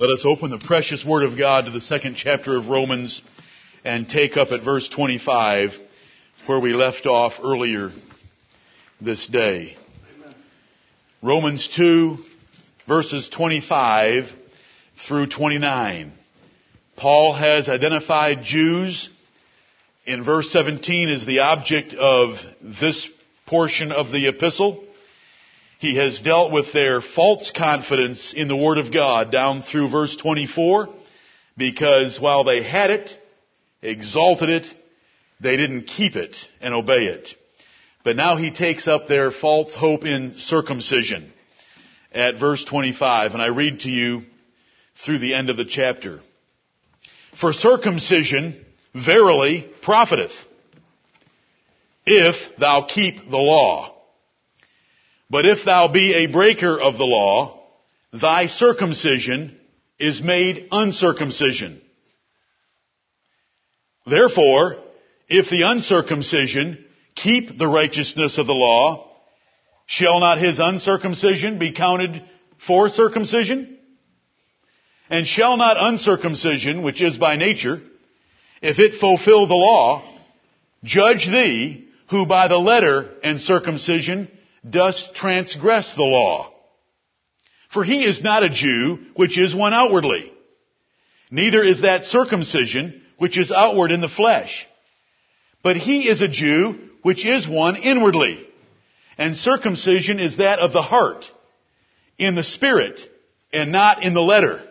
Let 0.00 0.08
us 0.08 0.22
open 0.24 0.50
the 0.50 0.56
precious 0.56 1.04
Word 1.04 1.24
of 1.24 1.36
God 1.36 1.66
to 1.66 1.70
the 1.72 1.80
second 1.82 2.14
chapter 2.14 2.56
of 2.56 2.68
Romans 2.68 3.20
and 3.84 4.08
take 4.08 4.38
up 4.38 4.50
at 4.50 4.64
verse 4.64 4.88
25 4.88 5.72
where 6.46 6.58
we 6.58 6.72
left 6.72 7.04
off 7.04 7.34
earlier 7.44 7.92
this 9.02 9.28
day. 9.30 9.76
Amen. 10.16 10.34
Romans 11.20 11.68
2 11.76 12.16
verses 12.88 13.28
25 13.28 14.24
through 15.06 15.26
29. 15.26 16.14
Paul 16.96 17.34
has 17.34 17.68
identified 17.68 18.42
Jews 18.42 19.06
in 20.06 20.24
verse 20.24 20.50
17 20.50 21.10
as 21.10 21.26
the 21.26 21.40
object 21.40 21.92
of 21.92 22.36
this 22.62 23.06
portion 23.44 23.92
of 23.92 24.12
the 24.12 24.28
epistle. 24.28 24.82
He 25.80 25.96
has 25.96 26.20
dealt 26.20 26.52
with 26.52 26.74
their 26.74 27.00
false 27.00 27.50
confidence 27.56 28.34
in 28.36 28.48
the 28.48 28.56
Word 28.56 28.76
of 28.76 28.92
God 28.92 29.32
down 29.32 29.62
through 29.62 29.88
verse 29.88 30.14
24 30.14 30.90
because 31.56 32.20
while 32.20 32.44
they 32.44 32.62
had 32.62 32.90
it, 32.90 33.10
exalted 33.80 34.50
it, 34.50 34.66
they 35.40 35.56
didn't 35.56 35.84
keep 35.84 36.16
it 36.16 36.36
and 36.60 36.74
obey 36.74 37.06
it. 37.06 37.30
But 38.04 38.16
now 38.16 38.36
he 38.36 38.50
takes 38.50 38.86
up 38.86 39.08
their 39.08 39.30
false 39.30 39.72
hope 39.72 40.04
in 40.04 40.34
circumcision 40.36 41.32
at 42.12 42.38
verse 42.38 42.62
25 42.62 43.32
and 43.32 43.40
I 43.40 43.46
read 43.46 43.80
to 43.80 43.88
you 43.88 44.24
through 45.02 45.20
the 45.20 45.32
end 45.32 45.48
of 45.48 45.56
the 45.56 45.64
chapter. 45.64 46.20
For 47.40 47.54
circumcision 47.54 48.66
verily 48.94 49.66
profiteth 49.80 50.32
if 52.04 52.36
thou 52.58 52.82
keep 52.82 53.30
the 53.30 53.38
law. 53.38 53.96
But 55.30 55.46
if 55.46 55.64
thou 55.64 55.86
be 55.88 56.12
a 56.14 56.26
breaker 56.26 56.78
of 56.78 56.98
the 56.98 57.04
law, 57.04 57.62
thy 58.12 58.48
circumcision 58.48 59.56
is 59.98 60.20
made 60.20 60.66
uncircumcision. 60.72 61.80
Therefore, 64.06 64.82
if 65.28 65.48
the 65.48 65.62
uncircumcision 65.62 66.84
keep 67.14 67.56
the 67.56 67.68
righteousness 67.68 68.38
of 68.38 68.48
the 68.48 68.52
law, 68.52 69.08
shall 69.86 70.18
not 70.18 70.40
his 70.40 70.58
uncircumcision 70.58 71.58
be 71.58 71.72
counted 71.72 72.22
for 72.66 72.88
circumcision? 72.88 73.78
And 75.08 75.26
shall 75.26 75.56
not 75.56 75.76
uncircumcision, 75.78 76.82
which 76.82 77.02
is 77.02 77.16
by 77.16 77.36
nature, 77.36 77.82
if 78.62 78.78
it 78.78 79.00
fulfill 79.00 79.46
the 79.46 79.54
law, 79.54 80.02
judge 80.82 81.26
thee, 81.26 81.88
who 82.10 82.26
by 82.26 82.48
the 82.48 82.58
letter 82.58 83.10
and 83.22 83.40
circumcision 83.40 84.28
dost 84.68 85.14
transgress 85.14 85.94
the 85.94 86.02
law. 86.02 86.52
For 87.72 87.84
he 87.84 88.04
is 88.04 88.20
not 88.20 88.42
a 88.42 88.48
Jew, 88.48 89.06
which 89.14 89.38
is 89.38 89.54
one 89.54 89.72
outwardly. 89.72 90.32
Neither 91.30 91.62
is 91.62 91.82
that 91.82 92.04
circumcision, 92.04 93.02
which 93.16 93.38
is 93.38 93.52
outward 93.52 93.92
in 93.92 94.00
the 94.00 94.08
flesh. 94.08 94.66
But 95.62 95.76
he 95.76 96.08
is 96.08 96.20
a 96.20 96.28
Jew, 96.28 96.90
which 97.02 97.24
is 97.24 97.48
one 97.48 97.76
inwardly. 97.76 98.46
And 99.16 99.36
circumcision 99.36 100.18
is 100.18 100.38
that 100.38 100.58
of 100.58 100.72
the 100.72 100.82
heart, 100.82 101.24
in 102.18 102.34
the 102.34 102.42
spirit, 102.42 102.98
and 103.52 103.70
not 103.70 104.02
in 104.02 104.14
the 104.14 104.20
letter, 104.20 104.62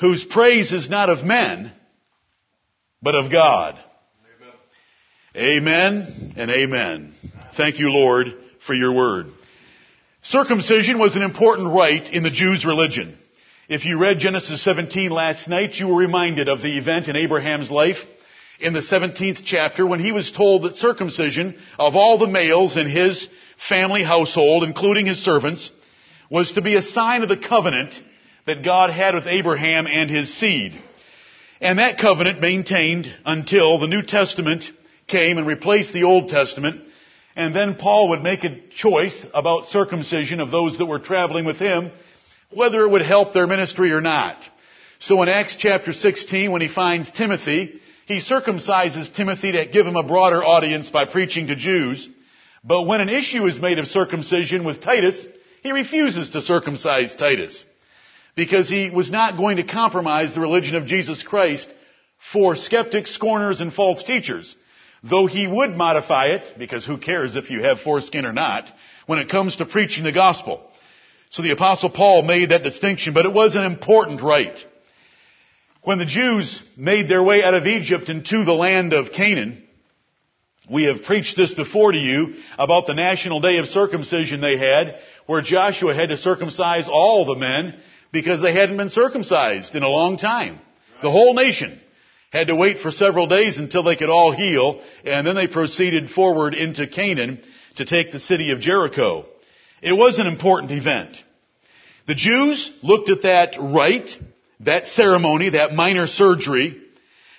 whose 0.00 0.24
praise 0.24 0.72
is 0.72 0.90
not 0.90 1.08
of 1.08 1.24
men, 1.24 1.72
but 3.00 3.14
of 3.14 3.30
God. 3.32 3.78
Amen, 5.34 6.02
amen 6.06 6.34
and 6.36 6.50
amen. 6.50 7.14
Thank 7.56 7.78
you, 7.78 7.90
Lord 7.90 8.34
for 8.68 8.74
your 8.74 8.92
word. 8.92 9.32
Circumcision 10.24 10.98
was 10.98 11.16
an 11.16 11.22
important 11.22 11.74
rite 11.74 12.12
in 12.12 12.22
the 12.22 12.28
Jews' 12.30 12.66
religion. 12.66 13.16
If 13.66 13.86
you 13.86 13.98
read 13.98 14.18
Genesis 14.18 14.62
17 14.62 15.10
last 15.10 15.48
night, 15.48 15.72
you 15.76 15.88
were 15.88 15.96
reminded 15.96 16.50
of 16.50 16.60
the 16.60 16.76
event 16.76 17.08
in 17.08 17.16
Abraham's 17.16 17.70
life 17.70 17.96
in 18.60 18.74
the 18.74 18.82
17th 18.82 19.40
chapter 19.42 19.86
when 19.86 20.00
he 20.00 20.12
was 20.12 20.30
told 20.30 20.64
that 20.64 20.76
circumcision 20.76 21.56
of 21.78 21.96
all 21.96 22.18
the 22.18 22.26
males 22.26 22.76
in 22.76 22.90
his 22.90 23.26
family 23.70 24.04
household, 24.04 24.64
including 24.64 25.06
his 25.06 25.24
servants, 25.24 25.70
was 26.30 26.52
to 26.52 26.60
be 26.60 26.76
a 26.76 26.82
sign 26.82 27.22
of 27.22 27.30
the 27.30 27.38
covenant 27.38 27.94
that 28.44 28.62
God 28.62 28.90
had 28.90 29.14
with 29.14 29.26
Abraham 29.26 29.86
and 29.86 30.10
his 30.10 30.34
seed. 30.38 30.78
And 31.62 31.78
that 31.78 31.98
covenant 31.98 32.42
maintained 32.42 33.10
until 33.24 33.78
the 33.78 33.86
New 33.86 34.02
Testament 34.02 34.64
came 35.06 35.38
and 35.38 35.46
replaced 35.46 35.94
the 35.94 36.04
Old 36.04 36.28
Testament 36.28 36.82
and 37.38 37.54
then 37.54 37.76
Paul 37.76 38.08
would 38.08 38.24
make 38.24 38.42
a 38.42 38.58
choice 38.74 39.16
about 39.32 39.68
circumcision 39.68 40.40
of 40.40 40.50
those 40.50 40.76
that 40.76 40.86
were 40.86 40.98
traveling 40.98 41.44
with 41.44 41.58
him, 41.58 41.92
whether 42.50 42.80
it 42.80 42.90
would 42.90 43.06
help 43.06 43.32
their 43.32 43.46
ministry 43.46 43.92
or 43.92 44.00
not. 44.00 44.42
So 44.98 45.22
in 45.22 45.28
Acts 45.28 45.54
chapter 45.56 45.92
16, 45.92 46.50
when 46.50 46.62
he 46.62 46.68
finds 46.68 47.12
Timothy, 47.12 47.80
he 48.06 48.20
circumcises 48.20 49.14
Timothy 49.14 49.52
to 49.52 49.66
give 49.66 49.86
him 49.86 49.94
a 49.94 50.02
broader 50.02 50.44
audience 50.44 50.90
by 50.90 51.04
preaching 51.04 51.46
to 51.46 51.54
Jews. 51.54 52.08
But 52.64 52.88
when 52.88 53.00
an 53.00 53.08
issue 53.08 53.46
is 53.46 53.56
made 53.56 53.78
of 53.78 53.86
circumcision 53.86 54.64
with 54.64 54.80
Titus, 54.80 55.24
he 55.62 55.70
refuses 55.70 56.30
to 56.30 56.40
circumcise 56.40 57.14
Titus. 57.14 57.64
Because 58.34 58.68
he 58.68 58.90
was 58.90 59.12
not 59.12 59.36
going 59.36 59.58
to 59.58 59.62
compromise 59.62 60.34
the 60.34 60.40
religion 60.40 60.74
of 60.74 60.86
Jesus 60.86 61.22
Christ 61.22 61.72
for 62.32 62.56
skeptics, 62.56 63.14
scorners, 63.14 63.60
and 63.60 63.72
false 63.72 64.02
teachers. 64.02 64.56
Though 65.02 65.26
he 65.26 65.46
would 65.46 65.76
modify 65.76 66.28
it, 66.28 66.58
because 66.58 66.84
who 66.84 66.98
cares 66.98 67.36
if 67.36 67.50
you 67.50 67.62
have 67.62 67.80
foreskin 67.80 68.26
or 68.26 68.32
not, 68.32 68.70
when 69.06 69.18
it 69.18 69.28
comes 69.28 69.56
to 69.56 69.66
preaching 69.66 70.04
the 70.04 70.12
gospel. 70.12 70.60
So 71.30 71.42
the 71.42 71.52
apostle 71.52 71.90
Paul 71.90 72.22
made 72.22 72.50
that 72.50 72.64
distinction, 72.64 73.14
but 73.14 73.26
it 73.26 73.32
was 73.32 73.54
an 73.54 73.64
important 73.64 74.22
rite. 74.22 74.58
When 75.82 75.98
the 75.98 76.06
Jews 76.06 76.60
made 76.76 77.08
their 77.08 77.22
way 77.22 77.42
out 77.42 77.54
of 77.54 77.66
Egypt 77.66 78.08
into 78.08 78.44
the 78.44 78.54
land 78.54 78.92
of 78.92 79.12
Canaan, 79.12 79.62
we 80.70 80.84
have 80.84 81.04
preached 81.04 81.36
this 81.36 81.52
before 81.54 81.92
to 81.92 81.98
you 81.98 82.34
about 82.58 82.86
the 82.86 82.94
national 82.94 83.40
day 83.40 83.58
of 83.58 83.66
circumcision 83.68 84.40
they 84.40 84.58
had, 84.58 84.96
where 85.26 85.40
Joshua 85.40 85.94
had 85.94 86.10
to 86.10 86.16
circumcise 86.16 86.88
all 86.88 87.24
the 87.24 87.36
men 87.36 87.78
because 88.12 88.42
they 88.42 88.52
hadn't 88.52 88.76
been 88.76 88.90
circumcised 88.90 89.74
in 89.74 89.82
a 89.82 89.88
long 89.88 90.16
time. 90.16 90.58
The 91.02 91.10
whole 91.10 91.34
nation 91.34 91.80
had 92.30 92.48
to 92.48 92.56
wait 92.56 92.78
for 92.78 92.90
several 92.90 93.26
days 93.26 93.58
until 93.58 93.82
they 93.82 93.96
could 93.96 94.10
all 94.10 94.32
heal, 94.32 94.82
and 95.04 95.26
then 95.26 95.34
they 95.34 95.46
proceeded 95.46 96.10
forward 96.10 96.54
into 96.54 96.86
Canaan 96.86 97.40
to 97.76 97.84
take 97.84 98.12
the 98.12 98.20
city 98.20 98.50
of 98.50 98.60
Jericho. 98.60 99.24
It 99.82 99.92
was 99.92 100.18
an 100.18 100.26
important 100.26 100.72
event. 100.72 101.16
The 102.06 102.14
Jews 102.14 102.70
looked 102.82 103.10
at 103.10 103.22
that 103.22 103.56
rite, 103.58 104.10
that 104.60 104.88
ceremony, 104.88 105.50
that 105.50 105.72
minor 105.72 106.06
surgery, 106.06 106.82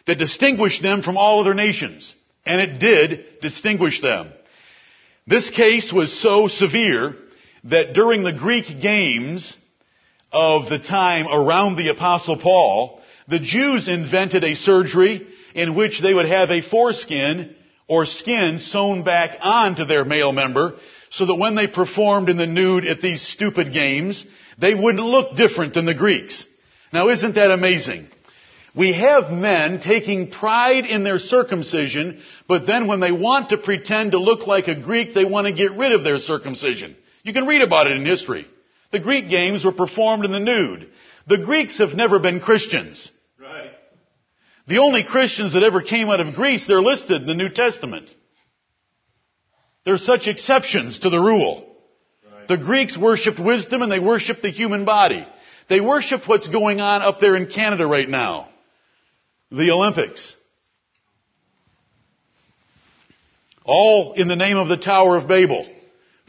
that 0.08 0.18
distinguished 0.18 0.82
them 0.82 1.02
from 1.02 1.18
all 1.18 1.42
other 1.42 1.54
nations. 1.54 2.16
And 2.46 2.62
it 2.62 2.80
did 2.80 3.42
distinguish 3.42 4.02
them. 4.02 4.32
This 5.28 5.50
case 5.52 5.94
was 5.94 6.12
so 6.22 6.48
severe 6.48 7.16
that 7.66 7.94
during 7.94 8.24
the 8.24 8.32
Greek 8.32 8.82
games 8.82 9.56
of 10.32 10.70
the 10.70 10.80
time 10.80 11.28
around 11.28 11.76
the 11.76 11.90
apostle 11.90 12.38
Paul, 12.38 12.99
the 13.30 13.40
Jews 13.40 13.88
invented 13.88 14.44
a 14.44 14.56
surgery 14.56 15.28
in 15.54 15.76
which 15.76 16.02
they 16.02 16.14
would 16.14 16.26
have 16.26 16.50
a 16.50 16.62
foreskin 16.62 17.56
or 17.88 18.06
skin 18.06 18.60
sewn 18.60 19.04
back 19.04 19.38
onto 19.42 19.86
their 19.86 20.06
male 20.06 20.32
member 20.32 20.76
so 21.12 21.26
that 21.26 21.36
when 21.36 21.56
they 21.56 21.68
performed 21.68 22.30
in 22.30 22.38
the 22.38 22.48
nude 22.48 22.86
at 22.86 23.02
these 23.02 23.22
stupid 23.22 23.74
games, 23.74 24.24
they 24.60 24.76
wouldn't 24.76 25.04
look 25.04 25.36
different 25.36 25.74
than 25.74 25.86
the 25.86 25.94
Greeks. 25.94 26.46
Now 26.94 27.10
isn't 27.10 27.36
that 27.36 27.52
amazing? 27.52 28.08
We 28.76 28.94
have 28.94 29.32
men 29.32 29.80
taking 29.80 30.30
pride 30.30 30.86
in 30.86 31.04
their 31.04 31.18
circumcision, 31.18 32.22
but 32.48 32.68
then 32.68 32.88
when 32.88 33.00
they 33.00 33.12
want 33.12 33.50
to 33.50 33.58
pretend 33.58 34.12
to 34.12 34.20
look 34.20 34.46
like 34.46 34.68
a 34.68 34.80
Greek, 34.80 35.14
they 35.14 35.26
want 35.26 35.48
to 35.48 35.54
get 35.54 35.76
rid 35.76 35.92
of 35.92 36.04
their 36.04 36.18
circumcision. 36.18 36.96
You 37.24 37.34
can 37.34 37.48
read 37.48 37.62
about 37.62 37.88
it 37.88 37.98
in 37.98 38.06
history. 38.06 38.48
The 38.92 39.00
Greek 39.00 39.30
games 39.30 39.66
were 39.66 39.72
performed 39.72 40.26
in 40.26 40.32
the 40.32 40.40
nude. 40.40 40.90
The 41.28 41.40
Greeks 41.40 41.80
have 41.80 41.94
never 41.94 42.20
been 42.20 42.40
Christians. 42.40 43.12
The 44.70 44.78
only 44.78 45.04
Christians 45.04 45.54
that 45.54 45.64
ever 45.64 45.82
came 45.82 46.10
out 46.10 46.20
of 46.20 46.36
Greece, 46.36 46.68
they're 46.68 46.80
listed 46.80 47.24
in 47.24 47.26
the 47.26 47.34
New 47.34 47.50
Testament. 47.50 48.08
There's 49.84 50.06
such 50.06 50.28
exceptions 50.28 51.00
to 51.00 51.10
the 51.10 51.18
rule. 51.18 51.76
The 52.48 52.58
Greeks 52.58 52.96
worshipped 52.96 53.40
wisdom 53.40 53.82
and 53.82 53.92
they 53.92 53.98
worshipped 53.98 54.44
the 54.44 54.52
human 54.52 54.86
body. 54.86 55.28
They 55.70 55.82
worship 55.82 56.28
what's 56.28 56.48
going 56.48 56.82
on 56.82 57.02
up 57.02 57.20
there 57.20 57.36
in 57.36 57.48
Canada 57.48 57.88
right 57.88 58.08
now. 58.08 58.50
The 59.52 59.72
Olympics. 59.72 60.36
All 63.66 64.14
in 64.14 64.28
the 64.28 64.36
name 64.36 64.58
of 64.58 64.68
the 64.68 64.78
Tower 64.78 65.18
of 65.18 65.28
Babel 65.28 65.66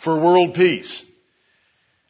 for 0.02 0.18
world 0.18 0.54
peace 0.54 1.04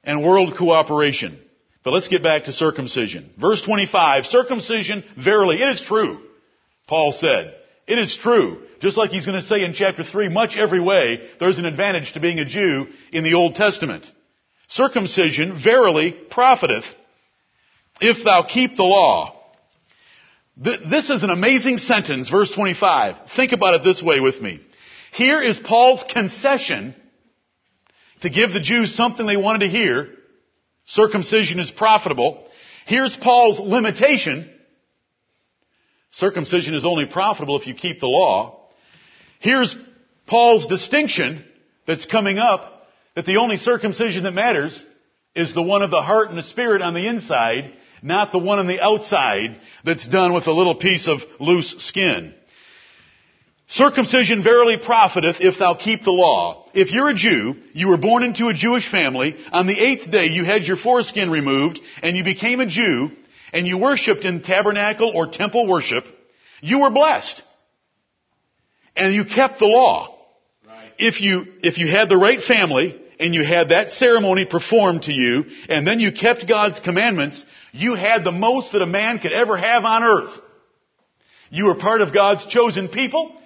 and 0.05 0.23
world 0.23 0.55
cooperation. 0.57 1.41
But 1.83 1.93
let's 1.93 2.09
get 2.09 2.23
back 2.23 2.45
to 2.45 2.53
circumcision. 2.53 3.31
Verse 3.41 3.63
25, 3.63 4.27
circumcision, 4.27 5.03
verily, 5.17 5.63
it 5.63 5.69
is 5.69 5.81
true, 5.81 6.21
Paul 6.87 7.13
said. 7.19 7.55
It 7.87 7.99
is 7.99 8.17
true. 8.17 8.63
Just 8.81 8.97
like 8.97 9.11
he's 9.11 9.27
going 9.27 9.41
to 9.41 9.47
say 9.47 9.65
in 9.65 9.73
chapter 9.73 10.05
3, 10.05 10.29
much 10.29 10.57
every 10.59 10.81
way, 10.81 11.29
there's 11.39 11.59
an 11.59 11.65
advantage 11.65 12.13
to 12.13 12.21
being 12.21 12.39
a 12.39 12.45
Jew 12.45 12.87
in 13.13 13.25
the 13.25 13.35
Old 13.35 13.55
Testament. 13.55 14.05
Circumcision, 14.69 15.61
verily, 15.63 16.13
profiteth. 16.31 16.85
if 18.01 18.25
thou 18.25 18.45
keep 18.49 18.77
the 18.77 18.85
law. 18.85 19.37
This 20.57 21.09
is 21.09 21.23
an 21.23 21.31
amazing 21.31 21.79
sentence, 21.79 22.29
verse 22.29 22.53
25. 22.53 23.31
Think 23.35 23.53
about 23.53 23.75
it 23.75 23.85
this 23.85 24.03
way 24.03 24.21
with 24.21 24.41
me. 24.41 24.61
Here 25.13 25.41
is 25.41 25.59
Paul's 25.59 26.05
concession 26.13 26.95
to 28.21 28.31
give 28.31 28.53
the 28.53 28.61
Jews 28.61 28.95
something 28.95 29.27
they 29.27 29.39
wanted 29.39 29.61
to 29.61 29.69
hear. 29.69 30.09
Circumcision 30.91 31.61
is 31.61 31.71
profitable. 31.71 32.45
Here's 32.85 33.17
Paul's 33.17 33.61
limitation. 33.61 34.51
Circumcision 36.11 36.75
is 36.75 36.85
only 36.85 37.07
profitable 37.07 37.61
if 37.61 37.69
you 37.69 37.75
keep 37.75 38.01
the 38.01 38.09
law. 38.09 38.69
Here's 39.39 39.77
Paul's 40.27 40.67
distinction 40.67 41.45
that's 41.87 42.07
coming 42.07 42.39
up 42.39 42.89
that 43.15 43.25
the 43.25 43.37
only 43.37 43.57
circumcision 43.57 44.25
that 44.25 44.33
matters 44.33 44.85
is 45.37 45.55
the 45.55 45.63
one 45.63 45.83
of 45.83 45.93
the 45.93 46.03
heart 46.03 46.29
and 46.29 46.37
the 46.37 46.43
spirit 46.43 46.83
on 46.83 46.95
the 46.95 47.07
inside, 47.07 47.73
not 48.03 48.33
the 48.33 48.39
one 48.39 48.59
on 48.59 48.67
the 48.67 48.81
outside 48.81 49.61
that's 49.85 50.09
done 50.09 50.33
with 50.33 50.49
a 50.49 50.53
little 50.53 50.75
piece 50.75 51.07
of 51.07 51.21
loose 51.39 51.73
skin. 51.79 52.35
Circumcision 53.71 54.43
verily 54.43 54.79
profiteth 54.79 55.37
if 55.41 55.59
thou 55.59 55.75
keep 55.75 56.03
the 56.03 56.11
law. 56.11 56.69
If 56.75 56.91
you're 56.91 57.09
a 57.09 57.15
Jew, 57.15 57.55
you 57.73 57.87
were 57.87 57.99
born 57.99 58.25
into 58.25 58.49
a 58.49 58.55
Jewish 58.55 58.91
family, 58.91 59.37
on 59.53 59.69
the 59.69 59.79
eighth 59.79 60.11
day 60.11 60.27
you 60.27 60.45
had 60.45 60.65
your 60.65 60.77
foreskin 60.77 61.31
removed, 61.31 61.79
and 62.03 62.17
you 62.17 62.25
became 62.25 62.59
a 62.59 62.67
Jew, 62.67 63.13
and 63.53 63.69
you 63.69 63.79
worshiped 63.79 64.25
in 64.25 64.43
tabernacle 64.43 65.13
or 65.15 65.29
temple 65.29 65.69
worship, 65.69 66.05
you 66.61 66.81
were 66.81 66.91
blessed. 66.91 67.43
And 68.97 69.15
you 69.15 69.25
kept 69.25 69.61
the 69.61 69.67
law. 69.67 70.19
Right. 70.67 70.93
If 70.99 71.21
you, 71.21 71.47
if 71.63 71.79
you 71.79 71.87
had 71.87 72.09
the 72.09 72.17
right 72.17 72.43
family, 72.43 73.01
and 73.21 73.35
you 73.35 73.45
had 73.45 73.69
that 73.69 73.93
ceremony 73.93 74.47
performed 74.47 75.03
to 75.03 75.13
you, 75.13 75.45
and 75.69 75.87
then 75.87 76.01
you 76.01 76.11
kept 76.11 76.49
God's 76.49 76.81
commandments, 76.81 77.45
you 77.71 77.95
had 77.95 78.25
the 78.25 78.33
most 78.33 78.73
that 78.73 78.83
a 78.83 78.87
man 78.87 79.21
could 79.21 79.33
ever 79.33 79.57
have 79.57 79.85
on 79.85 80.03
earth. 80.03 80.33
You 81.51 81.67
were 81.67 81.77
part 81.77 82.01
of 82.01 82.13
God's 82.13 82.45
chosen 82.47 82.89
people, 82.89 83.37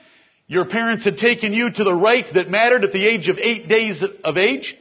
your 0.47 0.67
parents 0.67 1.05
had 1.05 1.17
taken 1.17 1.53
you 1.53 1.71
to 1.71 1.85
the 1.85 1.95
rite 1.95 2.35
that 2.35 2.51
mattered 2.51 2.85
at 2.85 2.93
the 2.93 3.07
age 3.07 3.29
of 3.29 3.39
eight 3.39 3.67
days 3.69 4.03
of 4.23 4.37
age, 4.37 4.77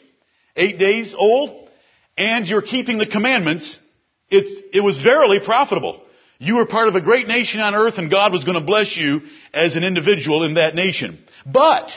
eight 0.56 0.78
days 0.78 1.14
old, 1.18 1.70
and 2.18 2.48
you're 2.48 2.62
keeping 2.62 2.98
the 2.98 3.06
commandments. 3.06 3.78
It, 4.30 4.66
it 4.74 4.82
was 4.82 4.98
verily 5.02 5.40
profitable. 5.44 6.04
You 6.38 6.56
were 6.56 6.66
part 6.66 6.90
of 6.90 6.96
a 6.96 7.02
great 7.02 7.28
nation 7.28 7.62
on 7.62 7.76
earth 7.76 7.98
and 7.98 8.12
God 8.12 8.34
was 8.34 8.44
going 8.44 8.60
to 8.60 8.66
bless 8.66 8.98
you 8.98 9.22
as 9.54 9.76
an 9.76 9.84
individual 9.84 10.44
in 10.44 10.56
that 10.56 10.76
nation. 10.76 11.24
But, 11.46 11.92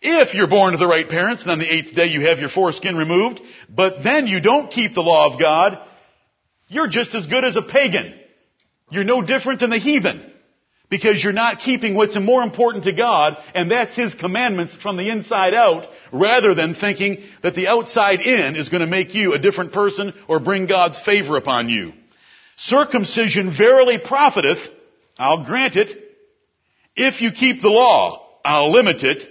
if 0.00 0.34
you're 0.34 0.48
born 0.48 0.72
to 0.72 0.78
the 0.78 0.86
right 0.86 1.08
parents 1.08 1.42
and 1.42 1.50
on 1.50 1.58
the 1.58 1.72
eighth 1.72 1.94
day 1.96 2.06
you 2.06 2.26
have 2.26 2.38
your 2.38 2.50
foreskin 2.50 2.96
removed, 2.96 3.40
but 3.68 4.04
then 4.04 4.28
you 4.28 4.40
don't 4.40 4.70
keep 4.70 4.94
the 4.94 5.00
law 5.00 5.32
of 5.32 5.40
God, 5.40 5.78
you're 6.68 6.88
just 6.88 7.14
as 7.14 7.26
good 7.26 7.44
as 7.44 7.56
a 7.56 7.62
pagan. 7.62 8.14
You're 8.90 9.04
no 9.04 9.22
different 9.22 9.58
than 9.58 9.70
the 9.70 9.78
heathen 9.78 10.31
because 10.92 11.24
you're 11.24 11.32
not 11.32 11.60
keeping 11.60 11.94
what's 11.94 12.20
more 12.20 12.42
important 12.42 12.84
to 12.84 12.92
God, 12.92 13.38
and 13.54 13.70
that's 13.70 13.96
His 13.96 14.12
commandments 14.12 14.74
from 14.74 14.98
the 14.98 15.08
inside 15.08 15.54
out, 15.54 15.88
rather 16.12 16.54
than 16.54 16.74
thinking 16.74 17.22
that 17.42 17.54
the 17.54 17.68
outside 17.68 18.20
in 18.20 18.56
is 18.56 18.68
going 18.68 18.82
to 18.82 18.86
make 18.86 19.14
you 19.14 19.32
a 19.32 19.38
different 19.38 19.72
person 19.72 20.12
or 20.28 20.38
bring 20.38 20.66
God's 20.66 21.00
favor 21.00 21.38
upon 21.38 21.70
you. 21.70 21.94
Circumcision 22.58 23.56
verily 23.56 23.98
profiteth, 24.04 24.58
I'll 25.18 25.46
grant 25.46 25.76
it, 25.76 25.96
if 26.94 27.22
you 27.22 27.32
keep 27.32 27.62
the 27.62 27.70
law, 27.70 28.28
I'll 28.44 28.70
limit 28.70 29.02
it. 29.02 29.26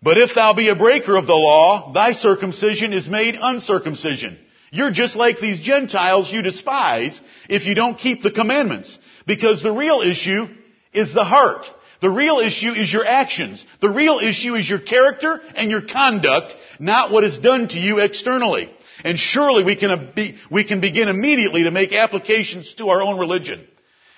But 0.00 0.18
if 0.18 0.36
thou 0.36 0.54
be 0.54 0.68
a 0.68 0.76
breaker 0.76 1.16
of 1.16 1.26
the 1.26 1.32
law, 1.32 1.92
thy 1.92 2.12
circumcision 2.12 2.92
is 2.92 3.08
made 3.08 3.36
uncircumcision. 3.42 4.38
You're 4.70 4.92
just 4.92 5.16
like 5.16 5.40
these 5.40 5.58
Gentiles 5.58 6.30
you 6.30 6.42
despise 6.42 7.20
if 7.48 7.64
you 7.66 7.74
don't 7.74 7.98
keep 7.98 8.22
the 8.22 8.30
commandments. 8.30 8.96
Because 9.26 9.62
the 9.62 9.72
real 9.72 10.00
issue 10.00 10.46
is 10.92 11.12
the 11.12 11.24
heart. 11.24 11.66
The 12.00 12.10
real 12.10 12.38
issue 12.38 12.72
is 12.72 12.92
your 12.92 13.06
actions. 13.06 13.64
The 13.80 13.90
real 13.90 14.18
issue 14.18 14.54
is 14.54 14.68
your 14.68 14.78
character 14.78 15.40
and 15.54 15.70
your 15.70 15.82
conduct, 15.82 16.54
not 16.78 17.10
what 17.10 17.24
is 17.24 17.38
done 17.38 17.68
to 17.68 17.78
you 17.78 17.98
externally. 17.98 18.70
And 19.02 19.18
surely 19.18 19.64
we 19.64 19.76
can, 19.76 19.90
uh, 19.90 20.12
be, 20.14 20.36
we 20.50 20.64
can 20.64 20.80
begin 20.80 21.08
immediately 21.08 21.64
to 21.64 21.70
make 21.70 21.92
applications 21.92 22.74
to 22.74 22.88
our 22.88 23.02
own 23.02 23.18
religion. 23.18 23.66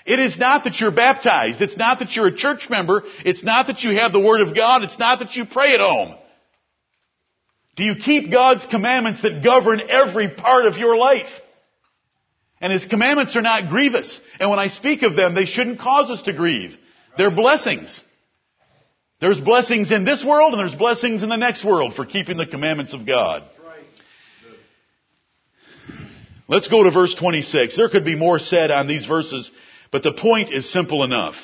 It 0.06 0.18
is 0.18 0.38
not 0.38 0.64
that 0.64 0.80
you're 0.80 0.90
baptized. 0.90 1.60
It's 1.60 1.76
not 1.76 1.98
that 1.98 2.16
you're 2.16 2.28
a 2.28 2.36
church 2.36 2.68
member. 2.70 3.02
It's 3.24 3.42
not 3.42 3.66
that 3.66 3.82
you 3.82 3.96
have 3.96 4.12
the 4.12 4.20
Word 4.20 4.40
of 4.40 4.54
God. 4.54 4.82
It's 4.82 4.98
not 4.98 5.18
that 5.18 5.36
you 5.36 5.44
pray 5.44 5.74
at 5.74 5.80
home. 5.80 6.14
Do 7.76 7.84
you 7.84 7.94
keep 7.94 8.32
God's 8.32 8.66
commandments 8.66 9.22
that 9.22 9.44
govern 9.44 9.80
every 9.88 10.30
part 10.30 10.66
of 10.66 10.78
your 10.78 10.96
life? 10.96 11.28
And 12.60 12.72
His 12.72 12.84
commandments 12.84 13.36
are 13.36 13.42
not 13.42 13.68
grievous. 13.68 14.20
And 14.40 14.50
when 14.50 14.58
I 14.58 14.68
speak 14.68 15.02
of 15.02 15.14
them, 15.14 15.34
they 15.34 15.44
shouldn't 15.44 15.78
cause 15.78 16.10
us 16.10 16.22
to 16.22 16.32
grieve. 16.32 16.76
They're 17.16 17.30
blessings. 17.30 18.02
There's 19.20 19.40
blessings 19.40 19.90
in 19.90 20.04
this 20.04 20.24
world 20.24 20.52
and 20.52 20.60
there's 20.60 20.78
blessings 20.78 21.22
in 21.22 21.28
the 21.28 21.36
next 21.36 21.64
world 21.64 21.94
for 21.94 22.04
keeping 22.04 22.36
the 22.36 22.46
commandments 22.46 22.94
of 22.94 23.04
God. 23.04 23.44
Let's 26.46 26.68
go 26.68 26.84
to 26.84 26.90
verse 26.90 27.14
26. 27.14 27.76
There 27.76 27.90
could 27.90 28.04
be 28.04 28.14
more 28.14 28.38
said 28.38 28.70
on 28.70 28.86
these 28.86 29.04
verses, 29.04 29.50
but 29.90 30.02
the 30.02 30.12
point 30.12 30.52
is 30.52 30.72
simple 30.72 31.04
enough. 31.04 31.34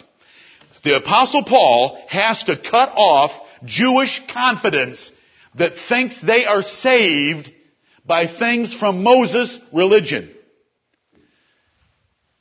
The 0.83 0.97
apostle 0.97 1.45
Paul 1.45 2.03
has 2.09 2.43
to 2.45 2.57
cut 2.57 2.91
off 2.95 3.33
Jewish 3.65 4.21
confidence 4.33 5.11
that 5.57 5.73
thinks 5.89 6.21
they 6.21 6.47
are 6.47 6.63
saved 6.63 7.51
by 8.07 8.27
things 8.27 8.73
from 8.73 9.03
Moses' 9.03 9.59
religion. 9.73 10.31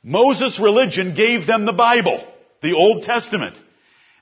Moses' 0.04 0.60
religion 0.60 1.14
gave 1.14 1.46
them 1.46 1.64
the 1.64 1.72
Bible, 1.72 2.22
the 2.62 2.74
Old 2.74 3.04
Testament. 3.04 3.56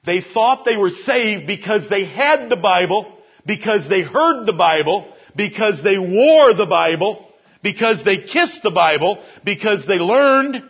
They 0.06 0.20
thought 0.20 0.64
they 0.64 0.76
were 0.76 0.90
saved 0.90 1.48
because 1.48 1.88
they 1.88 2.04
had 2.04 2.48
the 2.48 2.56
Bible, 2.56 3.18
because 3.44 3.88
they 3.88 4.02
heard 4.02 4.46
the 4.46 4.52
Bible, 4.52 5.12
because 5.34 5.82
they 5.82 5.98
wore 5.98 6.54
the 6.54 6.66
Bible, 6.66 7.28
because 7.62 8.04
they 8.04 8.18
kissed 8.18 8.62
the 8.62 8.70
Bible, 8.70 9.22
because 9.44 9.84
they 9.86 9.98
learned, 9.98 10.62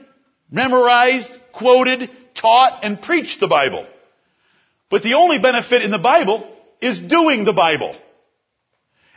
memorized, 0.50 1.30
quoted, 1.52 2.10
taught, 2.34 2.82
and 2.82 3.00
preached 3.00 3.40
the 3.40 3.48
Bible. 3.48 3.86
But 4.90 5.02
the 5.02 5.14
only 5.14 5.38
benefit 5.38 5.82
in 5.82 5.90
the 5.90 5.98
Bible 5.98 6.46
is 6.80 6.98
doing 7.00 7.44
the 7.44 7.52
Bible. 7.52 7.94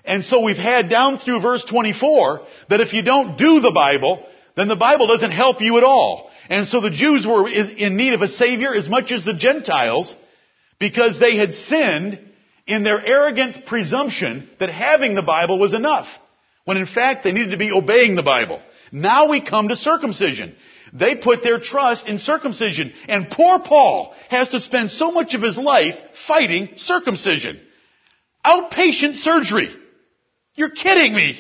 And 0.04 0.24
so 0.26 0.42
we've 0.42 0.58
had 0.58 0.90
down 0.90 1.18
through 1.20 1.42
verse 1.42 1.64
24 1.66 2.42
that 2.70 2.82
if 2.82 2.94
you 2.94 3.02
don't 3.02 3.38
do 3.38 3.60
the 3.60 3.72
Bible, 3.72 4.26
then 4.56 4.68
the 4.68 4.76
Bible 4.76 5.08
doesn't 5.08 5.32
help 5.32 5.62
you 5.62 5.78
at 5.78 5.84
all. 5.84 6.32
And 6.50 6.68
so 6.68 6.80
the 6.80 6.90
Jews 6.90 7.26
were 7.26 7.48
in 7.48 7.98
need 7.98 8.14
of 8.14 8.22
a 8.22 8.28
Savior 8.28 8.74
as 8.74 8.88
much 8.88 9.12
as 9.12 9.26
the 9.26 9.34
Gentiles 9.34 10.14
because 10.80 11.20
they 11.20 11.36
had 11.36 11.54
sinned 11.54 12.20
in 12.68 12.84
their 12.84 13.04
arrogant 13.06 13.66
presumption 13.66 14.50
that 14.60 14.70
having 14.70 15.16
the 15.16 15.22
Bible 15.22 15.60
was 15.60 15.74
enough. 15.74 16.08
When 16.66 16.78
in 16.78 16.86
fact 16.86 17.24
they 17.24 17.32
needed 17.32 17.52
to 17.52 17.58
be 17.58 17.72
obeying 17.72 18.16
the 18.16 18.24
Bible. 18.24 18.62
Now 18.92 19.30
we 19.30 19.42
come 19.42 19.68
to 19.68 19.76
circumcision. 19.76 20.56
They 20.94 21.16
put 21.16 21.44
their 21.44 21.60
trust 21.60 22.08
in 22.08 22.20
circumcision. 22.20 22.94
And 23.08 23.30
poor 23.30 23.60
Paul 23.60 24.14
has 24.30 24.50
to 24.50 24.60
spend 24.60 24.92
so 24.92 25.12
much 25.12 25.34
of 25.34 25.42
his 25.42 25.58
life 25.58 25.96
fighting 26.28 26.70
circumcision. 26.78 27.60
Outpatient 28.46 29.16
surgery. 29.16 29.76
You're 30.56 30.70
kidding 30.70 31.14
me. 31.14 31.38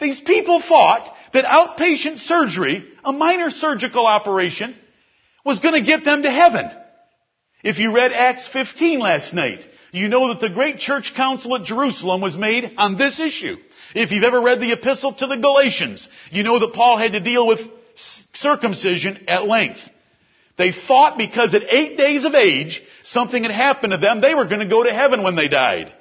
These 0.00 0.20
people 0.22 0.62
thought 0.62 1.14
that 1.34 1.44
outpatient 1.44 2.18
surgery, 2.20 2.88
a 3.04 3.12
minor 3.12 3.50
surgical 3.50 4.06
operation, 4.06 4.74
was 5.44 5.58
going 5.58 5.74
to 5.74 5.82
get 5.82 6.04
them 6.04 6.22
to 6.22 6.30
heaven. 6.30 6.70
If 7.62 7.78
you 7.78 7.92
read 7.92 8.12
Acts 8.12 8.48
15 8.52 9.00
last 9.00 9.34
night, 9.34 9.64
you 9.90 10.08
know 10.08 10.28
that 10.28 10.40
the 10.40 10.48
great 10.48 10.78
church 10.78 11.12
council 11.14 11.56
at 11.56 11.64
Jerusalem 11.64 12.20
was 12.20 12.36
made 12.36 12.74
on 12.78 12.96
this 12.96 13.20
issue. 13.20 13.56
If 13.94 14.10
you've 14.10 14.24
ever 14.24 14.40
read 14.40 14.60
the 14.60 14.72
epistle 14.72 15.12
to 15.12 15.26
the 15.26 15.36
Galatians, 15.36 16.06
you 16.30 16.44
know 16.44 16.60
that 16.60 16.72
Paul 16.72 16.98
had 16.98 17.12
to 17.12 17.20
deal 17.20 17.46
with 17.46 17.60
circumcision 18.34 19.24
at 19.28 19.46
length. 19.46 19.80
They 20.56 20.72
thought 20.72 21.18
because 21.18 21.52
at 21.52 21.62
eight 21.68 21.98
days 21.98 22.24
of 22.24 22.34
age, 22.34 22.80
something 23.02 23.42
had 23.42 23.52
happened 23.52 23.90
to 23.90 23.98
them, 23.98 24.20
they 24.20 24.34
were 24.34 24.46
going 24.46 24.60
to 24.60 24.68
go 24.68 24.84
to 24.84 24.92
heaven 24.92 25.24
when 25.24 25.34
they 25.34 25.48
died. 25.48 25.92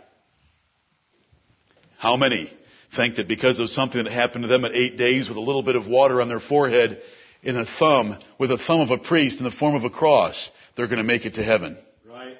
How 1.97 2.17
many 2.17 2.51
think 2.95 3.15
that 3.15 3.27
because 3.27 3.59
of 3.59 3.69
something 3.69 4.03
that 4.03 4.11
happened 4.11 4.43
to 4.43 4.47
them 4.47 4.65
at 4.65 4.73
eight 4.73 4.97
days 4.97 5.27
with 5.27 5.37
a 5.37 5.41
little 5.41 5.63
bit 5.63 5.75
of 5.75 5.87
water 5.87 6.21
on 6.21 6.29
their 6.29 6.39
forehead 6.39 7.01
in 7.41 7.57
a 7.57 7.65
thumb, 7.77 8.17
with 8.39 8.51
a 8.51 8.57
thumb 8.57 8.79
of 8.81 8.89
a 8.91 8.97
priest 8.97 9.37
in 9.37 9.43
the 9.43 9.51
form 9.51 9.75
of 9.75 9.83
a 9.83 9.89
cross, 9.89 10.49
they're 10.75 10.87
going 10.87 10.97
to 10.97 11.03
make 11.03 11.25
it 11.25 11.35
to 11.35 11.43
heaven? 11.43 11.77
Right. 12.07 12.37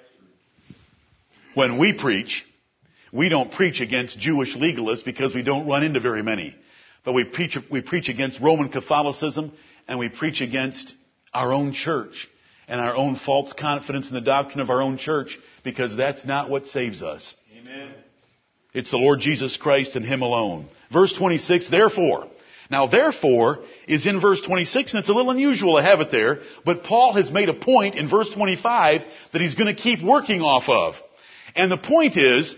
When 1.54 1.78
we 1.78 1.94
preach, 1.94 2.44
we 3.12 3.30
don't 3.30 3.52
preach 3.52 3.82
against 3.82 4.18
Jewish 4.18 4.56
legalists 4.56 5.06
because 5.06 5.36
we 5.36 5.44
don't 5.44 5.68
run 5.68 5.84
into 5.84 6.00
very 6.00 6.24
many. 6.24 6.56
But 7.06 7.14
we 7.14 7.26
preach, 7.26 7.58
we 7.70 7.82
preach 7.82 8.10
against 8.10 8.40
Roman 8.40 8.70
Catholicism 8.70 9.52
and 9.88 10.00
we 10.00 10.10
preach 10.10 10.42
against 10.42 10.94
our 11.34 11.52
own 11.52 11.74
church 11.74 12.28
and 12.68 12.80
our 12.80 12.96
own 12.96 13.18
false 13.18 13.54
confidence 13.54 14.08
in 14.08 14.14
the 14.14 14.22
doctrine 14.22 14.62
of 14.62 14.70
our 14.70 14.82
own 14.82 14.98
church 14.98 15.38
because 15.64 15.96
that's 15.96 16.26
not 16.26 16.50
what 16.50 16.66
saves 16.68 17.02
us. 17.02 17.34
Amen. 17.58 17.94
It's 18.74 18.90
the 18.90 18.98
Lord 18.98 19.20
Jesus 19.20 19.56
Christ 19.58 19.96
and 19.96 20.06
Him 20.06 20.22
alone. 20.22 20.68
Verse 20.92 21.14
26, 21.14 21.70
therefore. 21.70 22.28
Now 22.70 22.88
therefore 22.88 23.60
is 23.88 24.08
in 24.08 24.20
verse 24.20 24.42
26 24.42 24.94
and 24.94 25.00
it's 25.00 25.10
a 25.10 25.14
little 25.14 25.32
unusual 25.32 25.76
to 25.78 25.84
have 25.84 26.02
it 26.02 26.12
there, 26.12 26.40
but 26.66 26.84
Paul 26.84 27.14
has 27.14 27.30
made 27.30 27.50
a 27.50 27.54
point 27.54 27.96
in 27.96 28.10
verse 28.10 28.30
25 28.32 29.02
that 29.32 29.42
he's 29.42 29.56
going 29.56 29.74
to 29.74 29.80
keep 29.80 30.02
working 30.02 30.42
off 30.42 30.68
of. 30.70 30.96
And 31.56 31.72
the 31.72 31.78
point 31.78 32.18
is 32.18 32.56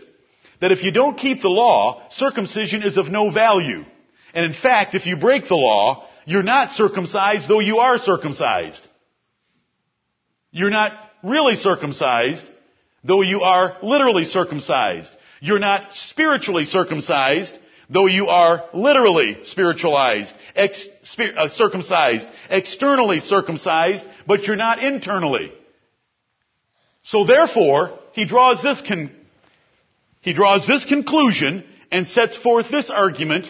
that 0.61 0.71
if 0.71 0.83
you 0.83 0.91
don't 0.91 1.17
keep 1.17 1.41
the 1.41 1.49
law, 1.49 2.07
circumcision 2.11 2.83
is 2.83 2.97
of 2.97 3.07
no 3.07 3.29
value. 3.29 3.83
And 4.33 4.45
in 4.45 4.53
fact, 4.53 4.95
if 4.95 5.05
you 5.05 5.17
break 5.17 5.47
the 5.49 5.55
law, 5.55 6.07
you're 6.25 6.43
not 6.43 6.71
circumcised 6.71 7.49
though 7.49 7.59
you 7.59 7.79
are 7.79 7.97
circumcised. 7.97 8.87
You're 10.51 10.69
not 10.69 10.93
really 11.23 11.55
circumcised 11.55 12.45
though 13.03 13.21
you 13.21 13.41
are 13.41 13.77
literally 13.83 14.25
circumcised. 14.25 15.11
You're 15.45 15.59
not 15.59 15.93
spiritually 15.93 16.65
circumcised 16.65 17.55
though 17.89 18.07
you 18.07 18.27
are 18.27 18.65
literally 18.73 19.37
spiritualized, 19.43 20.33
ex, 20.55 20.87
uh, 21.19 21.49
circumcised, 21.49 22.27
externally 22.49 23.19
circumcised, 23.19 24.03
but 24.25 24.43
you're 24.43 24.55
not 24.55 24.83
internally. 24.83 25.53
So 27.03 27.25
therefore, 27.25 27.99
he 28.13 28.25
draws 28.25 28.61
this 28.63 28.81
con- 28.87 29.11
he 30.21 30.33
draws 30.33 30.65
this 30.65 30.85
conclusion 30.85 31.63
and 31.91 32.07
sets 32.07 32.35
forth 32.37 32.71
this 32.71 32.89
argument 32.89 33.45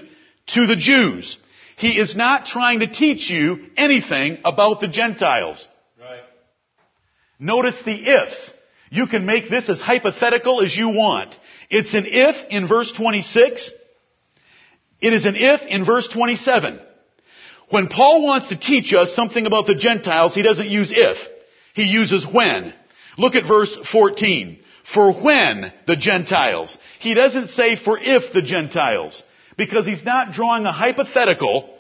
to 0.48 0.68
the 0.68 0.76
Jews. 0.76 1.38
He 1.78 1.98
is 1.98 2.16
not 2.16 2.46
trying 2.46 2.82
to 2.82 2.88
teach 2.88 3.30
you 3.30 3.68
anything 3.78 4.40
about 4.44 4.82
the 4.82 4.90
Gentiles. 4.90 5.66
Right. 6.00 6.24
Notice 7.40 7.82
the 7.86 7.94
ifs. 7.94 8.52
You 8.90 9.08
can 9.08 9.26
make 9.26 9.50
this 9.50 9.70
as 9.70 9.80
hypothetical 9.80 10.62
as 10.62 10.76
you 10.76 10.90
want. 10.90 11.36
It's 11.70 11.94
an 11.94 12.06
if 12.08 12.52
in 12.52 12.68
verse 12.68 12.92
26. 12.92 13.72
It 15.02 15.14
is 15.14 15.26
an 15.26 15.36
if 15.36 15.62
in 15.64 15.86
verse 15.86 16.08
27. 16.08 16.80
When 17.70 17.88
Paul 17.88 18.24
wants 18.24 18.50
to 18.50 18.56
teach 18.56 18.94
us 18.94 19.16
something 19.16 19.46
about 19.46 19.66
the 19.66 19.76
Gentiles, 19.76 20.36
he 20.36 20.42
doesn't 20.42 20.70
use 20.70 20.92
if. 20.92 21.18
He 21.74 21.84
uses 21.84 22.26
when. 22.26 22.74
Look 23.18 23.36
at 23.36 23.48
verse 23.48 23.76
14 23.92 24.60
for 24.94 25.14
when 25.14 25.74
the 25.88 25.96
Gentiles. 25.96 26.78
He 27.00 27.14
doesn't 27.14 27.50
say 27.50 27.76
for 27.76 28.00
if 28.00 28.34
the 28.34 28.42
Gentiles. 28.42 29.22
Because 29.58 29.86
he's 29.86 30.04
not 30.04 30.34
drawing 30.34 30.66
a 30.66 30.72
hypothetical 30.72 31.74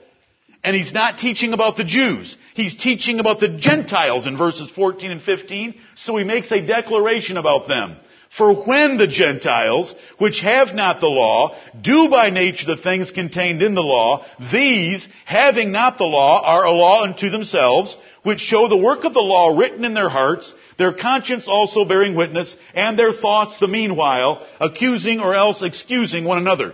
and 0.64 0.76
he's 0.76 0.94
not 0.94 1.20
teaching 1.20 1.54
about 1.54 1.78
the 1.78 1.84
Jews. 1.84 2.36
He's 2.56 2.76
teaching 2.76 3.20
about 3.20 3.40
the 3.40 3.50
Gentiles 3.50 4.26
in 4.26 4.38
verses 4.38 4.72
14 4.72 5.12
and 5.12 5.22
15. 5.22 5.76
So 5.96 6.18
he 6.18 6.24
makes 6.24 6.52
a 6.52 6.66
declaration 6.66 7.38
about 7.38 7.68
them. 7.68 7.98
For 8.38 8.54
when 8.54 8.98
the 8.98 9.08
Gentiles, 9.08 9.96
which 10.18 10.42
have 10.42 10.76
not 10.76 11.00
the 11.00 11.08
law, 11.08 11.56
do 11.80 12.10
by 12.10 12.30
nature 12.30 12.66
the 12.66 12.82
things 12.82 13.10
contained 13.12 13.62
in 13.62 13.76
the 13.76 13.82
law, 13.82 14.26
these, 14.52 15.08
having 15.24 15.72
not 15.72 15.98
the 15.98 16.04
law, 16.04 16.42
are 16.44 16.66
a 16.66 16.72
law 16.72 17.04
unto 17.04 17.30
themselves, 17.30 17.96
which 18.24 18.42
show 18.42 18.68
the 18.68 18.76
work 18.76 19.06
of 19.06 19.14
the 19.14 19.22
law 19.22 19.58
written 19.58 19.86
in 19.86 19.94
their 19.94 20.10
hearts, 20.10 20.54
their 20.78 20.92
conscience 20.92 21.48
also 21.48 21.86
bearing 21.86 22.14
witness, 22.14 22.54
and 22.74 23.00
their 23.00 23.14
thoughts 23.14 23.58
the 23.60 23.68
meanwhile, 23.68 24.46
accusing 24.60 25.22
or 25.22 25.34
else 25.34 25.62
excusing 25.62 26.26
one 26.26 26.38
another. 26.38 26.74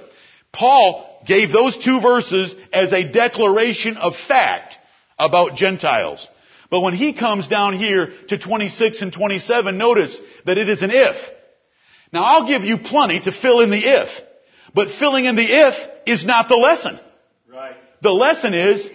Paul 0.52 1.22
gave 1.28 1.52
those 1.52 1.78
two 1.78 2.02
verses 2.02 2.56
as 2.74 2.92
a 2.92 3.04
declaration 3.04 3.98
of 3.98 4.14
fact 4.28 4.78
about 5.20 5.56
Gentiles. 5.56 6.28
But 6.72 6.80
when 6.80 6.96
he 6.96 7.14
comes 7.14 7.48
down 7.48 7.78
here 7.78 8.12
to 8.30 8.38
26 8.40 9.04
and 9.04 9.14
27, 9.14 9.78
notice 9.78 10.18
that 10.48 10.58
it 10.58 10.68
is 10.68 10.82
an 10.82 10.90
if. 10.90 11.18
Now 12.12 12.24
I'll 12.24 12.48
give 12.48 12.64
you 12.64 12.78
plenty 12.78 13.20
to 13.22 13.32
fill 13.32 13.62
in 13.62 13.70
the 13.70 13.84
if. 13.84 14.10
But 14.74 14.90
filling 15.00 15.26
in 15.26 15.36
the 15.36 15.48
if 15.48 15.76
is 16.06 16.26
not 16.26 16.48
the 16.48 16.56
lesson. 16.56 17.00
Right. 17.50 17.76
The 18.02 18.12
lesson 18.12 18.54
is, 18.54 18.88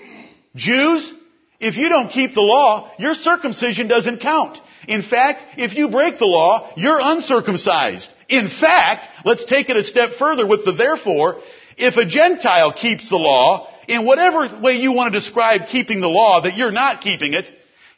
Jews, 0.54 1.12
if 1.60 1.76
you 1.76 1.88
don't 1.88 2.10
keep 2.10 2.34
the 2.34 2.40
law, 2.40 2.92
your 2.98 3.14
circumcision 3.14 3.88
doesn't 3.88 4.20
count. 4.20 4.58
In 4.88 5.02
fact, 5.02 5.58
if 5.58 5.74
you 5.74 5.88
break 5.88 6.18
the 6.18 6.26
law, 6.26 6.72
you're 6.76 7.00
uncircumcised. 7.00 8.08
In 8.28 8.48
fact, 8.48 9.08
let's 9.24 9.44
take 9.44 9.68
it 9.68 9.76
a 9.76 9.84
step 9.84 10.12
further 10.18 10.46
with 10.46 10.64
the 10.64 10.72
therefore. 10.72 11.40
If 11.76 11.96
a 11.96 12.04
Gentile 12.04 12.72
keeps 12.72 13.08
the 13.08 13.16
law, 13.16 13.68
in 13.88 14.04
whatever 14.04 14.60
way 14.60 14.76
you 14.76 14.92
want 14.92 15.12
to 15.12 15.20
describe 15.20 15.68
keeping 15.68 16.00
the 16.00 16.08
law, 16.08 16.42
that 16.42 16.56
you're 16.56 16.72
not 16.72 17.02
keeping 17.02 17.34
it, 17.34 17.46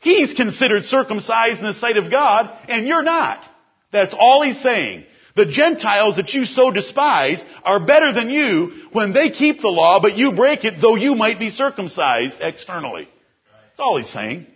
he's 0.00 0.32
considered 0.32 0.84
circumcised 0.84 1.58
in 1.58 1.64
the 1.64 1.74
sight 1.74 1.96
of 1.96 2.10
God, 2.10 2.50
and 2.68 2.86
you're 2.86 3.02
not. 3.02 3.42
That's 3.92 4.14
all 4.18 4.42
he's 4.42 4.60
saying. 4.62 5.04
The 5.38 5.46
Gentiles 5.46 6.16
that 6.16 6.34
you 6.34 6.44
so 6.44 6.72
despise 6.72 7.40
are 7.62 7.78
better 7.78 8.12
than 8.12 8.28
you 8.28 8.72
when 8.90 9.12
they 9.12 9.30
keep 9.30 9.60
the 9.60 9.68
law, 9.68 10.00
but 10.00 10.18
you 10.18 10.32
break 10.32 10.64
it 10.64 10.80
though 10.80 10.96
you 10.96 11.14
might 11.14 11.38
be 11.38 11.50
circumcised 11.50 12.34
externally. 12.40 13.08
That's 13.68 13.78
all 13.78 13.98
he's 13.98 14.12
saying. 14.12 14.48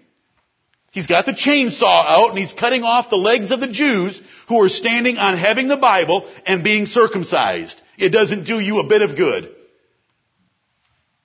He's 0.91 1.07
got 1.07 1.25
the 1.25 1.35
chainsaw 1.35 2.05
out 2.05 2.31
and 2.31 2.39
he's 2.39 2.53
cutting 2.53 2.83
off 2.83 3.11
the 3.11 3.17
legs 3.17 3.53
of 3.53 3.61
the 3.61 3.69
Jews 3.69 4.21
who 4.49 4.61
are 4.61 4.69
standing 4.69 5.19
on 5.19 5.39
having 5.39 5.69
the 5.69 5.77
Bible 5.77 6.29
and 6.47 6.65
being 6.65 6.87
circumcised. 6.87 7.81
It 7.97 8.09
doesn't 8.09 8.43
do 8.43 8.59
you 8.59 8.81
a 8.81 8.89
bit 8.89 9.03
of 9.03 9.17
good. 9.17 9.55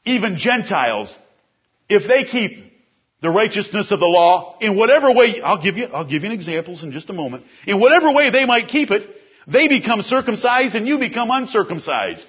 Even 0.05 0.37
Gentiles, 0.37 1.17
if 1.89 2.07
they 2.07 2.25
keep 2.25 2.71
the 3.23 3.31
righteousness 3.31 3.91
of 3.91 3.99
the 3.99 4.05
law 4.05 4.59
in 4.61 4.77
whatever 4.77 5.11
way, 5.11 5.41
I'll 5.41 5.63
give 5.63 5.77
you, 5.77 5.85
I'll 5.85 6.07
give 6.07 6.23
you 6.23 6.31
examples 6.31 6.83
in 6.83 6.91
just 6.91 7.09
a 7.09 7.13
moment. 7.13 7.45
In 7.65 7.79
whatever 7.79 8.11
way 8.11 8.29
they 8.29 8.45
might 8.45 8.67
keep 8.67 8.91
it, 8.91 9.15
they 9.47 9.67
become 9.67 10.01
circumcised 10.01 10.75
and 10.75 10.87
you 10.87 10.97
become 10.99 11.31
uncircumcised. 11.31 12.25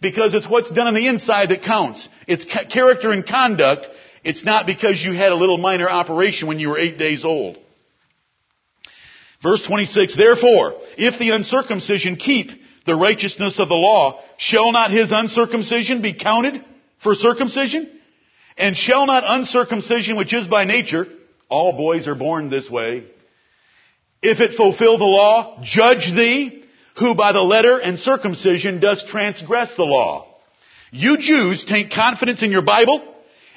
Because 0.00 0.34
it's 0.34 0.48
what's 0.48 0.70
done 0.70 0.86
on 0.86 0.94
the 0.94 1.08
inside 1.08 1.48
that 1.48 1.62
counts. 1.62 2.08
It's 2.28 2.44
character 2.44 3.10
and 3.10 3.26
conduct 3.26 3.88
it's 4.24 4.44
not 4.44 4.66
because 4.66 5.02
you 5.02 5.12
had 5.12 5.32
a 5.32 5.36
little 5.36 5.58
minor 5.58 5.88
operation 5.88 6.48
when 6.48 6.58
you 6.58 6.70
were 6.70 6.78
eight 6.78 6.98
days 6.98 7.24
old. 7.24 7.56
Verse 9.42 9.62
26, 9.62 10.16
therefore, 10.16 10.74
if 10.96 11.18
the 11.18 11.30
uncircumcision 11.30 12.16
keep 12.16 12.50
the 12.84 12.96
righteousness 12.96 13.58
of 13.58 13.68
the 13.68 13.74
law, 13.74 14.22
shall 14.36 14.72
not 14.72 14.90
his 14.90 15.12
uncircumcision 15.12 16.02
be 16.02 16.12
counted 16.12 16.64
for 17.02 17.14
circumcision? 17.14 17.88
And 18.56 18.76
shall 18.76 19.06
not 19.06 19.22
uncircumcision, 19.24 20.16
which 20.16 20.34
is 20.34 20.46
by 20.48 20.64
nature, 20.64 21.06
all 21.48 21.72
boys 21.72 22.08
are 22.08 22.16
born 22.16 22.50
this 22.50 22.68
way, 22.68 23.06
if 24.22 24.40
it 24.40 24.56
fulfill 24.56 24.98
the 24.98 25.04
law, 25.04 25.60
judge 25.62 26.06
thee, 26.14 26.64
who 26.98 27.14
by 27.14 27.32
the 27.32 27.40
letter 27.40 27.78
and 27.78 27.98
circumcision 27.98 28.80
does 28.80 29.04
transgress 29.04 29.74
the 29.76 29.84
law. 29.84 30.26
You 30.90 31.18
Jews 31.18 31.64
take 31.64 31.90
confidence 31.90 32.42
in 32.42 32.50
your 32.50 32.62
Bible 32.62 33.02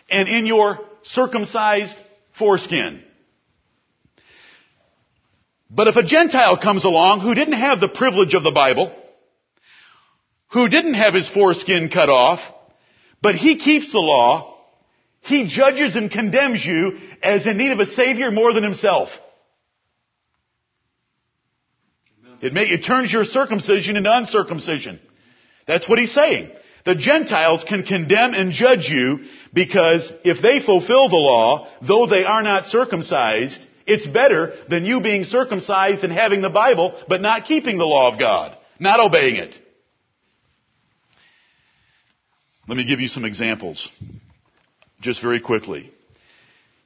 and 0.10 0.28
in 0.28 0.46
your 0.46 0.80
circumcised 1.04 1.96
foreskin. 2.38 3.04
But 5.70 5.88
if 5.88 5.96
a 5.96 6.04
Gentile 6.04 6.58
comes 6.58 6.84
along 6.84 7.22
who 7.22 7.34
didn't 7.34 7.54
have 7.54 7.80
the 7.80 7.88
privilege 7.88 8.34
of 8.34 8.44
the 8.44 8.52
Bible, 8.52 8.94
who 10.52 10.68
didn't 10.68 10.96
have 10.96 11.14
his 11.14 11.30
foreskin 11.30 11.90
cut 11.90 12.10
off, 12.10 12.40
but 13.22 13.36
he 13.36 13.58
keeps 13.58 13.92
the 13.92 14.00
law, 14.00 14.58
he 15.22 15.48
judges 15.48 15.96
and 15.96 16.12
condemns 16.12 16.66
you 16.66 17.00
as 17.24 17.46
in 17.46 17.58
need 17.58 17.72
of 17.72 17.80
a 17.80 17.86
Savior 17.86 18.32
more 18.32 18.54
than 18.54 18.64
himself. 18.64 19.10
It, 22.42 22.54
may, 22.54 22.64
it 22.64 22.84
turns 22.84 23.12
your 23.12 23.24
circumcision 23.24 23.98
into 23.98 24.16
uncircumcision. 24.16 25.00
That's 25.68 25.88
what 25.88 26.00
he's 26.00 26.14
saying. 26.14 26.52
The 26.86 26.96
Gentiles 26.96 27.64
can 27.68 27.84
condemn 27.84 28.34
and 28.34 28.52
judge 28.52 28.90
you 28.90 29.20
because 29.54 30.12
if 30.24 30.42
they 30.42 30.60
fulfill 30.60 31.10
the 31.10 31.16
law, 31.16 31.68
though 31.88 32.08
they 32.08 32.24
are 32.24 32.42
not 32.42 32.66
circumcised, 32.66 33.60
it's 33.86 34.08
better 34.08 34.56
than 34.70 34.86
you 34.86 35.02
being 35.02 35.24
circumcised 35.24 36.04
and 36.04 36.12
having 36.12 36.42
the 36.42 36.50
Bible, 36.50 37.00
but 37.08 37.22
not 37.22 37.46
keeping 37.46 37.78
the 37.78 37.86
law 37.86 38.12
of 38.12 38.20
God, 38.20 38.58
not 38.80 39.00
obeying 39.00 39.36
it. 39.36 39.56
Let 42.68 42.78
me 42.78 42.86
give 42.86 43.00
you 43.00 43.10
some 43.10 43.26
examples, 43.26 43.88
just 45.02 45.22
very 45.22 45.40
quickly. 45.40 45.92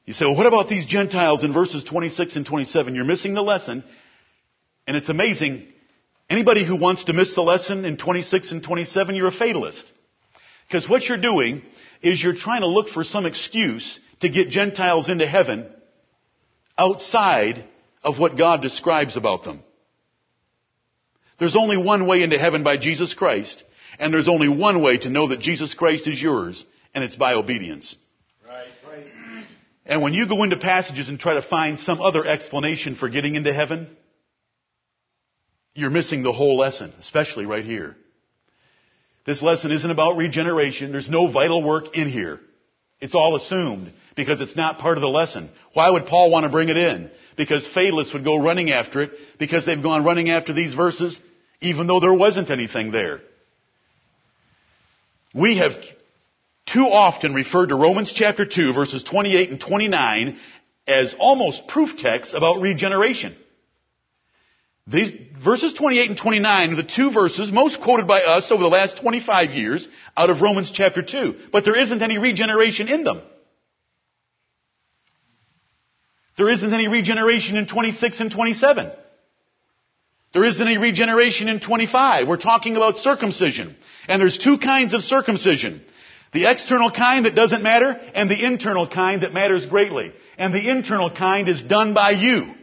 You 0.06 0.14
say, 0.14 0.26
well, 0.26 0.36
what 0.36 0.46
about 0.46 0.68
these 0.68 0.86
Gentiles 0.86 1.44
in 1.44 1.54
verses 1.54 1.84
26 1.84 2.36
and 2.36 2.46
27? 2.46 2.96
You're 2.96 3.06
missing 3.06 3.34
the 3.34 3.42
lesson. 3.42 3.84
And 4.88 4.96
it's 4.96 5.10
amazing 5.10 5.68
Anybody 6.30 6.66
who 6.66 6.76
wants 6.76 7.04
to 7.06 7.14
miss 7.14 7.36
the 7.36 7.42
lesson 7.42 7.86
in 7.86 7.98
26 7.98 8.52
and 8.52 8.64
27, 8.64 9.16
you're 9.16 9.28
a 9.28 9.32
fatalist. 9.32 9.84
Because 10.68 10.90
what 10.90 11.04
you're 11.04 11.20
doing 11.20 11.62
is 12.02 12.22
you're 12.22 12.36
trying 12.36 12.62
to 12.62 12.68
look 12.68 12.90
for 12.90 13.04
some 13.04 13.28
excuse 13.28 14.00
to 14.22 14.30
get 14.30 14.50
Gentiles 14.50 15.08
into 15.08 15.28
heaven 15.28 15.70
outside 16.78 17.66
of 18.04 18.18
what 18.18 18.38
God 18.38 18.62
describes 18.64 19.18
about 19.18 19.44
them. 19.44 19.62
There's 21.38 21.56
only 21.56 21.78
one 21.78 22.08
way 22.08 22.24
into 22.24 22.40
heaven 22.40 22.64
by 22.64 22.78
Jesus 22.78 23.14
Christ, 23.14 23.64
and 24.00 24.12
there's 24.12 24.28
only 24.28 24.48
one 24.48 24.82
way 24.82 24.98
to 24.98 25.10
know 25.10 25.28
that 25.28 25.42
Jesus 25.42 25.76
Christ 25.76 26.08
is 26.08 26.20
yours, 26.20 26.64
and 26.96 27.04
it's 27.04 27.16
by 27.16 27.36
obedience. 27.36 27.96
Right, 28.48 28.68
right. 28.88 29.46
And 29.86 30.02
when 30.02 30.14
you 30.14 30.28
go 30.28 30.42
into 30.44 30.58
passages 30.58 31.08
and 31.08 31.20
try 31.20 31.36
to 31.36 31.48
find 31.48 31.80
some 31.80 32.02
other 32.02 32.26
explanation 32.26 32.96
for 32.96 33.10
getting 33.10 33.36
into 33.36 33.54
heaven, 33.54 33.96
you're 35.76 35.92
missing 35.92 36.24
the 36.24 36.32
whole 36.32 36.58
lesson, 36.58 36.94
especially 37.00 37.46
right 37.46 37.66
here. 37.66 37.96
This 39.26 39.42
lesson 39.42 39.72
isn't 39.72 39.92
about 39.92 40.18
regeneration. 40.18 40.92
There's 40.92 41.10
no 41.10 41.32
vital 41.32 41.62
work 41.62 41.96
in 41.96 42.10
here. 42.10 42.40
It's 43.02 43.14
all 43.14 43.36
assumed 43.36 43.92
because 44.16 44.40
it's 44.40 44.56
not 44.56 44.80
part 44.80 44.98
of 44.98 45.02
the 45.02 45.10
lesson. 45.10 45.50
Why 45.74 45.90
would 45.90 46.06
Paul 46.06 46.32
want 46.32 46.46
to 46.46 46.50
bring 46.50 46.70
it 46.70 46.78
in? 46.78 47.12
Because 47.36 47.68
fatalists 47.74 48.14
would 48.14 48.24
go 48.24 48.38
running 48.38 48.72
after 48.72 49.02
it 49.02 49.12
because 49.38 49.66
they've 49.66 49.82
gone 49.82 50.06
running 50.06 50.30
after 50.30 50.54
these 50.54 50.74
verses 50.74 51.20
even 51.62 51.88
though 51.88 52.00
there 52.00 52.14
wasn't 52.14 52.50
anything 52.50 52.92
there. 52.92 53.22
We 55.34 55.58
have 55.58 55.74
too 56.72 56.86
often 56.86 57.34
referred 57.34 57.68
to 57.68 57.76
Romans 57.76 58.14
chapter 58.16 58.46
2 58.46 58.74
verses 58.74 59.04
28 59.04 59.50
and 59.50 59.60
29 59.60 60.38
as 60.88 61.14
almost 61.20 61.68
proof 61.68 61.98
texts 61.98 62.34
about 62.34 62.62
regeneration. 62.62 63.36
These 64.88 65.14
verses 65.44 65.74
28 65.74 66.10
and 66.12 66.18
29 66.18 66.74
are 66.74 66.76
the 66.76 66.84
two 66.84 67.12
verses 67.12 67.52
most 67.52 67.82
quoted 67.82 68.08
by 68.08 68.22
us 68.22 68.52
over 68.52 68.62
the 68.62 68.70
last 68.70 68.98
25 68.98 69.52
years 69.52 69.88
out 70.16 70.30
of 70.30 70.42
Romans 70.42 70.72
chapter 70.72 71.02
2. 71.02 71.36
But 71.52 71.66
there 71.66 71.80
isn't 71.80 72.02
any 72.04 72.20
regeneration 72.20 72.88
in 72.88 73.04
them. 73.04 73.22
There 76.38 76.50
isn't 76.50 76.74
any 76.74 76.88
regeneration 76.88 77.58
in 77.58 77.66
26 77.66 78.20
and 78.20 78.32
27. 78.32 78.92
There 80.34 80.44
isn't 80.44 80.68
any 80.68 80.78
regeneration 80.78 81.48
in 81.48 81.62
25. 81.62 82.28
We're 82.28 82.38
talking 82.38 82.76
about 82.76 82.98
circumcision. 82.98 83.76
And 84.08 84.22
there's 84.22 84.38
two 84.38 84.58
kinds 84.58 84.94
of 84.94 85.02
circumcision. 85.02 85.82
The 86.34 86.46
external 86.52 86.92
kind 86.92 87.26
that 87.26 87.34
doesn't 87.34 87.64
matter 87.64 87.90
and 88.14 88.30
the 88.30 88.46
internal 88.46 88.88
kind 88.88 89.24
that 89.24 89.34
matters 89.34 89.66
greatly. 89.66 90.14
And 90.38 90.54
the 90.54 90.70
internal 90.70 91.10
kind 91.10 91.48
is 91.48 91.64
done 91.64 91.94
by 91.94 92.12
you. 92.12 92.54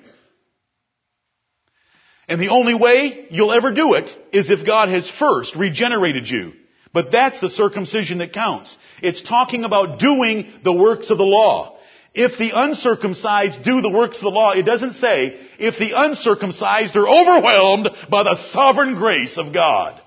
And 2.29 2.41
the 2.41 2.49
only 2.49 2.75
way 2.75 3.27
you'll 3.31 3.53
ever 3.53 3.73
do 3.73 3.95
it 3.95 4.09
is 4.33 4.51
if 4.51 4.67
God 4.67 4.89
has 4.89 5.11
first 5.19 5.55
regenerated 5.57 6.29
you. 6.29 6.53
But 6.93 7.11
that's 7.11 7.41
the 7.41 7.51
circumcision 7.51 8.19
that 8.19 8.33
counts. 8.33 8.77
It's 9.03 9.23
talking 9.23 9.65
about 9.65 9.99
doing 9.99 10.53
the 10.63 10.73
works 10.73 11.11
of 11.11 11.19
the 11.19 11.25
law. 11.25 11.79
If 12.15 12.39
the 12.39 12.53
uncircumcised 12.55 13.65
do 13.65 13.81
the 13.81 13.91
works 13.91 14.19
of 14.19 14.25
the 14.25 14.29
law, 14.29 14.53
it 14.53 14.65
doesn't 14.65 14.95
say 14.95 15.41
if 15.59 15.79
the 15.79 15.93
uncircumcised 15.97 16.95
are 16.95 17.09
overwhelmed 17.09 17.89
by 18.11 18.25
the 18.25 18.37
sovereign 18.51 18.97
grace 18.97 19.39
of 19.39 19.55
God. 19.55 20.01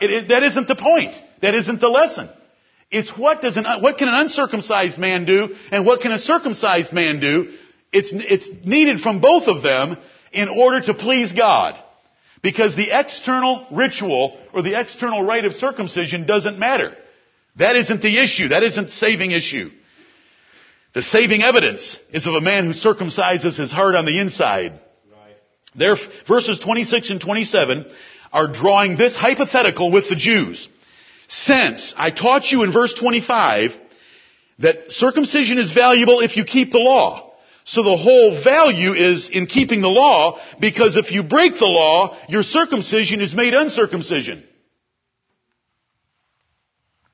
It, 0.00 0.10
it, 0.10 0.28
that 0.28 0.44
isn't 0.44 0.68
the 0.68 0.76
point. 0.76 1.14
That 1.42 1.56
isn't 1.56 1.80
the 1.80 1.88
lesson. 1.88 2.28
It's 2.90 3.10
what 3.16 3.42
does 3.42 3.56
an, 3.56 3.64
what 3.80 3.98
can 3.98 4.08
an 4.08 4.14
uncircumcised 4.14 4.98
man 4.98 5.24
do 5.24 5.56
and 5.72 5.84
what 5.84 6.00
can 6.00 6.12
a 6.12 6.18
circumcised 6.18 6.92
man 6.92 7.18
do? 7.18 7.52
It's, 7.92 8.10
it's 8.12 8.48
needed 8.64 9.00
from 9.00 9.20
both 9.20 9.48
of 9.48 9.62
them 9.62 9.96
in 10.32 10.48
order 10.48 10.80
to 10.80 10.94
please 10.94 11.32
God. 11.32 11.76
Because 12.42 12.74
the 12.74 12.98
external 12.98 13.66
ritual 13.70 14.38
or 14.54 14.62
the 14.62 14.78
external 14.78 15.22
rite 15.22 15.44
of 15.44 15.52
circumcision 15.54 16.26
doesn't 16.26 16.58
matter. 16.58 16.96
That 17.56 17.76
isn't 17.76 18.00
the 18.00 18.18
issue. 18.18 18.48
That 18.48 18.62
isn't 18.62 18.90
saving 18.90 19.32
issue. 19.32 19.70
The 20.94 21.02
saving 21.02 21.42
evidence 21.42 21.96
is 22.12 22.26
of 22.26 22.34
a 22.34 22.40
man 22.40 22.66
who 22.66 22.72
circumcises 22.72 23.56
his 23.56 23.70
heart 23.70 23.94
on 23.94 24.06
the 24.06 24.18
inside. 24.18 24.72
Right. 24.72 25.36
There, 25.76 25.96
verses 26.26 26.58
26 26.58 27.10
and 27.10 27.20
27 27.20 27.86
are 28.32 28.52
drawing 28.52 28.96
this 28.96 29.14
hypothetical 29.14 29.92
with 29.92 30.08
the 30.08 30.16
Jews. 30.16 30.68
Since 31.28 31.94
I 31.96 32.10
taught 32.10 32.50
you 32.50 32.64
in 32.64 32.72
verse 32.72 32.94
25 32.94 33.72
that 34.60 34.90
circumcision 34.90 35.58
is 35.58 35.70
valuable 35.70 36.20
if 36.20 36.36
you 36.36 36.44
keep 36.44 36.72
the 36.72 36.78
law. 36.78 37.29
So 37.64 37.82
the 37.82 37.96
whole 37.96 38.42
value 38.42 38.94
is 38.94 39.28
in 39.28 39.46
keeping 39.46 39.80
the 39.80 39.88
law 39.88 40.40
because 40.60 40.96
if 40.96 41.12
you 41.12 41.22
break 41.22 41.54
the 41.58 41.66
law, 41.66 42.18
your 42.28 42.42
circumcision 42.42 43.20
is 43.20 43.34
made 43.34 43.54
uncircumcision. 43.54 44.44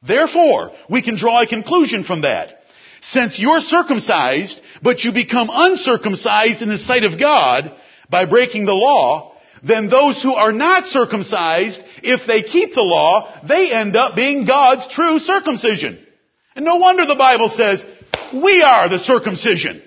Therefore, 0.07 0.73
we 0.89 1.03
can 1.03 1.17
draw 1.17 1.43
a 1.43 1.47
conclusion 1.47 2.05
from 2.05 2.23
that. 2.23 2.63
Since 3.01 3.39
you're 3.39 3.61
circumcised, 3.61 4.61
but 4.83 5.05
you 5.05 5.13
become 5.13 5.51
uncircumcised 5.53 6.63
in 6.63 6.69
the 6.69 6.79
sight 6.79 7.05
of 7.05 7.19
God 7.19 7.73
by 8.09 8.25
breaking 8.25 8.67
the 8.67 8.73
law, 8.73 9.37
then 9.63 9.89
those 9.89 10.23
who 10.23 10.35
are 10.35 10.53
not 10.53 10.87
circumcised, 10.87 11.81
if 12.03 12.27
they 12.27 12.43
keep 12.43 12.73
the 12.73 12.83
law, 12.83 13.41
they 13.47 13.73
end 13.73 13.97
up 13.97 14.15
being 14.15 14.45
God's 14.45 14.87
true 14.89 15.19
circumcision. 15.19 16.05
And 16.55 16.65
no 16.65 16.77
wonder 16.77 17.07
the 17.07 17.15
Bible 17.15 17.49
says, 17.49 17.85
we 18.33 18.63
are 18.63 18.89
the 18.89 18.99
circumcision. 18.99 19.83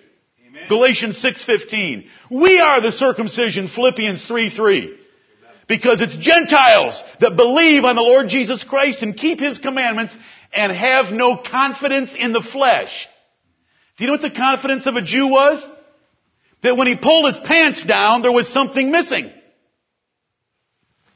Galatians 0.69 1.21
6.15. 1.21 2.05
We 2.31 2.59
are 2.59 2.79
the 2.79 2.91
circumcision, 2.91 3.67
Philippians 3.67 4.25
3.3. 4.25 4.97
Because 5.67 6.01
it's 6.01 6.17
Gentiles 6.17 7.01
that 7.19 7.35
believe 7.35 7.83
on 7.83 7.95
the 7.95 8.01
Lord 8.01 8.29
Jesus 8.29 8.63
Christ 8.63 9.01
and 9.01 9.15
keep 9.15 9.39
His 9.39 9.57
commandments 9.57 10.15
and 10.53 10.71
have 10.71 11.13
no 11.13 11.37
confidence 11.37 12.11
in 12.17 12.31
the 12.31 12.41
flesh. 12.41 12.91
Do 13.97 14.03
you 14.03 14.07
know 14.07 14.13
what 14.13 14.21
the 14.21 14.31
confidence 14.31 14.87
of 14.87 14.95
a 14.95 15.01
Jew 15.01 15.27
was? 15.27 15.63
That 16.63 16.77
when 16.77 16.87
he 16.87 16.95
pulled 16.95 17.33
his 17.33 17.45
pants 17.45 17.83
down, 17.83 18.21
there 18.21 18.31
was 18.31 18.47
something 18.47 18.91
missing. 18.91 19.31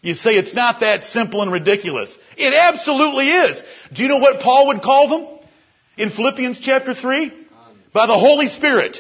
You 0.01 0.13
say 0.13 0.31
it's 0.35 0.53
not 0.53 0.81
that 0.81 1.03
simple 1.03 1.41
and 1.41 1.51
ridiculous. 1.51 2.13
It 2.37 2.53
absolutely 2.53 3.29
is. 3.29 3.61
Do 3.93 4.03
you 4.03 4.09
know 4.09 4.17
what 4.17 4.41
Paul 4.41 4.67
would 4.67 4.81
call 4.81 5.07
them? 5.07 5.39
In 5.97 6.09
Philippians 6.09 6.59
chapter 6.59 6.93
3? 6.93 7.31
By 7.93 8.07
the 8.07 8.17
Holy 8.17 8.49
Spirit. 8.49 8.97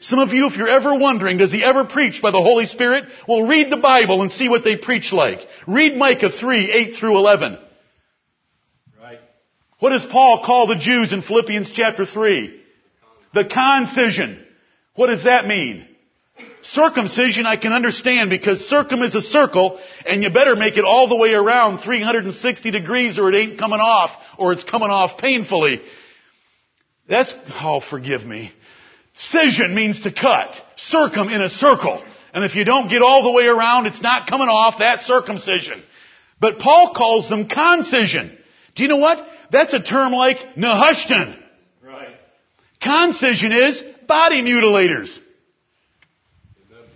Some 0.00 0.20
of 0.20 0.32
you, 0.32 0.46
if 0.46 0.56
you're 0.56 0.68
ever 0.68 0.94
wondering, 0.94 1.38
does 1.38 1.52
he 1.52 1.64
ever 1.64 1.84
preach 1.84 2.22
by 2.22 2.30
the 2.30 2.40
Holy 2.40 2.66
Spirit? 2.66 3.04
Well, 3.26 3.48
read 3.48 3.70
the 3.70 3.76
Bible 3.76 4.22
and 4.22 4.30
see 4.30 4.48
what 4.48 4.62
they 4.62 4.76
preach 4.76 5.12
like. 5.12 5.40
Read 5.66 5.96
Micah 5.96 6.30
3, 6.30 6.70
8 6.70 6.94
through 6.94 7.16
11. 7.16 7.58
Right. 9.00 9.18
What 9.80 9.90
does 9.90 10.06
Paul 10.06 10.44
call 10.44 10.68
the 10.68 10.76
Jews 10.76 11.12
in 11.12 11.22
Philippians 11.22 11.72
chapter 11.72 12.06
3? 12.06 12.62
The 13.34 13.44
concision. 13.44 14.44
What 14.94 15.08
does 15.08 15.24
that 15.24 15.46
mean? 15.46 15.84
Circumcision 16.62 17.46
I 17.46 17.56
can 17.56 17.72
understand 17.72 18.30
because 18.30 18.60
circum 18.68 19.02
is 19.02 19.16
a 19.16 19.22
circle 19.22 19.80
and 20.06 20.22
you 20.22 20.30
better 20.30 20.54
make 20.54 20.76
it 20.76 20.84
all 20.84 21.08
the 21.08 21.16
way 21.16 21.32
around 21.32 21.78
360 21.78 22.70
degrees 22.70 23.18
or 23.18 23.32
it 23.32 23.36
ain't 23.36 23.58
coming 23.58 23.80
off 23.80 24.10
or 24.38 24.52
it's 24.52 24.64
coming 24.64 24.90
off 24.90 25.18
painfully. 25.18 25.80
That's, 27.08 27.34
oh 27.60 27.80
forgive 27.80 28.24
me. 28.24 28.52
Cision 29.32 29.74
means 29.74 30.00
to 30.02 30.12
cut. 30.12 30.54
Circum 30.76 31.28
in 31.28 31.42
a 31.42 31.48
circle. 31.48 32.02
And 32.32 32.44
if 32.44 32.54
you 32.54 32.64
don't 32.64 32.88
get 32.88 33.02
all 33.02 33.22
the 33.22 33.30
way 33.30 33.44
around, 33.44 33.86
it's 33.86 34.00
not 34.00 34.28
coming 34.28 34.48
off, 34.48 34.78
that 34.78 35.02
circumcision. 35.02 35.82
But 36.40 36.58
Paul 36.58 36.94
calls 36.94 37.28
them 37.28 37.48
concision. 37.48 38.36
Do 38.74 38.82
you 38.82 38.88
know 38.88 38.98
what? 38.98 39.26
That's 39.50 39.74
a 39.74 39.80
term 39.80 40.12
like 40.12 40.36
Nehushtan. 40.56 41.40
Right. 41.82 42.14
Concision 42.82 43.52
is 43.52 43.82
body 44.06 44.42
mutilators. 44.42 45.16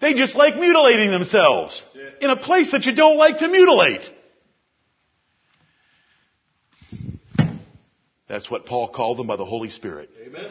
They 0.00 0.14
just 0.14 0.34
like 0.34 0.56
mutilating 0.56 1.10
themselves 1.10 1.80
in 2.20 2.30
a 2.30 2.36
place 2.36 2.72
that 2.72 2.84
you 2.84 2.94
don't 2.94 3.16
like 3.16 3.38
to 3.38 3.48
mutilate. 3.48 4.10
That's 8.28 8.50
what 8.50 8.66
Paul 8.66 8.88
called 8.88 9.18
them 9.18 9.26
by 9.26 9.36
the 9.36 9.44
Holy 9.44 9.70
Spirit. 9.70 10.10
Amen. 10.26 10.50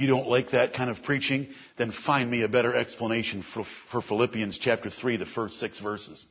You 0.00 0.06
don't 0.06 0.28
like 0.28 0.50
that 0.50 0.72
kind 0.72 0.90
of 0.90 1.02
preaching? 1.02 1.48
Then 1.76 1.92
find 1.92 2.30
me 2.30 2.42
a 2.42 2.48
better 2.48 2.74
explanation 2.74 3.44
for, 3.54 3.64
for 3.90 4.00
Philippians 4.00 4.58
chapter 4.58 4.90
3, 4.90 5.16
the 5.18 5.26
first 5.26 5.60
six 5.60 5.78
verses 5.78 6.24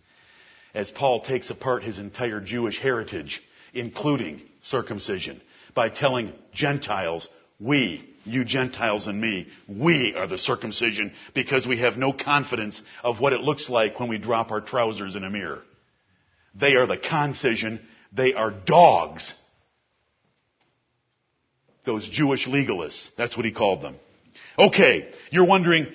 as 0.73 0.91
Paul 0.91 1.21
takes 1.21 1.49
apart 1.49 1.83
his 1.83 1.99
entire 1.99 2.39
Jewish 2.39 2.79
heritage, 2.79 3.41
including 3.73 4.41
circumcision, 4.61 5.41
by 5.73 5.89
telling 5.89 6.33
Gentiles, 6.53 7.27
we, 7.59 8.15
you 8.23 8.45
Gentiles 8.45 9.07
and 9.07 9.19
me, 9.19 9.47
we 9.67 10.13
are 10.15 10.27
the 10.27 10.37
circumcision 10.37 11.13
because 11.33 11.65
we 11.65 11.79
have 11.79 11.97
no 11.97 12.13
confidence 12.13 12.81
of 13.03 13.19
what 13.19 13.33
it 13.33 13.41
looks 13.41 13.69
like 13.69 13.99
when 13.99 14.09
we 14.09 14.17
drop 14.17 14.51
our 14.51 14.61
trousers 14.61 15.15
in 15.15 15.23
a 15.23 15.29
mirror. 15.29 15.61
They 16.55 16.73
are 16.73 16.87
the 16.87 16.97
concision. 16.97 17.79
They 18.11 18.33
are 18.33 18.51
dogs. 18.51 19.31
Those 21.85 22.07
Jewish 22.09 22.45
legalists. 22.47 23.07
That's 23.17 23.35
what 23.35 23.45
he 23.45 23.51
called 23.51 23.81
them. 23.81 23.95
Okay, 24.57 25.09
you're 25.31 25.45
wondering, 25.45 25.87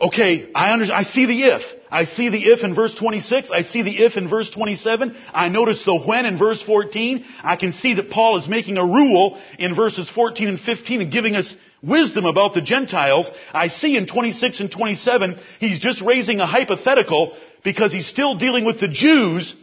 okay, 0.00 0.50
I 0.54 0.72
understand, 0.72 1.06
I 1.06 1.10
see 1.10 1.26
the 1.26 1.42
if. 1.42 1.62
I 1.90 2.04
see 2.04 2.28
the 2.28 2.44
if 2.50 2.64
in 2.64 2.74
verse 2.74 2.94
26. 2.94 3.50
I 3.50 3.62
see 3.62 3.82
the 3.82 3.98
if 4.04 4.16
in 4.16 4.28
verse 4.28 4.50
27. 4.50 5.16
I 5.32 5.48
notice 5.48 5.84
the 5.84 5.98
when 5.98 6.26
in 6.26 6.38
verse 6.38 6.62
14. 6.62 7.24
I 7.42 7.56
can 7.56 7.72
see 7.74 7.94
that 7.94 8.10
Paul 8.10 8.38
is 8.38 8.48
making 8.48 8.76
a 8.76 8.84
rule 8.84 9.38
in 9.58 9.74
verses 9.74 10.08
14 10.10 10.48
and 10.48 10.60
15 10.60 11.02
and 11.02 11.12
giving 11.12 11.36
us 11.36 11.54
wisdom 11.82 12.24
about 12.24 12.54
the 12.54 12.62
Gentiles. 12.62 13.30
I 13.52 13.68
see 13.68 13.96
in 13.96 14.06
26 14.06 14.60
and 14.60 14.70
27, 14.70 15.38
he's 15.60 15.80
just 15.80 16.00
raising 16.02 16.40
a 16.40 16.46
hypothetical 16.46 17.36
because 17.64 17.92
he's 17.92 18.06
still 18.06 18.36
dealing 18.36 18.64
with 18.64 18.80
the 18.80 18.88
Jews 18.88 19.54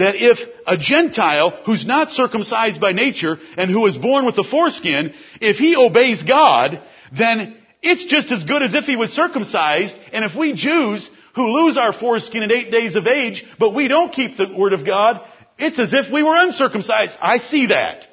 that 0.00 0.16
if 0.16 0.38
a 0.66 0.76
Gentile 0.76 1.62
who's 1.64 1.86
not 1.86 2.10
circumcised 2.10 2.80
by 2.80 2.92
nature 2.92 3.38
and 3.56 3.70
who 3.70 3.86
is 3.86 3.96
born 3.96 4.26
with 4.26 4.36
a 4.38 4.44
foreskin, 4.44 5.14
if 5.40 5.56
he 5.56 5.76
obeys 5.76 6.22
God, 6.22 6.82
then 7.16 7.56
it's 7.82 8.04
just 8.06 8.30
as 8.30 8.44
good 8.44 8.62
as 8.62 8.74
if 8.74 8.84
he 8.84 8.96
was 8.96 9.10
circumcised. 9.12 9.94
And 10.12 10.24
if 10.24 10.34
we 10.34 10.52
Jews 10.52 11.08
who 11.34 11.46
lose 11.46 11.76
our 11.76 11.92
foreskin 11.92 12.42
at 12.42 12.52
eight 12.52 12.70
days 12.70 12.96
of 12.96 13.06
age, 13.06 13.44
but 13.58 13.74
we 13.74 13.88
don't 13.88 14.12
keep 14.12 14.36
the 14.36 14.52
word 14.52 14.72
of 14.72 14.84
God, 14.84 15.20
It's 15.60 15.78
as 15.78 15.92
if 15.92 16.10
we 16.10 16.22
were 16.22 16.36
uncircumcised. 16.36 17.12
I 17.20 17.38
see 17.38 17.66
that. 17.66 18.06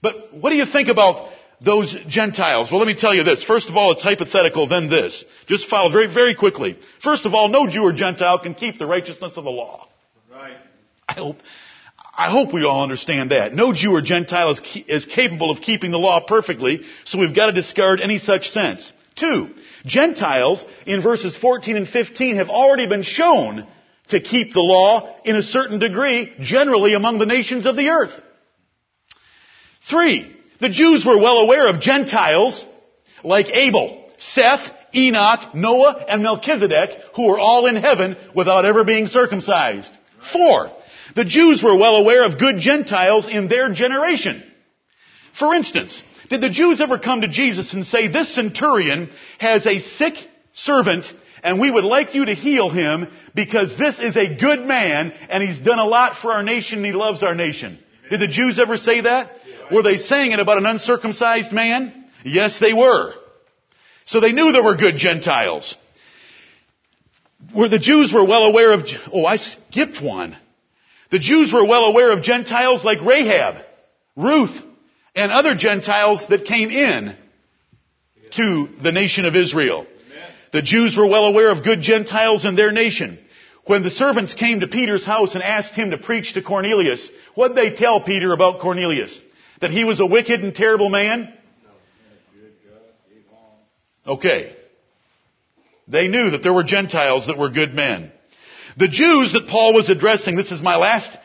But 0.00 0.34
what 0.34 0.50
do 0.50 0.56
you 0.56 0.66
think 0.66 0.88
about 0.88 1.30
those 1.60 1.94
Gentiles? 2.08 2.70
Well, 2.70 2.80
let 2.80 2.88
me 2.88 2.94
tell 2.94 3.14
you 3.14 3.24
this. 3.24 3.44
First 3.44 3.68
of 3.68 3.76
all, 3.76 3.92
it's 3.92 4.02
hypothetical, 4.02 4.66
then 4.66 4.88
this. 4.88 5.22
Just 5.46 5.68
follow 5.68 5.92
very, 5.92 6.12
very 6.12 6.34
quickly. 6.34 6.78
First 7.02 7.26
of 7.26 7.34
all, 7.34 7.48
no 7.48 7.66
Jew 7.66 7.82
or 7.82 7.92
Gentile 7.92 8.38
can 8.38 8.54
keep 8.54 8.78
the 8.78 8.86
righteousness 8.86 9.36
of 9.36 9.44
the 9.44 9.50
law. 9.50 9.86
I 11.08 11.14
hope, 11.14 11.36
I 12.16 12.30
hope 12.30 12.52
we 12.52 12.64
all 12.64 12.82
understand 12.82 13.30
that. 13.30 13.54
No 13.54 13.72
Jew 13.72 13.92
or 13.92 14.02
Gentile 14.02 14.52
is, 14.52 14.60
is 14.86 15.04
capable 15.06 15.50
of 15.50 15.60
keeping 15.60 15.90
the 15.90 15.98
law 15.98 16.20
perfectly, 16.26 16.82
so 17.04 17.18
we've 17.18 17.34
got 17.34 17.46
to 17.46 17.52
discard 17.52 18.00
any 18.00 18.18
such 18.18 18.50
sense. 18.50 18.92
Two, 19.16 19.50
Gentiles 19.84 20.64
in 20.86 21.02
verses 21.02 21.36
14 21.36 21.76
and 21.76 21.88
15 21.88 22.36
have 22.36 22.48
already 22.48 22.88
been 22.88 23.02
shown 23.02 23.66
to 24.08 24.20
keep 24.20 24.52
the 24.52 24.60
law 24.60 25.16
in 25.24 25.36
a 25.36 25.42
certain 25.42 25.78
degree, 25.78 26.32
generally 26.40 26.94
among 26.94 27.18
the 27.18 27.26
nations 27.26 27.66
of 27.66 27.76
the 27.76 27.88
earth. 27.88 28.12
Three, 29.88 30.34
the 30.60 30.68
Jews 30.68 31.04
were 31.04 31.18
well 31.18 31.38
aware 31.38 31.68
of 31.68 31.80
Gentiles 31.80 32.64
like 33.22 33.46
Abel, 33.48 34.08
Seth, 34.18 34.70
Enoch, 34.94 35.54
Noah, 35.54 36.04
and 36.08 36.22
Melchizedek, 36.22 36.90
who 37.14 37.26
were 37.26 37.38
all 37.38 37.66
in 37.66 37.76
heaven 37.76 38.16
without 38.34 38.64
ever 38.64 38.84
being 38.84 39.06
circumcised. 39.06 39.90
Four, 40.32 40.70
the 41.14 41.24
Jews 41.24 41.62
were 41.62 41.76
well 41.76 41.96
aware 41.96 42.24
of 42.24 42.38
good 42.38 42.58
Gentiles 42.58 43.26
in 43.28 43.48
their 43.48 43.72
generation. 43.72 44.42
For 45.38 45.54
instance, 45.54 46.00
did 46.28 46.40
the 46.40 46.48
Jews 46.48 46.80
ever 46.80 46.98
come 46.98 47.20
to 47.20 47.28
Jesus 47.28 47.72
and 47.72 47.84
say, 47.84 48.08
this 48.08 48.34
centurion 48.34 49.10
has 49.38 49.66
a 49.66 49.80
sick 49.80 50.14
servant 50.52 51.06
and 51.42 51.60
we 51.60 51.70
would 51.70 51.84
like 51.84 52.14
you 52.14 52.24
to 52.24 52.34
heal 52.34 52.70
him 52.70 53.06
because 53.34 53.76
this 53.78 53.96
is 53.98 54.16
a 54.16 54.34
good 54.36 54.60
man 54.60 55.12
and 55.28 55.42
he's 55.42 55.64
done 55.64 55.78
a 55.78 55.86
lot 55.86 56.16
for 56.16 56.32
our 56.32 56.42
nation 56.42 56.78
and 56.78 56.86
he 56.86 56.92
loves 56.92 57.22
our 57.22 57.34
nation. 57.34 57.78
Did 58.10 58.20
the 58.20 58.28
Jews 58.28 58.58
ever 58.58 58.76
say 58.76 59.02
that? 59.02 59.30
Were 59.70 59.82
they 59.82 59.98
saying 59.98 60.32
it 60.32 60.40
about 60.40 60.58
an 60.58 60.66
uncircumcised 60.66 61.52
man? 61.52 62.06
Yes, 62.24 62.58
they 62.60 62.72
were. 62.72 63.14
So 64.06 64.20
they 64.20 64.32
knew 64.32 64.52
there 64.52 64.62
were 64.62 64.76
good 64.76 64.96
Gentiles. 64.96 65.74
Where 67.52 67.68
the 67.68 67.78
Jews 67.78 68.12
were 68.12 68.24
well 68.24 68.44
aware 68.44 68.72
of, 68.72 68.86
oh, 69.12 69.26
I 69.26 69.36
skipped 69.36 70.02
one. 70.02 70.36
The 71.14 71.20
Jews 71.20 71.52
were 71.52 71.64
well 71.64 71.84
aware 71.84 72.10
of 72.10 72.22
Gentiles 72.22 72.82
like 72.82 73.00
Rahab, 73.00 73.64
Ruth, 74.16 74.50
and 75.14 75.30
other 75.30 75.54
Gentiles 75.54 76.26
that 76.28 76.44
came 76.44 76.72
in 76.72 77.14
to 78.32 78.68
the 78.82 78.90
nation 78.90 79.24
of 79.24 79.36
Israel. 79.36 79.86
The 80.52 80.60
Jews 80.60 80.96
were 80.96 81.06
well 81.06 81.26
aware 81.26 81.50
of 81.50 81.62
good 81.62 81.82
Gentiles 81.82 82.44
in 82.44 82.56
their 82.56 82.72
nation. 82.72 83.20
When 83.64 83.84
the 83.84 83.90
servants 83.90 84.34
came 84.34 84.58
to 84.58 84.66
Peter's 84.66 85.06
house 85.06 85.34
and 85.34 85.42
asked 85.44 85.74
him 85.74 85.92
to 85.92 85.98
preach 85.98 86.34
to 86.34 86.42
Cornelius, 86.42 87.08
what 87.36 87.54
did 87.54 87.58
they 87.58 87.76
tell 87.76 88.00
Peter 88.00 88.32
about 88.32 88.58
Cornelius? 88.58 89.16
That 89.60 89.70
he 89.70 89.84
was 89.84 90.00
a 90.00 90.06
wicked 90.06 90.42
and 90.42 90.52
terrible 90.52 90.90
man? 90.90 91.32
Okay. 94.04 94.56
They 95.86 96.08
knew 96.08 96.30
that 96.30 96.42
there 96.42 96.52
were 96.52 96.64
Gentiles 96.64 97.28
that 97.28 97.38
were 97.38 97.50
good 97.50 97.72
men. 97.72 98.10
The 98.76 98.88
Jews 98.88 99.32
that 99.32 99.46
Paul 99.48 99.74
was 99.74 99.88
addressing, 99.88 100.36
this 100.36 100.50
is 100.50 100.60
my 100.60 100.76
last, 100.76 101.16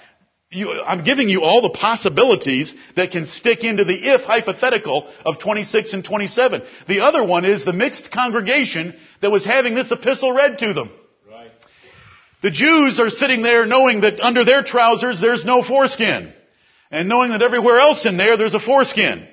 you, 0.51 0.71
I'm 0.71 1.03
giving 1.03 1.29
you 1.29 1.41
all 1.41 1.61
the 1.61 1.77
possibilities 1.77 2.73
that 2.95 3.11
can 3.11 3.25
stick 3.27 3.63
into 3.63 3.83
the 3.83 3.95
if 3.95 4.21
hypothetical 4.21 5.11
of 5.25 5.39
26 5.39 5.93
and 5.93 6.03
27. 6.03 6.63
The 6.87 7.01
other 7.01 7.23
one 7.23 7.45
is 7.45 7.65
the 7.65 7.73
mixed 7.73 8.11
congregation 8.11 8.95
that 9.21 9.31
was 9.31 9.43
having 9.43 9.75
this 9.75 9.91
epistle 9.91 10.31
read 10.31 10.59
to 10.59 10.73
them. 10.73 10.91
Right. 11.29 11.51
The 12.41 12.51
Jews 12.51 12.99
are 12.99 13.09
sitting 13.09 13.41
there 13.41 13.65
knowing 13.65 14.01
that 14.01 14.19
under 14.19 14.45
their 14.45 14.63
trousers 14.63 15.19
there's 15.19 15.45
no 15.45 15.63
foreskin. 15.63 16.33
And 16.91 17.07
knowing 17.07 17.31
that 17.31 17.41
everywhere 17.41 17.79
else 17.79 18.05
in 18.05 18.17
there 18.17 18.37
there's 18.37 18.55
a 18.55 18.59
foreskin. 18.59 19.27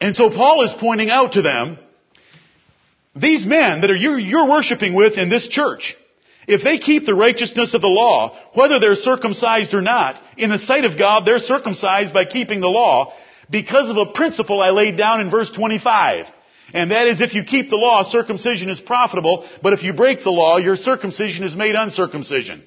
And 0.00 0.14
so 0.14 0.30
Paul 0.30 0.64
is 0.64 0.74
pointing 0.78 1.10
out 1.10 1.32
to 1.32 1.42
them, 1.42 1.78
these 3.16 3.44
men 3.44 3.80
that 3.80 3.90
are 3.90 3.96
you, 3.96 4.16
you're 4.16 4.48
worshiping 4.48 4.94
with 4.94 5.18
in 5.18 5.28
this 5.28 5.48
church, 5.48 5.96
if 6.48 6.64
they 6.64 6.78
keep 6.78 7.04
the 7.04 7.14
righteousness 7.14 7.74
of 7.74 7.82
the 7.82 7.88
law, 7.88 8.36
whether 8.54 8.80
they're 8.80 8.94
circumcised 8.94 9.74
or 9.74 9.82
not, 9.82 10.20
in 10.38 10.48
the 10.48 10.58
sight 10.58 10.86
of 10.86 10.98
God, 10.98 11.26
they're 11.26 11.38
circumcised 11.38 12.14
by 12.14 12.24
keeping 12.24 12.60
the 12.60 12.68
law 12.68 13.12
because 13.50 13.88
of 13.88 13.98
a 13.98 14.12
principle 14.12 14.60
I 14.60 14.70
laid 14.70 14.96
down 14.96 15.20
in 15.20 15.30
verse 15.30 15.50
25. 15.50 16.26
And 16.72 16.90
that 16.90 17.06
is 17.06 17.20
if 17.20 17.34
you 17.34 17.44
keep 17.44 17.68
the 17.68 17.76
law, 17.76 18.02
circumcision 18.02 18.70
is 18.70 18.80
profitable, 18.80 19.46
but 19.62 19.74
if 19.74 19.82
you 19.82 19.92
break 19.92 20.24
the 20.24 20.30
law, 20.30 20.56
your 20.56 20.76
circumcision 20.76 21.44
is 21.44 21.54
made 21.54 21.74
uncircumcision. 21.74 22.62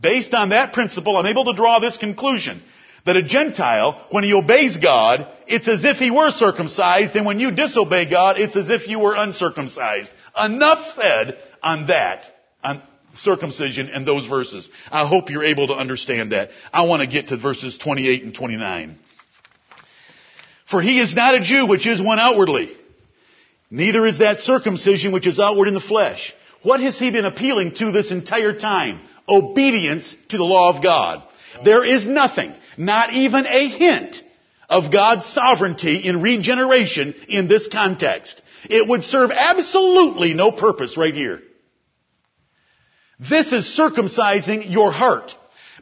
Based 0.00 0.32
on 0.32 0.50
that 0.50 0.72
principle, 0.72 1.16
I'm 1.16 1.26
able 1.26 1.46
to 1.46 1.54
draw 1.54 1.80
this 1.80 1.98
conclusion 1.98 2.62
that 3.06 3.16
a 3.16 3.22
Gentile, 3.22 4.06
when 4.10 4.22
he 4.22 4.32
obeys 4.34 4.76
God, 4.76 5.26
it's 5.48 5.68
as 5.68 5.84
if 5.84 5.96
he 5.96 6.10
were 6.10 6.30
circumcised, 6.30 7.16
and 7.16 7.26
when 7.26 7.40
you 7.40 7.50
disobey 7.50 8.08
God, 8.08 8.38
it's 8.38 8.56
as 8.56 8.70
if 8.70 8.88
you 8.88 8.98
were 8.98 9.16
uncircumcised. 9.16 10.10
Enough 10.36 10.94
said 10.96 11.38
on 11.62 11.86
that, 11.86 12.24
on 12.62 12.82
circumcision 13.16 13.88
and 13.88 14.06
those 14.06 14.26
verses. 14.26 14.68
I 14.90 15.06
hope 15.06 15.30
you're 15.30 15.44
able 15.44 15.68
to 15.68 15.74
understand 15.74 16.32
that. 16.32 16.50
I 16.72 16.84
want 16.86 17.00
to 17.00 17.06
get 17.06 17.28
to 17.28 17.36
verses 17.36 17.78
28 17.78 18.24
and 18.24 18.34
29. 18.34 18.98
For 20.70 20.82
he 20.82 21.00
is 21.00 21.14
not 21.14 21.34
a 21.34 21.40
Jew 21.40 21.66
which 21.66 21.86
is 21.86 22.00
one 22.02 22.18
outwardly. 22.18 22.72
Neither 23.70 24.06
is 24.06 24.18
that 24.18 24.40
circumcision 24.40 25.12
which 25.12 25.26
is 25.26 25.38
outward 25.38 25.68
in 25.68 25.74
the 25.74 25.80
flesh. 25.80 26.32
What 26.62 26.80
has 26.80 26.98
he 26.98 27.10
been 27.10 27.24
appealing 27.24 27.74
to 27.76 27.92
this 27.92 28.10
entire 28.10 28.58
time? 28.58 29.00
Obedience 29.28 30.14
to 30.28 30.36
the 30.36 30.44
law 30.44 30.74
of 30.74 30.82
God. 30.82 31.22
There 31.64 31.84
is 31.84 32.04
nothing, 32.04 32.54
not 32.76 33.12
even 33.12 33.46
a 33.46 33.68
hint 33.68 34.22
of 34.68 34.92
God's 34.92 35.24
sovereignty 35.26 35.98
in 36.04 36.22
regeneration 36.22 37.14
in 37.28 37.48
this 37.48 37.68
context. 37.68 38.40
It 38.68 38.86
would 38.88 39.04
serve 39.04 39.30
absolutely 39.30 40.34
no 40.34 40.52
purpose 40.52 40.96
right 40.96 41.14
here. 41.14 41.42
This 43.18 43.52
is 43.52 43.78
circumcising 43.78 44.70
your 44.70 44.92
heart. 44.92 45.34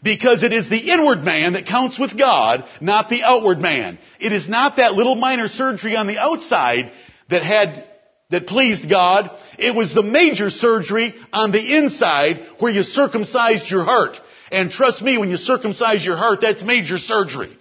Because 0.02 0.42
it 0.42 0.52
is 0.52 0.68
the 0.68 0.92
inward 0.92 1.24
man 1.24 1.54
that 1.54 1.66
counts 1.66 1.98
with 1.98 2.18
God, 2.18 2.64
not 2.82 3.08
the 3.08 3.22
outward 3.22 3.58
man. 3.58 3.98
It 4.20 4.32
is 4.32 4.46
not 4.46 4.76
that 4.76 4.92
little 4.92 5.14
minor 5.14 5.48
surgery 5.48 5.96
on 5.96 6.06
the 6.06 6.18
outside 6.18 6.92
that 7.30 7.42
had, 7.42 7.88
that 8.28 8.46
pleased 8.46 8.88
God. 8.90 9.30
It 9.58 9.74
was 9.74 9.94
the 9.94 10.02
major 10.02 10.50
surgery 10.50 11.14
on 11.32 11.52
the 11.52 11.76
inside 11.78 12.46
where 12.58 12.70
you 12.70 12.82
circumcised 12.82 13.70
your 13.70 13.84
heart. 13.84 14.20
And 14.52 14.70
trust 14.70 15.00
me, 15.00 15.16
when 15.16 15.30
you 15.30 15.38
circumcise 15.38 16.04
your 16.04 16.18
heart, 16.18 16.40
that's 16.42 16.62
major 16.62 16.98
surgery. 16.98 17.56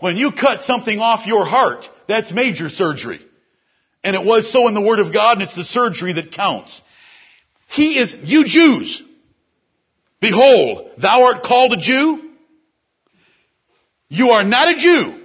When 0.00 0.16
you 0.16 0.32
cut 0.32 0.62
something 0.62 0.98
off 0.98 1.26
your 1.26 1.44
heart, 1.44 1.88
that's 2.08 2.32
major 2.32 2.68
surgery. 2.68 3.20
And 4.02 4.16
it 4.16 4.24
was 4.24 4.50
so 4.52 4.68
in 4.68 4.74
the 4.74 4.80
Word 4.80 5.00
of 5.00 5.12
God, 5.12 5.34
and 5.34 5.42
it's 5.42 5.54
the 5.54 5.64
surgery 5.64 6.12
that 6.14 6.32
counts. 6.32 6.80
He 7.68 7.98
is, 7.98 8.16
you 8.22 8.44
Jews, 8.46 9.02
behold, 10.20 10.90
thou 10.98 11.24
art 11.24 11.42
called 11.42 11.74
a 11.74 11.76
Jew. 11.76 12.30
You 14.08 14.30
are 14.30 14.42
not 14.42 14.74
a 14.74 14.78
Jew. 14.78 15.22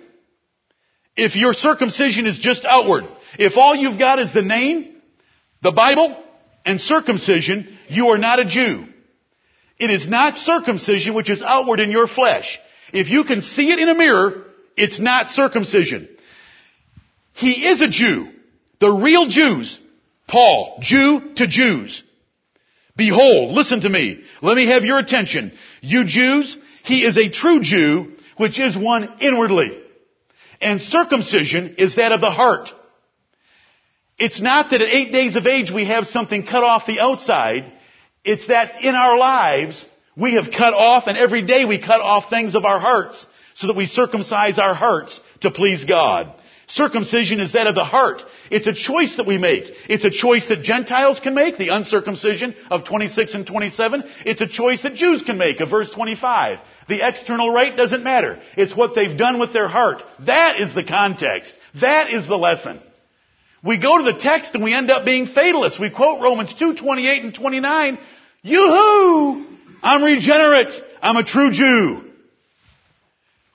If 1.16 1.36
your 1.36 1.54
circumcision 1.54 2.28
is 2.28 2.38
just 2.38 2.66
outward, 2.66 3.06
if 3.40 3.58
all 3.58 3.76
you've 3.76 3.98
got 3.98 4.20
is 4.20 4.34
the 4.34 4.42
name, 4.42 4.96
the 5.62 5.72
Bible, 5.72 6.22
and 6.66 6.82
circumcision, 6.82 7.78
you 7.88 8.08
are 8.10 8.18
not 8.18 8.40
a 8.40 8.46
Jew. 8.46 8.88
It 9.80 9.90
is 9.90 10.08
not 10.08 10.38
circumcision 10.38 11.14
which 11.14 11.30
is 11.30 11.42
outward 11.42 11.80
in 11.80 11.92
your 11.92 12.08
flesh. 12.08 12.60
If 12.92 13.10
you 13.10 13.24
can 13.24 13.42
see 13.42 13.72
it 13.72 13.80
in 13.80 13.90
a 13.90 13.96
mirror, 13.96 14.46
it's 14.76 15.00
not 15.00 15.30
circumcision. 15.30 16.10
He 17.34 17.68
is 17.68 17.82
a 17.82 17.88
Jew. 17.88 18.30
The 18.80 18.92
real 18.92 19.28
Jews. 19.28 19.80
Paul, 20.28 20.80
Jew 20.82 21.34
to 21.36 21.48
Jews. 21.48 22.04
Behold, 22.96 23.52
listen 23.52 23.82
to 23.82 23.90
me. 23.90 24.24
Let 24.42 24.56
me 24.56 24.68
have 24.68 24.84
your 24.84 25.00
attention. 25.00 25.54
You 25.82 26.06
Jews, 26.06 26.56
he 26.84 27.06
is 27.06 27.18
a 27.18 27.30
true 27.30 27.62
Jew, 27.62 28.14
which 28.38 28.60
is 28.60 28.78
one 28.78 29.10
inwardly. 29.20 29.80
And 30.62 30.80
circumcision 30.80 31.76
is 31.78 31.96
that 31.96 32.12
of 32.12 32.22
the 32.22 32.32
heart. 32.32 32.70
It's 34.18 34.42
not 34.42 34.70
that 34.70 34.82
at 34.82 34.90
eight 34.90 35.12
days 35.12 35.36
of 35.36 35.48
age 35.48 35.72
we 35.72 35.86
have 35.86 36.06
something 36.06 36.46
cut 36.46 36.64
off 36.64 36.86
the 36.86 37.00
outside. 37.00 37.72
It's 38.24 38.48
that 38.48 38.84
in 38.84 38.96
our 38.96 39.18
lives 39.18 39.84
we 40.16 40.36
have 40.36 40.52
cut 40.52 40.74
off 40.74 41.06
and 41.08 41.18
every 41.18 41.42
day 41.42 41.66
we 41.66 41.80
cut 41.80 42.00
off 42.00 42.30
things 42.30 42.56
of 42.56 42.64
our 42.64 42.80
hearts 42.80 43.26
so 43.56 43.68
that 43.68 43.76
we 43.76 43.88
circumcise 43.88 44.60
our 44.60 44.76
hearts 44.76 45.20
to 45.42 45.52
please 45.52 45.84
God. 45.84 46.34
Circumcision 46.74 47.40
is 47.40 47.54
that 47.54 47.68
of 47.68 47.76
the 47.76 47.84
heart. 47.84 48.24
It's 48.50 48.66
a 48.66 48.74
choice 48.74 49.18
that 49.18 49.28
we 49.28 49.38
make. 49.38 49.66
It's 49.88 50.06
a 50.06 50.10
choice 50.10 50.48
that 50.48 50.64
Gentiles 50.64 51.20
can 51.20 51.36
make, 51.36 51.60
the 51.60 51.70
uncircumcision 51.70 52.56
of 52.72 52.84
26 52.84 53.36
and 53.36 53.46
27. 53.46 54.04
It's 54.26 54.42
a 54.42 54.48
choice 54.48 54.82
that 54.82 54.96
Jews 54.96 55.22
can 55.22 55.38
make 55.38 55.60
of 55.60 55.70
verse 55.70 55.92
25. 55.92 56.58
The 56.90 57.08
external 57.08 57.52
rite 57.52 57.78
doesn't 57.78 58.04
matter. 58.04 58.42
It's 58.58 58.76
what 58.76 58.96
they've 58.96 59.16
done 59.16 59.40
with 59.40 59.54
their 59.54 59.68
heart. 59.68 60.02
That 60.26 60.60
is 60.60 60.74
the 60.74 60.84
context. 60.84 61.54
That 61.80 62.12
is 62.12 62.28
the 62.28 62.38
lesson. 62.38 62.82
We 63.64 63.78
go 63.78 64.00
to 64.00 64.04
the 64.04 64.18
text 64.18 64.56
and 64.56 64.64
we 64.64 64.74
end 64.74 64.90
up 64.90 65.06
being 65.06 65.28
fatalists. 65.28 65.80
We 65.80 65.92
quote 65.92 66.24
Romans 66.24 66.56
2, 66.58 66.74
28 66.74 67.24
and 67.24 67.36
29. 67.36 68.00
Yoo-hoo! 68.42 69.46
I'm 69.84 70.04
regenerate. 70.04 70.74
I'm 71.04 71.18
a 71.18 71.24
true 71.24 71.52
Jew. 71.52 72.12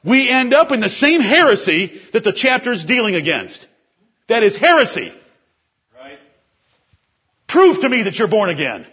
We 0.04 0.28
end 0.28 0.54
up 0.54 0.70
in 0.70 0.80
the 0.80 0.90
same 0.90 1.20
heresy 1.20 2.00
that 2.12 2.24
the 2.24 2.32
chapter 2.32 2.72
is 2.72 2.84
dealing 2.84 3.14
against. 3.14 3.66
That 4.28 4.42
is 4.42 4.56
heresy. 4.56 5.12
Right. 5.96 6.18
Prove 7.48 7.80
to 7.80 7.88
me 7.88 8.04
that 8.04 8.14
you're 8.16 8.28
born 8.28 8.50
again. 8.50 8.86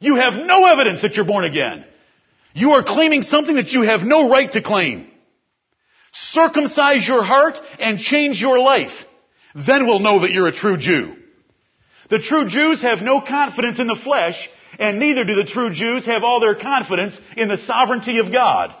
You 0.00 0.16
have 0.16 0.34
no 0.34 0.66
evidence 0.66 1.02
that 1.02 1.14
you're 1.14 1.24
born 1.24 1.44
again. 1.44 1.84
You 2.54 2.72
are 2.72 2.82
claiming 2.82 3.22
something 3.22 3.56
that 3.56 3.70
you 3.70 3.82
have 3.82 4.00
no 4.00 4.28
right 4.28 4.50
to 4.52 4.62
claim. 4.62 5.08
Circumcise 6.12 7.06
your 7.06 7.22
heart 7.22 7.56
and 7.78 7.98
change 7.98 8.40
your 8.40 8.58
life. 8.58 8.92
Then 9.54 9.86
we'll 9.86 10.00
know 10.00 10.20
that 10.20 10.30
you're 10.30 10.48
a 10.48 10.52
true 10.52 10.76
Jew. 10.76 11.14
The 12.10 12.18
true 12.18 12.48
Jews 12.48 12.80
have 12.82 13.02
no 13.02 13.20
confidence 13.20 13.78
in 13.78 13.86
the 13.86 14.00
flesh, 14.02 14.48
and 14.78 14.98
neither 14.98 15.24
do 15.24 15.34
the 15.34 15.44
true 15.44 15.72
Jews 15.72 16.06
have 16.06 16.22
all 16.24 16.40
their 16.40 16.54
confidence 16.54 17.18
in 17.36 17.48
the 17.48 17.58
sovereignty 17.58 18.18
of 18.18 18.32
God. 18.32 18.74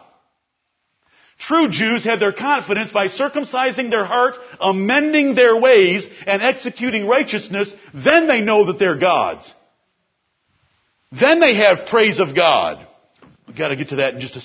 True 1.38 1.68
Jews 1.70 2.04
have 2.04 2.18
their 2.18 2.32
confidence 2.32 2.90
by 2.90 3.08
circumcising 3.08 3.90
their 3.90 4.04
heart, 4.04 4.34
amending 4.60 5.36
their 5.36 5.56
ways, 5.56 6.06
and 6.26 6.42
executing 6.42 7.06
righteousness. 7.06 7.72
Then 7.94 8.26
they 8.26 8.40
know 8.40 8.66
that 8.66 8.78
they're 8.78 8.98
God's. 8.98 9.52
Then 11.12 11.38
they 11.40 11.54
have 11.54 11.86
praise 11.86 12.18
of 12.18 12.34
God. 12.34 12.84
We've 13.46 13.56
got 13.56 13.68
to 13.68 13.76
get 13.76 13.90
to 13.90 13.96
that 13.96 14.14
in 14.14 14.20
just 14.20 14.36
a... 14.36 14.40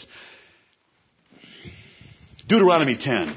Deuteronomy 2.48 2.96
10. 2.96 3.36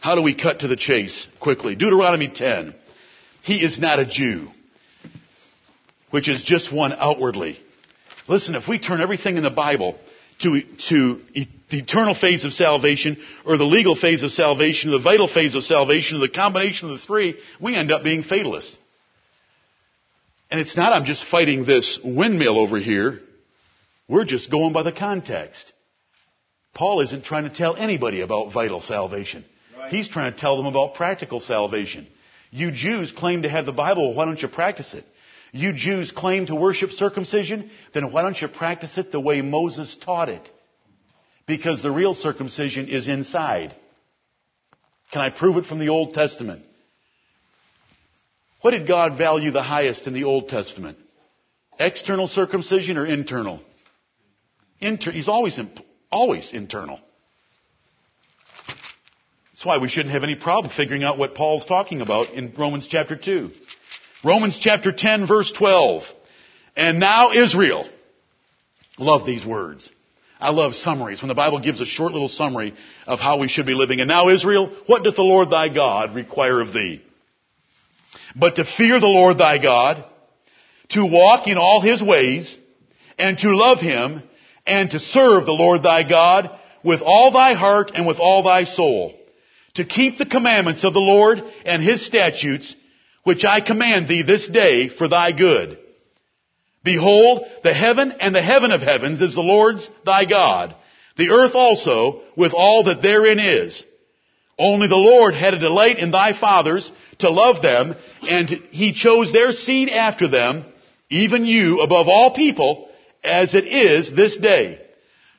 How 0.00 0.14
do 0.14 0.22
we 0.22 0.34
cut 0.34 0.60
to 0.60 0.68
the 0.68 0.76
chase 0.76 1.26
quickly? 1.38 1.76
Deuteronomy 1.76 2.28
10. 2.28 2.74
He 3.42 3.62
is 3.62 3.78
not 3.78 4.00
a 4.00 4.06
Jew, 4.06 4.48
which 6.10 6.28
is 6.28 6.42
just 6.42 6.72
one 6.72 6.92
outwardly. 6.92 7.58
Listen, 8.26 8.54
if 8.54 8.66
we 8.66 8.78
turn 8.78 9.00
everything 9.00 9.36
in 9.36 9.42
the 9.42 9.50
Bible 9.50 9.98
to, 10.40 10.62
to 10.88 11.20
the 11.70 11.78
eternal 11.78 12.14
phase 12.14 12.44
of 12.44 12.52
salvation, 12.52 13.16
or 13.44 13.56
the 13.56 13.64
legal 13.64 13.96
phase 13.96 14.22
of 14.22 14.30
salvation, 14.30 14.90
or 14.90 14.98
the 14.98 15.04
vital 15.04 15.28
phase 15.28 15.54
of 15.54 15.64
salvation, 15.64 16.18
or 16.18 16.20
the 16.20 16.28
combination 16.28 16.90
of 16.90 16.98
the 16.98 17.06
three, 17.06 17.36
we 17.60 17.74
end 17.74 17.90
up 17.90 18.04
being 18.04 18.22
fatalists. 18.22 18.76
And 20.50 20.60
it's 20.60 20.76
not 20.76 20.92
I'm 20.92 21.04
just 21.04 21.24
fighting 21.26 21.64
this 21.64 21.98
windmill 22.04 22.58
over 22.58 22.78
here. 22.78 23.20
We're 24.08 24.24
just 24.24 24.50
going 24.50 24.72
by 24.72 24.84
the 24.84 24.92
context. 24.92 25.72
Paul 26.74 27.00
isn't 27.00 27.24
trying 27.24 27.44
to 27.44 27.50
tell 27.50 27.74
anybody 27.74 28.20
about 28.20 28.52
vital 28.52 28.80
salvation. 28.80 29.44
Right. 29.76 29.90
He's 29.90 30.08
trying 30.08 30.32
to 30.32 30.38
tell 30.38 30.56
them 30.56 30.66
about 30.66 30.94
practical 30.94 31.40
salvation. 31.40 32.06
You 32.50 32.70
Jews 32.70 33.10
claim 33.10 33.42
to 33.42 33.48
have 33.48 33.66
the 33.66 33.72
Bible, 33.72 34.14
why 34.14 34.24
don't 34.24 34.40
you 34.40 34.48
practice 34.48 34.94
it? 34.94 35.04
You 35.56 35.72
Jews 35.72 36.10
claim 36.10 36.46
to 36.46 36.54
worship 36.54 36.90
circumcision, 36.90 37.70
then 37.94 38.12
why 38.12 38.22
don't 38.22 38.40
you 38.40 38.46
practice 38.46 38.98
it 38.98 39.10
the 39.10 39.20
way 39.20 39.40
Moses 39.40 39.96
taught 40.04 40.28
it? 40.28 40.50
Because 41.46 41.82
the 41.82 41.90
real 41.90 42.12
circumcision 42.12 42.88
is 42.88 43.08
inside. 43.08 43.74
Can 45.12 45.22
I 45.22 45.30
prove 45.30 45.56
it 45.56 45.64
from 45.64 45.78
the 45.78 45.88
Old 45.88 46.12
Testament? 46.12 46.62
What 48.60 48.72
did 48.72 48.86
God 48.86 49.16
value 49.16 49.50
the 49.50 49.62
highest 49.62 50.06
in 50.06 50.12
the 50.12 50.24
Old 50.24 50.48
Testament? 50.48 50.98
External 51.78 52.26
circumcision 52.26 52.98
or 52.98 53.06
internal? 53.06 53.60
Inter- 54.80 55.12
he's 55.12 55.28
always, 55.28 55.58
imp- 55.58 55.80
always 56.10 56.52
internal. 56.52 57.00
That's 59.52 59.64
why 59.64 59.78
we 59.78 59.88
shouldn't 59.88 60.12
have 60.12 60.24
any 60.24 60.34
problem 60.34 60.72
figuring 60.76 61.02
out 61.02 61.16
what 61.16 61.34
Paul's 61.34 61.64
talking 61.64 62.02
about 62.02 62.30
in 62.30 62.52
Romans 62.58 62.86
chapter 62.90 63.16
2. 63.16 63.52
Romans 64.26 64.58
chapter 64.60 64.90
10 64.90 65.28
verse 65.28 65.52
12. 65.52 66.02
And 66.74 66.98
now 66.98 67.30
Israel. 67.30 67.88
Love 68.98 69.24
these 69.24 69.46
words. 69.46 69.88
I 70.40 70.50
love 70.50 70.74
summaries. 70.74 71.22
When 71.22 71.28
the 71.28 71.34
Bible 71.34 71.60
gives 71.60 71.80
a 71.80 71.86
short 71.86 72.12
little 72.12 72.28
summary 72.28 72.74
of 73.06 73.20
how 73.20 73.38
we 73.38 73.46
should 73.46 73.66
be 73.66 73.74
living. 73.74 74.00
And 74.00 74.08
now 74.08 74.28
Israel, 74.28 74.76
what 74.86 75.04
doth 75.04 75.14
the 75.14 75.22
Lord 75.22 75.50
thy 75.50 75.68
God 75.68 76.14
require 76.16 76.60
of 76.60 76.72
thee? 76.72 77.04
But 78.34 78.56
to 78.56 78.64
fear 78.64 78.98
the 78.98 79.06
Lord 79.06 79.38
thy 79.38 79.58
God, 79.58 80.04
to 80.90 81.06
walk 81.06 81.46
in 81.46 81.56
all 81.56 81.80
his 81.80 82.02
ways, 82.02 82.58
and 83.18 83.38
to 83.38 83.54
love 83.54 83.78
him, 83.78 84.22
and 84.66 84.90
to 84.90 84.98
serve 84.98 85.46
the 85.46 85.52
Lord 85.52 85.84
thy 85.84 86.02
God 86.02 86.50
with 86.82 87.00
all 87.00 87.30
thy 87.30 87.54
heart 87.54 87.92
and 87.94 88.06
with 88.06 88.18
all 88.18 88.42
thy 88.42 88.64
soul. 88.64 89.14
To 89.74 89.84
keep 89.84 90.18
the 90.18 90.26
commandments 90.26 90.82
of 90.82 90.94
the 90.94 91.00
Lord 91.00 91.42
and 91.64 91.80
his 91.80 92.04
statutes, 92.04 92.74
which 93.26 93.44
I 93.44 93.60
command 93.60 94.06
thee 94.06 94.22
this 94.22 94.46
day 94.46 94.88
for 94.88 95.08
thy 95.08 95.32
good. 95.32 95.78
Behold, 96.84 97.44
the 97.64 97.74
heaven 97.74 98.12
and 98.20 98.32
the 98.32 98.40
heaven 98.40 98.70
of 98.70 98.80
heavens 98.80 99.20
is 99.20 99.34
the 99.34 99.40
Lord's 99.40 99.90
thy 100.04 100.26
God, 100.26 100.76
the 101.16 101.30
earth 101.30 101.56
also 101.56 102.22
with 102.36 102.52
all 102.54 102.84
that 102.84 103.02
therein 103.02 103.40
is. 103.40 103.82
Only 104.56 104.86
the 104.86 104.94
Lord 104.94 105.34
had 105.34 105.54
a 105.54 105.58
delight 105.58 105.98
in 105.98 106.12
thy 106.12 106.38
fathers 106.38 106.88
to 107.18 107.28
love 107.28 107.62
them, 107.62 107.96
and 108.22 108.48
he 108.70 108.92
chose 108.92 109.32
their 109.32 109.50
seed 109.50 109.88
after 109.88 110.28
them, 110.28 110.64
even 111.10 111.46
you 111.46 111.80
above 111.80 112.06
all 112.06 112.32
people, 112.32 112.88
as 113.24 113.56
it 113.56 113.66
is 113.66 114.08
this 114.14 114.36
day. 114.36 114.80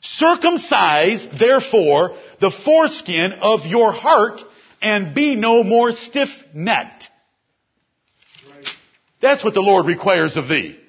Circumcise, 0.01 1.25
therefore, 1.39 2.17
the 2.41 2.51
foreskin 2.65 3.31
of 3.39 3.65
your 3.65 3.93
heart, 3.93 4.41
and 4.81 5.15
be 5.15 5.37
no 5.37 5.63
more 5.63 5.93
stiff-necked. 5.93 6.96
That's 9.27 9.43
what 9.43 9.53
the 9.53 9.59
Lord 9.59 9.87
requires 9.87 10.37
of 10.37 10.47
thee. 10.47 10.79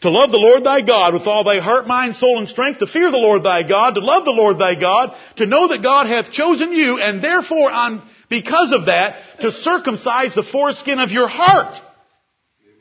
To 0.00 0.10
love 0.10 0.32
the 0.32 0.38
Lord 0.38 0.64
thy 0.64 0.80
God 0.80 1.14
with 1.14 1.28
all 1.28 1.44
thy 1.44 1.60
heart, 1.60 1.86
mind, 1.86 2.16
soul, 2.16 2.38
and 2.38 2.48
strength, 2.48 2.80
to 2.80 2.88
fear 2.88 3.12
the 3.12 3.16
Lord 3.16 3.44
thy 3.44 3.62
God, 3.62 3.94
to 3.94 4.00
love 4.00 4.24
the 4.24 4.32
Lord 4.32 4.58
thy 4.58 4.74
God, 4.74 5.14
to 5.36 5.46
know 5.46 5.68
that 5.68 5.80
God 5.80 6.06
hath 6.06 6.32
chosen 6.32 6.72
you, 6.72 6.98
and 6.98 7.22
therefore 7.22 7.70
on, 7.70 8.02
because 8.28 8.72
of 8.72 8.86
that, 8.86 9.20
to 9.42 9.52
circumcise 9.52 10.34
the 10.34 10.42
foreskin 10.42 10.98
of 10.98 11.10
your 11.12 11.28
heart. 11.28 11.76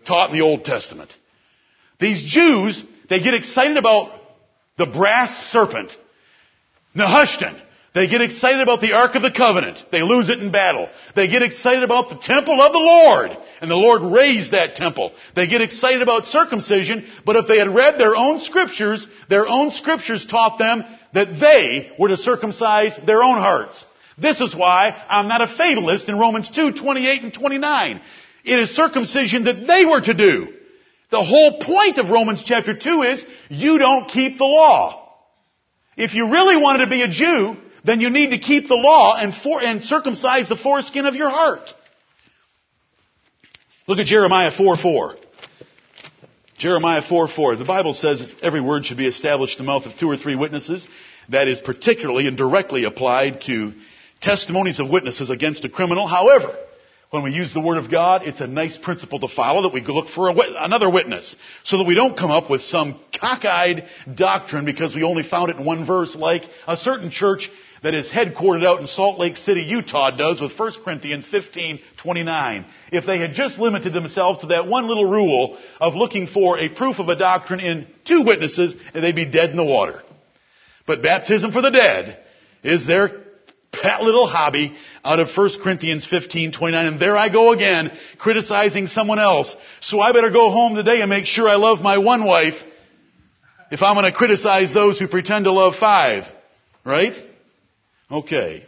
Taught 0.08 0.32
in 0.32 0.38
the 0.38 0.44
Old 0.44 0.66
Testament. 0.66 1.14
These 2.00 2.24
Jews, 2.24 2.84
they 3.12 3.20
get 3.20 3.36
excited 3.36 3.78
about 3.78 4.10
the 4.80 4.88
brass 4.88 5.52
serpent, 5.52 5.96
Nehushtan. 6.96 7.62
They 8.00 8.08
get 8.08 8.22
excited 8.22 8.62
about 8.62 8.80
the 8.80 8.94
Ark 8.94 9.16
of 9.16 9.24
the 9.24 9.30
Covenant. 9.30 9.78
They 9.92 10.02
lose 10.02 10.30
it 10.30 10.40
in 10.40 10.54
battle. 10.54 10.88
They 11.18 11.28
get 11.28 11.44
excited 11.44 11.84
about 11.84 12.08
the 12.08 12.16
temple 12.16 12.62
of 12.62 12.72
the 12.72 12.80
Lord. 12.80 13.38
And 13.60 13.70
the 13.70 13.76
Lord 13.76 14.14
raised 14.14 14.52
that 14.52 14.76
temple. 14.76 15.12
They 15.36 15.48
get 15.48 15.60
excited 15.60 16.02
about 16.02 16.26
circumcision, 16.26 17.06
but 17.26 17.36
if 17.36 17.48
they 17.50 17.58
had 17.58 17.76
read 17.76 18.00
their 18.00 18.16
own 18.16 18.40
scriptures, 18.40 19.06
their 19.28 19.46
own 19.50 19.72
scriptures 19.72 20.26
taught 20.26 20.58
them 20.58 20.86
that 21.14 21.42
they 21.42 21.92
were 22.00 22.08
to 22.08 22.16
circumcise 22.16 22.98
their 23.06 23.22
own 23.22 23.38
hearts. 23.38 23.84
This 24.18 24.40
is 24.40 24.56
why 24.56 24.96
I'm 25.10 25.28
not 25.28 25.42
a 25.42 25.54
fatalist 25.58 26.08
in 26.08 26.18
Romans 26.18 26.50
2, 26.52 26.72
28 26.72 27.24
and 27.24 27.34
29. 27.34 28.02
It 28.46 28.60
is 28.60 28.70
circumcision 28.78 29.44
that 29.44 29.68
they 29.68 29.84
were 29.84 30.00
to 30.00 30.14
do. 30.14 30.54
The 31.12 31.22
whole 31.22 31.60
point 31.60 31.98
of 31.98 32.12
Romans 32.12 32.44
chapter 32.46 32.74
2 32.78 33.02
is 33.02 33.26
you 33.50 33.78
don't 33.78 34.08
keep 34.08 34.38
the 34.38 34.46
law. 34.46 35.18
If 35.98 36.14
you 36.14 36.32
really 36.32 36.56
wanted 36.56 36.86
to 36.86 36.90
be 36.90 37.02
a 37.02 37.10
Jew, 37.10 37.58
then 37.84 38.02
you 38.02 38.10
need 38.10 38.32
to 38.32 38.40
keep 38.40 38.68
the 38.68 38.76
law 38.76 39.16
and, 39.16 39.34
for, 39.34 39.62
and 39.62 39.82
circumcise 39.82 40.50
the 40.50 40.56
foreskin 40.56 41.06
of 41.06 41.16
your 41.16 41.30
heart. 41.30 41.68
Look 43.88 44.00
at 44.00 44.06
Jeremiah 44.06 44.52
4 44.56 44.78
4. 44.78 45.16
Jeremiah 46.58 47.02
4 47.08 47.28
4. 47.28 47.56
The 47.56 47.66
Bible 47.66 47.94
says 47.94 48.22
every 48.42 48.62
word 48.62 48.86
should 48.86 48.98
be 48.98 49.08
established 49.08 49.60
in 49.60 49.66
the 49.66 49.72
mouth 49.72 49.86
of 49.86 49.98
two 49.98 50.10
or 50.10 50.18
three 50.18 50.36
witnesses. 50.36 50.88
That 51.30 51.48
is 51.48 51.60
particularly 51.62 52.28
and 52.28 52.36
directly 52.36 52.84
applied 52.84 53.42
to 53.48 53.74
testimonies 54.22 54.80
of 54.80 54.90
witnesses 54.90 55.30
against 55.30 55.64
a 55.64 55.70
criminal. 55.70 56.06
However, 56.06 56.56
when 57.12 57.24
we 57.24 57.32
use 57.32 57.54
the 57.54 57.60
Word 57.60 57.78
of 57.78 57.90
God, 57.90 58.28
it's 58.28 58.42
a 58.42 58.48
nice 58.48 58.78
principle 58.78 59.20
to 59.22 59.28
follow 59.28 59.64
that 59.64 59.74
we 59.74 59.82
look 59.82 60.10
for 60.10 60.32
wit- 60.32 60.50
another 60.56 60.90
witness. 60.90 61.36
So 61.64 61.78
that 61.78 61.86
we 61.86 61.96
don't 61.96 62.18
come 62.18 62.30
up 62.30 62.50
with 62.50 62.62
some 62.62 63.00
cockeyed 63.20 63.88
doctrine 64.14 64.66
because 64.66 64.94
we 64.94 65.04
only 65.04 65.24
found 65.24 65.50
it 65.50 65.58
in 65.58 65.66
one 65.66 65.88
verse 65.88 66.16
like 66.16 66.44
a 66.68 66.78
certain 66.78 67.10
church 67.10 67.50
that 67.84 67.94
is 67.94 68.08
headquartered 68.08 68.66
out 68.66 68.82
in 68.82 68.88
Salt 68.88 69.20
Lake 69.20 69.38
City, 69.38 69.62
Utah 69.62 70.12
does 70.12 70.42
with 70.42 70.58
1 70.58 70.72
Corinthians 70.84 71.28
15, 71.28 71.80
29. 72.02 72.66
If 72.92 73.06
they 73.06 73.20
had 73.20 73.34
just 73.34 73.58
limited 73.58 73.94
themselves 73.94 74.40
to 74.40 74.48
that 74.48 74.68
one 74.68 74.88
little 74.88 75.10
rule 75.10 75.58
of 75.80 75.96
looking 75.96 76.28
for 76.28 76.60
a 76.60 76.70
proof 76.70 77.00
of 77.00 77.10
a 77.10 77.16
doctrine 77.16 77.60
in 77.60 77.88
two 78.06 78.24
witnesses, 78.24 78.76
they'd 78.94 79.16
be 79.16 79.26
dead 79.26 79.52
in 79.52 79.58
the 79.58 79.64
water. 79.64 80.02
But 80.86 81.02
baptism 81.02 81.52
for 81.52 81.62
the 81.62 81.70
dead 81.70 82.20
is 82.64 82.86
their 82.86 83.10
pet 83.72 84.02
little 84.02 84.28
hobby 84.28 84.76
out 85.04 85.20
of 85.20 85.30
1 85.36 85.50
Corinthians 85.64 86.06
15, 86.06 86.52
29. 86.52 86.86
And 86.86 87.00
there 87.00 87.16
I 87.16 87.30
go 87.30 87.54
again, 87.54 87.92
criticizing 88.18 88.88
someone 88.88 89.20
else. 89.20 89.54
So 89.82 90.00
I 90.00 90.12
better 90.12 90.32
go 90.32 90.50
home 90.50 90.76
today 90.76 91.02
and 91.02 91.10
make 91.10 91.26
sure 91.26 91.48
I 91.48 91.56
love 91.56 91.80
my 91.80 91.98
one 91.98 92.26
wife 92.26 92.56
if 93.72 93.82
I'm 93.82 93.96
going 93.96 94.06
to 94.06 94.12
criticize 94.12 94.74
those 94.74 95.00
who 95.00 95.08
pretend 95.08 95.46
to 95.46 95.52
love 95.52 95.76
five. 95.80 96.24
Right? 96.84 97.14
Okay. 98.12 98.66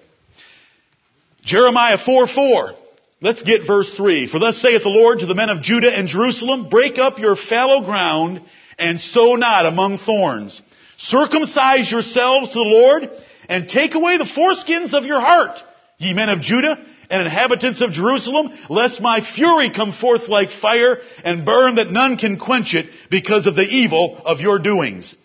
Jeremiah 1.43 1.97
4, 2.03 2.27
4. 2.27 2.73
Let's 3.21 3.41
get 3.41 3.65
verse 3.65 3.91
3. 3.95 4.27
For 4.27 4.39
thus 4.39 4.61
saith 4.61 4.83
the 4.83 4.89
Lord 4.89 5.19
to 5.19 5.25
the 5.25 5.35
men 5.35 5.49
of 5.49 5.61
Judah 5.61 5.91
and 5.91 6.07
Jerusalem, 6.07 6.69
break 6.69 6.97
up 6.97 7.19
your 7.19 7.35
fallow 7.35 7.83
ground 7.83 8.41
and 8.77 8.99
sow 8.99 9.35
not 9.35 9.65
among 9.65 9.99
thorns. 9.99 10.59
Circumcise 10.97 11.91
yourselves 11.91 12.49
to 12.49 12.53
the 12.53 12.59
Lord 12.59 13.09
and 13.49 13.67
take 13.67 13.95
away 13.95 14.17
the 14.17 14.25
foreskins 14.25 14.93
of 14.93 15.05
your 15.05 15.19
heart, 15.19 15.57
ye 15.97 16.13
men 16.13 16.29
of 16.29 16.41
Judah 16.41 16.77
and 17.09 17.21
inhabitants 17.23 17.81
of 17.81 17.91
Jerusalem, 17.91 18.51
lest 18.69 19.01
my 19.01 19.21
fury 19.21 19.71
come 19.71 19.91
forth 19.91 20.29
like 20.29 20.51
fire 20.51 20.99
and 21.23 21.45
burn 21.45 21.75
that 21.75 21.91
none 21.91 22.17
can 22.17 22.39
quench 22.39 22.73
it 22.75 22.87
because 23.09 23.47
of 23.47 23.55
the 23.55 23.67
evil 23.67 24.21
of 24.23 24.39
your 24.39 24.59
doings. 24.59 25.15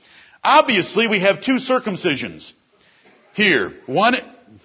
Obviously, 0.43 1.07
we 1.07 1.21
have 1.21 1.43
two 1.43 1.59
circumcisions 1.59 2.53
here. 3.37 3.73
One, 3.85 4.17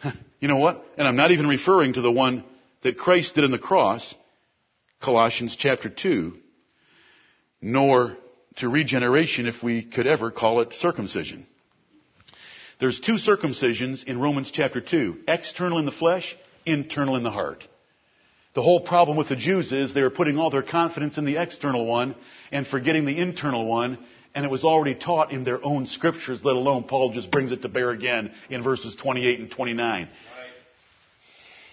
you 0.40 0.48
know 0.48 0.58
what? 0.58 0.84
And 0.98 1.08
I'm 1.08 1.18
not 1.18 1.32
even 1.32 1.46
referring 1.46 1.94
to 1.94 2.02
the 2.02 2.12
one 2.12 2.44
that 2.84 2.98
Christ 2.98 3.36
did 3.36 3.44
on 3.44 3.52
the 3.52 3.60
cross, 3.60 4.16
Colossians 5.02 5.56
chapter 5.60 5.90
2, 5.90 6.34
nor 7.62 8.18
to 8.58 8.70
regeneration 8.70 9.46
if 9.46 9.62
we 9.62 9.84
could 9.84 10.08
ever 10.08 10.32
call 10.32 10.62
it 10.62 10.74
circumcision. 10.74 11.46
There's 12.80 13.00
two 13.00 13.18
circumcisions 13.18 14.06
in 14.06 14.20
Romans 14.20 14.50
chapter 14.52 14.82
2. 14.82 15.20
External 15.28 15.78
in 15.78 15.86
the 15.86 15.92
flesh, 15.92 16.36
internal 16.66 17.18
in 17.18 17.24
the 17.24 17.30
heart. 17.30 17.64
The 18.54 18.62
whole 18.62 18.82
problem 18.82 19.18
with 19.18 19.30
the 19.30 19.36
Jews 19.36 19.72
is 19.72 19.94
they 19.94 20.02
were 20.02 20.10
putting 20.10 20.38
all 20.38 20.50
their 20.50 20.64
confidence 20.64 21.18
in 21.18 21.26
the 21.26 21.38
external 21.38 21.86
one 21.86 22.16
and 22.52 22.66
forgetting 22.66 23.06
the 23.06 23.18
internal 23.18 23.66
one, 23.66 23.98
and 24.34 24.46
it 24.46 24.52
was 24.52 24.64
already 24.64 24.96
taught 24.96 25.32
in 25.32 25.44
their 25.44 25.64
own 25.64 25.88
scriptures, 25.88 26.44
let 26.44 26.56
alone 26.56 26.84
Paul 26.84 27.12
just 27.14 27.32
brings 27.32 27.52
it 27.52 27.62
to 27.64 27.70
bear 27.70 27.92
again 27.92 28.32
in 28.50 28.64
verses 28.64 28.96
28 28.96 29.40
and 29.40 29.52
29. 29.52 30.10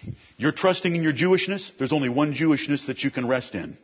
Right. 0.05 0.15
You're 0.37 0.51
trusting 0.51 0.95
in 0.95 1.03
your 1.03 1.13
Jewishness, 1.13 1.69
there's 1.77 1.93
only 1.93 2.09
one 2.09 2.33
Jewishness 2.33 2.87
that 2.87 3.03
you 3.03 3.11
can 3.11 3.27
rest 3.27 3.55
in. 3.55 3.77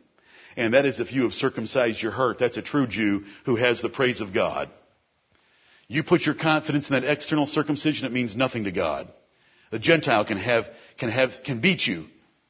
And 0.56 0.72
that 0.72 0.86
is 0.86 1.00
if 1.00 1.12
you 1.12 1.24
have 1.24 1.34
circumcised 1.34 2.02
your 2.02 2.12
heart. 2.12 2.38
That's 2.40 2.56
a 2.56 2.62
true 2.62 2.86
Jew 2.86 3.24
who 3.44 3.56
has 3.56 3.82
the 3.82 3.90
praise 3.90 4.22
of 4.22 4.32
God. 4.32 4.70
You 5.86 6.02
put 6.02 6.22
your 6.22 6.34
confidence 6.34 6.88
in 6.88 6.94
that 6.94 7.04
external 7.04 7.46
circumcision, 7.46 8.06
it 8.06 8.12
means 8.12 8.34
nothing 8.34 8.64
to 8.64 8.72
God. 8.72 9.08
The 9.70 9.78
Gentile 9.78 10.24
can 10.24 10.38
have, 10.38 10.64
can 10.98 11.10
have, 11.10 11.30
can 11.44 11.60
beat 11.60 11.86
you 11.86 12.06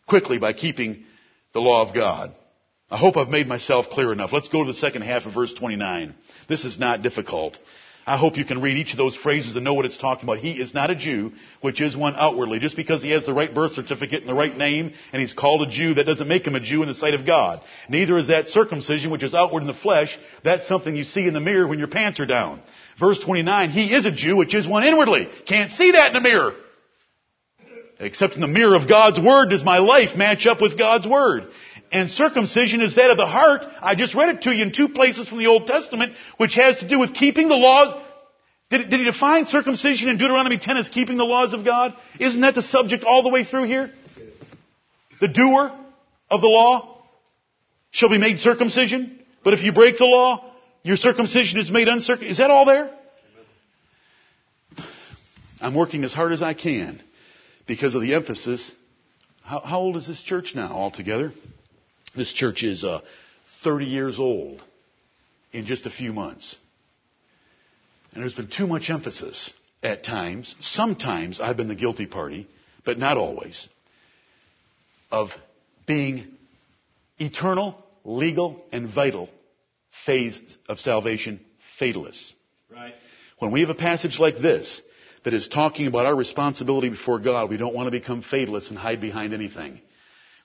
quickly 0.07 0.39
by 0.39 0.53
keeping 0.53 1.05
the 1.53 1.61
law 1.61 1.83
of 1.87 1.95
God. 1.95 2.33
I 2.89 2.97
hope 2.99 3.17
I've 3.17 3.29
made 3.29 3.49
myself 3.49 3.87
clear 3.91 4.13
enough. 4.13 4.33
Let's 4.33 4.49
go 4.49 4.65
to 4.65 4.73
the 4.73 4.79
second 4.79 5.03
half 5.03 5.27
of 5.27 5.35
verse 5.35 5.53
29. 5.53 6.15
This 6.49 6.65
is 6.65 6.79
not 6.79 7.03
difficult. 7.03 7.59
I 8.09 8.17
hope 8.17 8.37
you 8.37 8.45
can 8.45 8.63
read 8.63 8.77
each 8.77 8.93
of 8.93 8.97
those 8.97 9.17
phrases 9.17 9.57
and 9.57 9.65
know 9.65 9.75
what 9.75 9.85
it's 9.85 9.99
talking 9.99 10.23
about. 10.23 10.39
He 10.39 10.53
is 10.53 10.73
not 10.73 10.93
a 10.93 10.95
Jew, 10.95 11.33
which 11.61 11.81
is 11.81 11.97
one 11.97 12.15
outwardly. 12.15 12.61
Just 12.61 12.77
because 12.77 13.03
he 13.03 13.11
has 13.11 13.27
the 13.27 13.35
right 13.35 13.53
birth 13.53 13.73
certificate 13.73 14.21
and 14.21 14.29
the 14.29 14.35
right 14.35 14.57
name 14.57 14.93
and 15.13 15.21
he's 15.21 15.35
called 15.35 15.67
a 15.67 15.71
Jew, 15.71 15.95
that 15.95 16.07
doesn't 16.07 16.29
make 16.29 16.47
him 16.47 16.55
a 16.55 16.61
Jew 16.61 16.83
in 16.83 16.89
the 16.89 16.95
sight 16.95 17.15
of 17.15 17.27
God. 17.27 17.61
Neither 17.89 18.17
is 18.17 18.29
that 18.29 18.47
circumcision, 18.47 19.11
which 19.11 19.25
is 19.25 19.35
outward 19.35 19.63
in 19.63 19.67
the 19.67 19.75
flesh. 19.75 20.17
That's 20.45 20.69
something 20.69 20.95
you 20.95 21.03
see 21.03 21.27
in 21.27 21.35
the 21.35 21.41
mirror 21.41 21.67
when 21.67 21.81
your 21.81 21.89
pants 21.89 22.21
are 22.21 22.27
down. 22.27 22.63
Verse 23.01 23.19
29, 23.19 23.71
he 23.71 23.93
is 23.93 24.07
a 24.07 24.13
Jew, 24.13 24.37
which 24.37 24.55
is 24.55 24.69
one 24.69 24.85
inwardly. 24.85 25.29
Can't 25.47 25.73
see 25.73 25.91
that 25.91 26.07
in 26.07 26.13
the 26.13 26.21
mirror. 26.21 26.55
Except 27.99 28.35
in 28.35 28.43
the 28.43 28.47
mirror 28.47 28.77
of 28.77 28.89
God's 28.89 29.19
Word 29.19 29.49
does 29.49 29.65
my 29.65 29.79
life 29.79 30.17
match 30.17 30.47
up 30.47 30.61
with 30.61 30.79
God's 30.79 31.09
Word. 31.09 31.49
And 31.93 32.11
circumcision 32.11 32.83
is 32.83 32.97
that 32.97 33.11
of 33.11 33.17
the 33.17 33.27
heart. 33.27 33.63
I 33.81 33.95
just 33.95 34.15
read 34.15 34.35
it 34.35 34.43
to 34.43 34.53
you 34.53 34.63
in 34.63 34.73
two 34.73 34.89
places 34.89 35.29
from 35.29 35.39
the 35.39 35.47
Old 35.47 35.67
Testament, 35.67 36.15
which 36.37 36.55
has 36.55 36.79
to 36.79 36.89
do 36.89 36.99
with 36.99 37.15
keeping 37.15 37.49
the 37.49 37.57
laws. 37.57 38.03
Did, 38.71 38.91
did 38.91 38.99
he 38.99 39.05
define 39.05 39.47
circumcision 39.47 40.09
in 40.09 40.19
Deuteronomy 40.19 40.59
10 40.59 40.77
as 40.77 40.89
keeping 40.89 41.17
the 41.17 41.25
laws 41.25 41.55
of 41.55 41.65
God? 41.65 41.95
Isn't 42.19 42.41
that 42.41 42.55
the 42.55 42.63
subject 42.63 43.05
all 43.05 43.23
the 43.23 43.29
way 43.29 43.45
through 43.45 43.65
here? 43.65 43.93
The 45.21 45.29
doer 45.29 45.73
of 46.29 46.41
the 46.41 46.49
law 46.49 47.03
shall 47.93 48.09
be 48.09 48.19
made 48.19 48.41
circumcision, 48.41 49.21
but 49.45 49.55
if 49.55 49.63
you 49.63 49.73
break 49.73 49.99
the 49.99 50.05
law, 50.05 50.53
your 50.83 50.97
circumcision 50.97 51.59
is 51.61 51.71
made 51.71 51.89
uncircumcision. 51.89 52.33
Is 52.33 52.39
that 52.39 52.51
all 52.51 52.67
there? 52.67 52.93
I'm 55.61 55.75
working 55.75 56.05
as 56.05 56.13
hard 56.13 56.33
as 56.33 56.43
I 56.43 56.53
can 56.55 57.01
because 57.67 57.95
of 57.95 58.03
the 58.03 58.15
emphasis. 58.15 58.71
How, 59.43 59.61
how 59.61 59.79
old 59.79 59.97
is 59.97 60.07
this 60.07 60.21
church 60.21 60.53
now 60.55 60.73
altogether? 60.73 61.33
This 62.17 62.33
church 62.33 62.63
is 62.63 62.83
uh, 62.83 63.01
30 63.63 63.85
years 63.85 64.19
old 64.19 64.63
in 65.53 65.67
just 65.67 65.87
a 65.87 65.91
few 65.91 66.13
months. 66.13 66.57
And 68.13 68.23
there's 68.23 68.35
been 68.35 68.49
too 68.49 68.67
much 68.67 68.89
emphasis 68.89 69.53
at 69.83 70.03
times. 70.05 70.55
Sometimes 70.61 71.41
I've 71.41 71.57
been 71.57 71.69
the 71.69 71.75
guilty 71.75 72.07
party, 72.07 72.49
but 72.85 72.99
not 72.99 73.19
always, 73.19 73.69
of 75.11 75.29
being 75.87 76.27
eternal, 77.19 77.77
legal, 78.05 78.65
and 78.73 78.93
vital 78.93 79.29
phase 80.07 80.41
of 80.69 80.79
salvation 80.79 81.41
fatalists. 81.79 82.33
Right. 82.71 82.95
When 83.39 83.53
we 83.53 83.61
have 83.61 83.71
a 83.71 83.75
passage 83.75 84.19
like 84.19 84.39
this 84.39 84.81
that 85.25 85.35
is 85.35 85.49
talking 85.49 85.87
about 85.87 86.07
our 86.07 86.17
responsibility 86.17 86.89
before 86.89 87.19
God, 87.19 87.51
we 87.51 87.59
don't 87.59 87.75
want 87.75 87.89
to 87.89 87.91
become 87.91 88.23
fatalists 88.23 88.71
and 88.71 88.79
hide 88.79 89.01
behind 89.01 89.35
anything. 89.35 89.81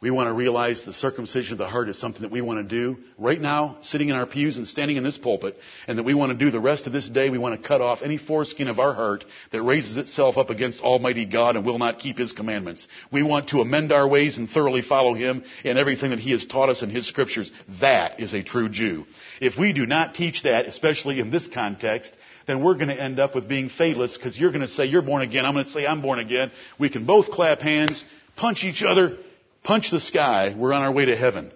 We 0.02 0.10
want 0.10 0.30
to 0.30 0.34
realize 0.34 0.82
the 0.82 0.94
circumcision 0.94 1.52
of 1.52 1.60
the 1.60 1.68
heart 1.68 1.88
is 1.88 2.00
something 2.00 2.24
that 2.24 2.32
we 2.32 2.42
want 2.42 2.68
to 2.68 2.76
do 2.76 2.98
right 3.20 3.40
now, 3.40 3.78
sitting 3.82 4.10
in 4.10 4.16
our 4.16 4.26
pews 4.26 4.58
and 4.58 4.66
standing 4.66 4.98
in 4.98 5.04
this 5.04 5.16
pulpit, 5.16 5.56
and 5.88 6.00
that 6.00 6.04
we 6.04 6.16
want 6.16 6.32
to 6.32 6.38
do 6.44 6.50
the 6.50 6.60
rest 6.60 6.88
of 6.88 6.92
this 6.92 7.08
day. 7.08 7.30
We 7.30 7.38
want 7.38 7.62
to 7.62 7.68
cut 7.68 7.82
off 7.82 8.00
any 8.02 8.18
foreskin 8.18 8.68
of 8.68 8.80
our 8.80 8.96
heart 8.96 9.24
that 9.52 9.62
raises 9.62 9.98
itself 9.98 10.38
up 10.38 10.50
against 10.50 10.82
Almighty 10.82 11.28
God 11.28 11.56
and 11.56 11.64
will 11.64 11.78
not 11.78 12.00
keep 12.00 12.18
His 12.18 12.32
commandments. 12.32 12.88
We 13.12 13.22
want 13.22 13.50
to 13.50 13.62
amend 13.62 13.92
our 13.92 14.08
ways 14.08 14.40
and 14.40 14.50
thoroughly 14.50 14.82
follow 14.82 15.14
Him 15.14 15.44
in 15.64 15.78
everything 15.78 16.10
that 16.10 16.20
He 16.20 16.32
has 16.32 16.48
taught 16.48 16.70
us 16.70 16.82
in 16.82 16.90
His 16.90 17.08
scriptures. 17.08 17.52
That 17.80 18.20
is 18.20 18.34
a 18.34 18.42
true 18.42 18.70
Jew. 18.70 19.06
If 19.40 19.56
we 19.60 19.72
do 19.72 19.86
not 19.86 20.16
teach 20.16 20.42
that, 20.42 20.66
especially 20.66 21.20
in 21.20 21.30
this 21.30 21.48
context, 21.54 22.12
then 22.48 22.64
we're 22.64 22.74
going 22.74 22.88
to 22.88 23.00
end 23.00 23.20
up 23.20 23.36
with 23.36 23.48
being 23.48 23.70
fatalists 23.70 24.18
because 24.18 24.36
you're 24.36 24.52
going 24.52 24.62
to 24.62 24.68
say 24.68 24.86
you're 24.86 25.04
born 25.04 25.22
again. 25.22 25.46
I'm 25.46 25.54
going 25.54 25.66
to 25.66 25.72
say 25.72 25.86
I'm 25.86 26.02
born 26.02 26.18
again. 26.18 26.50
We 26.80 26.90
can 26.90 27.06
both 27.06 27.30
clap 27.30 27.60
hands, 27.60 28.04
punch 28.36 28.64
each 28.64 28.82
other, 28.82 29.20
punch 29.64 29.92
the 29.92 30.00
sky, 30.00 30.56
we're 30.58 30.74
on 30.74 30.82
our 30.82 30.92
way 30.92 31.06
to 31.06 31.16
heaven. 31.16 31.52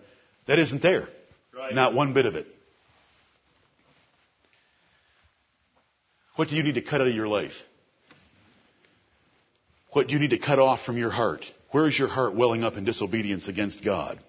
That 0.47 0.59
isn't 0.59 0.81
there. 0.81 1.09
Right. 1.55 1.73
Not 1.73 1.93
one 1.93 2.13
bit 2.13 2.25
of 2.25 2.35
it. 2.35 2.47
What 6.35 6.49
do 6.49 6.55
you 6.55 6.63
need 6.63 6.75
to 6.75 6.81
cut 6.81 7.01
out 7.01 7.07
of 7.07 7.15
your 7.15 7.27
life? 7.27 7.53
What 9.91 10.07
do 10.07 10.13
you 10.13 10.19
need 10.19 10.31
to 10.31 10.37
cut 10.37 10.59
off 10.59 10.83
from 10.83 10.97
your 10.97 11.09
heart? 11.09 11.45
Where 11.71 11.87
is 11.87 11.97
your 11.97 12.09
heart 12.09 12.35
welling 12.35 12.63
up 12.63 12.75
in 12.75 12.83
disobedience 12.83 13.47
against 13.47 13.83
God? 13.83 14.19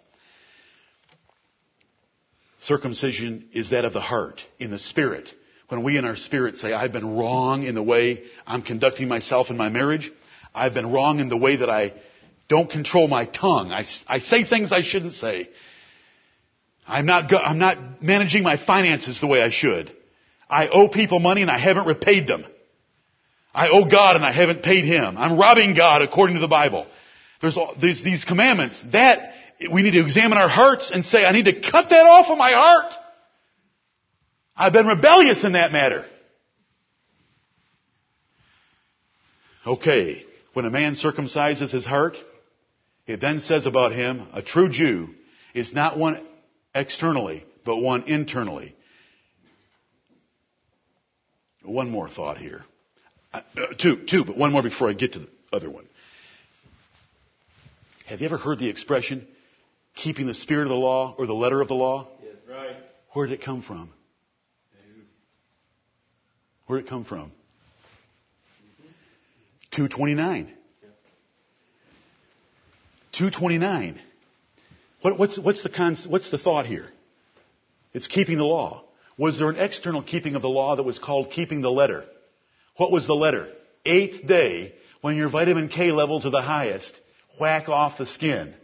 Circumcision 2.61 3.49
is 3.53 3.71
that 3.71 3.85
of 3.85 3.93
the 3.93 4.01
heart, 4.01 4.41
in 4.59 4.71
the 4.71 4.79
spirit. 4.79 5.29
When 5.69 5.83
we 5.83 5.99
in 5.99 6.05
our 6.05 6.17
spirit 6.17 6.57
say, 6.57 6.73
I've 6.73 6.93
been 6.93 7.17
wrong 7.17 7.65
in 7.65 7.75
the 7.75 7.83
way 7.83 8.25
I'm 8.47 8.63
conducting 8.63 9.09
myself 9.09 9.51
in 9.51 9.57
my 9.57 9.69
marriage, 9.69 10.11
I've 10.55 10.75
been 10.75 10.93
wrong 10.93 11.19
in 11.19 11.29
the 11.29 11.37
way 11.37 11.57
that 11.57 11.69
I 11.69 11.93
don't 12.49 12.71
control 12.71 13.09
my 13.09 13.25
tongue. 13.25 13.73
I, 13.73 13.85
I 14.07 14.19
say 14.19 14.45
things 14.45 14.73
I 14.73 14.83
shouldn't 14.83 15.15
say. 15.15 15.49
I'm 16.87 17.07
not, 17.07 17.29
go, 17.29 17.39
I'm 17.39 17.59
not 17.59 18.03
managing 18.03 18.43
my 18.43 18.57
finances 18.57 19.21
the 19.21 19.27
way 19.27 19.43
I 19.43 19.51
should. 19.51 19.93
I 20.49 20.69
owe 20.69 20.89
people 20.89 21.19
money 21.19 21.43
and 21.43 21.51
I 21.51 21.59
haven't 21.59 21.87
repaid 21.87 22.29
them. 22.29 22.45
I 23.53 23.69
owe 23.69 23.85
God 23.85 24.17
and 24.17 24.25
I 24.25 24.33
haven't 24.33 24.63
paid 24.63 24.85
Him. 24.85 25.17
I'm 25.17 25.39
robbing 25.39 25.75
God 25.75 26.03
according 26.03 26.37
to 26.37 26.41
the 26.41 26.49
Bible. 26.49 26.87
There's, 27.41 27.57
all, 27.57 27.75
there's 27.81 28.03
these 28.03 28.25
commandments. 28.25 28.81
That, 28.93 29.33
we 29.73 29.83
need 29.83 29.93
to 29.93 30.01
examine 30.01 30.39
our 30.39 30.49
hearts 30.49 30.91
and 30.93 31.05
say, 31.05 31.25
I 31.25 31.33
need 31.33 31.47
to 31.47 31.61
cut 31.61 31.89
that 31.91 32.07
off 32.07 32.29
of 32.29 32.39
my 32.39 32.53
heart. 32.53 32.93
I've 34.57 34.73
been 34.73 34.87
rebellious 34.87 35.43
in 35.43 35.53
that 35.53 35.73
matter. 35.73 36.05
Okay. 39.67 40.25
When 40.53 40.65
a 40.65 40.71
man 40.71 40.95
circumcises 40.95 41.71
his 41.71 41.85
heart, 41.85 42.17
it 43.07 43.21
then 43.21 43.41
says 43.41 43.67
about 43.67 43.93
him, 43.93 44.27
a 44.33 44.43
true 44.43 44.69
Jew 44.69 45.11
is 45.55 45.73
not 45.73 45.97
one 45.97 46.21
externally, 46.75 47.45
but 47.65 47.77
one 47.77 48.05
internally. 48.05 48.75
One 51.65 51.91
more 51.91 52.09
thought 52.09 52.39
here. 52.39 52.65
Uh, 53.33 53.41
two, 53.79 54.05
two, 54.09 54.25
but 54.25 54.37
one 54.37 54.53
more 54.53 54.63
before 54.63 54.89
I 54.89 54.93
get 54.93 55.13
to 55.13 55.21
the 55.21 55.29
other 55.53 55.71
one. 55.71 55.87
Have 58.07 58.21
you 58.21 58.27
ever 58.27 58.37
heard 58.37 58.59
the 58.59 58.69
expression, 58.69 59.27
keeping 59.95 60.27
the 60.27 60.35
spirit 60.35 60.63
of 60.63 60.69
the 60.69 60.77
law 60.77 61.15
or 61.19 61.27
the 61.27 61.35
letter 61.35 61.61
of 61.61 61.69
the 61.69 61.75
law? 61.75 62.09
Yes, 62.23 62.35
right. 62.49 62.77
Where 63.13 63.27
did 63.27 63.41
it 63.41 63.45
come 63.45 63.63
from? 63.63 63.91
Where 66.67 66.79
did 66.79 66.87
it 66.87 66.91
come 66.91 67.05
from? 67.05 67.33
229. 69.73 70.56
229. 73.19 74.01
What, 75.03 75.19
what's, 75.19 75.39
what's, 75.39 75.63
the 75.63 75.69
con- 75.69 75.97
what's 76.09 76.31
the 76.31 76.39
thought 76.39 76.67
here? 76.67 76.89
It's 77.93 78.07
keeping 78.07 78.39
the 78.39 78.45
law. 78.45 78.85
Was 79.19 79.39
there 79.39 79.49
an 79.49 79.57
external 79.57 80.03
keeping 80.03 80.35
of 80.35 80.43
the 80.43 80.49
law 80.49 80.77
that 80.77 80.83
was 80.83 80.99
called 80.99 81.31
keeping 81.31 81.63
the 81.63 81.71
letter? 81.71 82.05
What 82.77 82.93
was 82.93 83.07
the 83.07 83.15
letter? 83.15 83.49
Eighth 83.85 84.27
day, 84.27 84.75
when 85.01 85.17
your 85.17 85.31
vitamin 85.31 85.69
K 85.69 85.93
levels 85.93 86.27
are 86.27 86.31
the 86.31 86.43
highest, 86.43 86.93
whack 87.41 87.69
off 87.69 87.99
the 87.99 88.07
skin. 88.07 88.55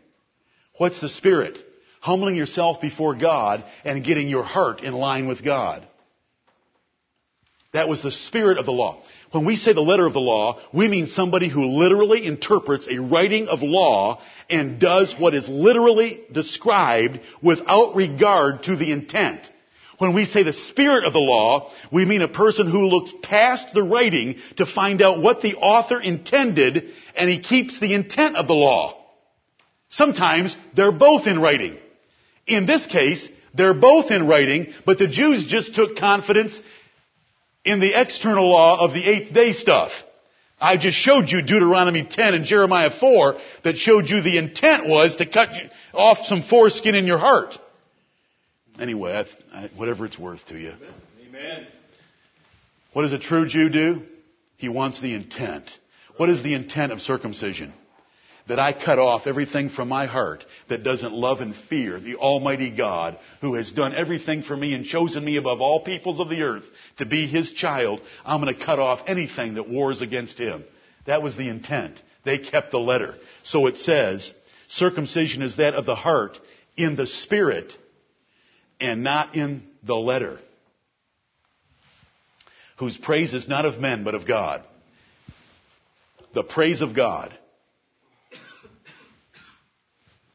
What's 0.76 1.00
the 1.00 1.08
spirit? 1.08 1.58
Humbling 2.00 2.36
yourself 2.36 2.80
before 2.80 3.14
God 3.14 3.64
and 3.84 4.04
getting 4.04 4.28
your 4.28 4.42
heart 4.42 4.82
in 4.82 4.92
line 4.92 5.28
with 5.28 5.44
God. 5.44 5.86
That 7.72 7.88
was 7.88 8.02
the 8.02 8.10
spirit 8.10 8.58
of 8.58 8.66
the 8.66 8.72
law. 8.72 9.02
When 9.30 9.46
we 9.46 9.56
say 9.56 9.72
the 9.72 9.80
letter 9.80 10.06
of 10.06 10.12
the 10.12 10.20
law, 10.20 10.60
we 10.74 10.88
mean 10.88 11.06
somebody 11.06 11.48
who 11.48 11.64
literally 11.64 12.26
interprets 12.26 12.86
a 12.88 12.98
writing 12.98 13.48
of 13.48 13.62
law 13.62 14.20
and 14.50 14.78
does 14.78 15.14
what 15.18 15.34
is 15.34 15.48
literally 15.48 16.22
described 16.30 17.20
without 17.42 17.96
regard 17.96 18.64
to 18.64 18.76
the 18.76 18.92
intent. 18.92 19.48
When 19.96 20.14
we 20.14 20.26
say 20.26 20.42
the 20.42 20.52
spirit 20.52 21.04
of 21.04 21.14
the 21.14 21.18
law, 21.18 21.70
we 21.90 22.04
mean 22.04 22.20
a 22.20 22.28
person 22.28 22.70
who 22.70 22.88
looks 22.88 23.12
past 23.22 23.68
the 23.72 23.82
writing 23.82 24.36
to 24.56 24.66
find 24.66 25.00
out 25.00 25.22
what 25.22 25.40
the 25.40 25.54
author 25.54 26.00
intended 26.00 26.90
and 27.16 27.30
he 27.30 27.38
keeps 27.38 27.80
the 27.80 27.94
intent 27.94 28.36
of 28.36 28.48
the 28.48 28.54
law. 28.54 28.98
Sometimes 29.88 30.56
they're 30.74 30.92
both 30.92 31.26
in 31.26 31.40
writing. 31.40 31.78
In 32.46 32.66
this 32.66 32.84
case, 32.86 33.26
they're 33.54 33.74
both 33.74 34.10
in 34.10 34.26
writing, 34.26 34.74
but 34.84 34.98
the 34.98 35.06
Jews 35.06 35.44
just 35.44 35.74
took 35.74 35.96
confidence 35.96 36.58
in 37.64 37.80
the 37.80 38.00
external 38.00 38.50
law 38.50 38.84
of 38.84 38.92
the 38.92 39.04
eighth 39.04 39.32
day 39.32 39.52
stuff. 39.52 39.92
I 40.60 40.76
just 40.76 40.96
showed 40.96 41.28
you 41.28 41.42
Deuteronomy 41.42 42.06
10 42.08 42.34
and 42.34 42.44
Jeremiah 42.44 42.90
4 42.98 43.36
that 43.64 43.76
showed 43.76 44.08
you 44.08 44.22
the 44.22 44.38
intent 44.38 44.86
was 44.86 45.16
to 45.16 45.26
cut 45.26 45.48
off 45.92 46.18
some 46.26 46.42
foreskin 46.42 46.94
in 46.94 47.04
your 47.04 47.18
heart. 47.18 47.58
Anyway, 48.78 49.12
I, 49.12 49.56
I, 49.56 49.70
whatever 49.76 50.06
it's 50.06 50.18
worth 50.18 50.44
to 50.46 50.58
you. 50.58 50.72
Amen. 51.28 51.66
What 52.92 53.02
does 53.02 53.12
a 53.12 53.18
true 53.18 53.48
Jew 53.48 53.68
do? 53.68 54.02
He 54.56 54.68
wants 54.68 55.00
the 55.00 55.14
intent. 55.14 55.68
What 56.16 56.28
is 56.28 56.42
the 56.42 56.54
intent 56.54 56.92
of 56.92 57.00
circumcision? 57.00 57.72
That 58.48 58.58
I 58.58 58.72
cut 58.72 58.98
off 58.98 59.26
everything 59.26 59.70
from 59.70 59.88
my 59.88 60.06
heart 60.06 60.44
that 60.68 60.82
doesn't 60.82 61.12
love 61.12 61.40
and 61.40 61.54
fear 61.68 62.00
the 62.00 62.16
Almighty 62.16 62.70
God 62.70 63.18
who 63.40 63.54
has 63.54 63.70
done 63.70 63.94
everything 63.94 64.42
for 64.42 64.56
me 64.56 64.74
and 64.74 64.84
chosen 64.84 65.24
me 65.24 65.36
above 65.36 65.60
all 65.60 65.84
peoples 65.84 66.20
of 66.20 66.28
the 66.28 66.42
earth 66.42 66.64
to 66.98 67.06
be 67.06 67.26
His 67.26 67.52
child. 67.52 68.00
I'm 68.24 68.42
going 68.42 68.54
to 68.54 68.64
cut 68.64 68.78
off 68.78 69.00
anything 69.06 69.54
that 69.54 69.68
wars 69.68 70.00
against 70.00 70.38
Him. 70.38 70.64
That 71.06 71.22
was 71.22 71.36
the 71.36 71.48
intent. 71.48 72.00
They 72.24 72.38
kept 72.38 72.70
the 72.70 72.80
letter. 72.80 73.16
So 73.44 73.66
it 73.66 73.76
says, 73.76 74.30
circumcision 74.68 75.42
is 75.42 75.56
that 75.56 75.74
of 75.74 75.86
the 75.86 75.94
heart 75.94 76.38
in 76.76 76.96
the 76.96 77.06
spirit 77.06 77.72
and 78.80 79.02
not 79.02 79.36
in 79.36 79.68
the 79.82 79.96
letter. 79.96 80.40
Whose 82.78 82.96
praise 82.96 83.32
is 83.32 83.46
not 83.46 83.64
of 83.64 83.80
men 83.80 84.02
but 84.02 84.14
of 84.14 84.26
God. 84.26 84.64
The 86.34 86.42
praise 86.42 86.80
of 86.80 86.96
God 86.96 87.36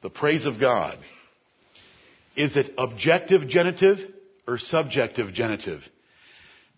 the 0.07 0.11
praise 0.11 0.45
of 0.45 0.57
God. 0.57 0.97
Is 2.37 2.55
it 2.55 2.73
objective 2.77 3.45
genitive 3.49 3.97
or 4.47 4.57
subjective 4.57 5.33
genitive? 5.33 5.81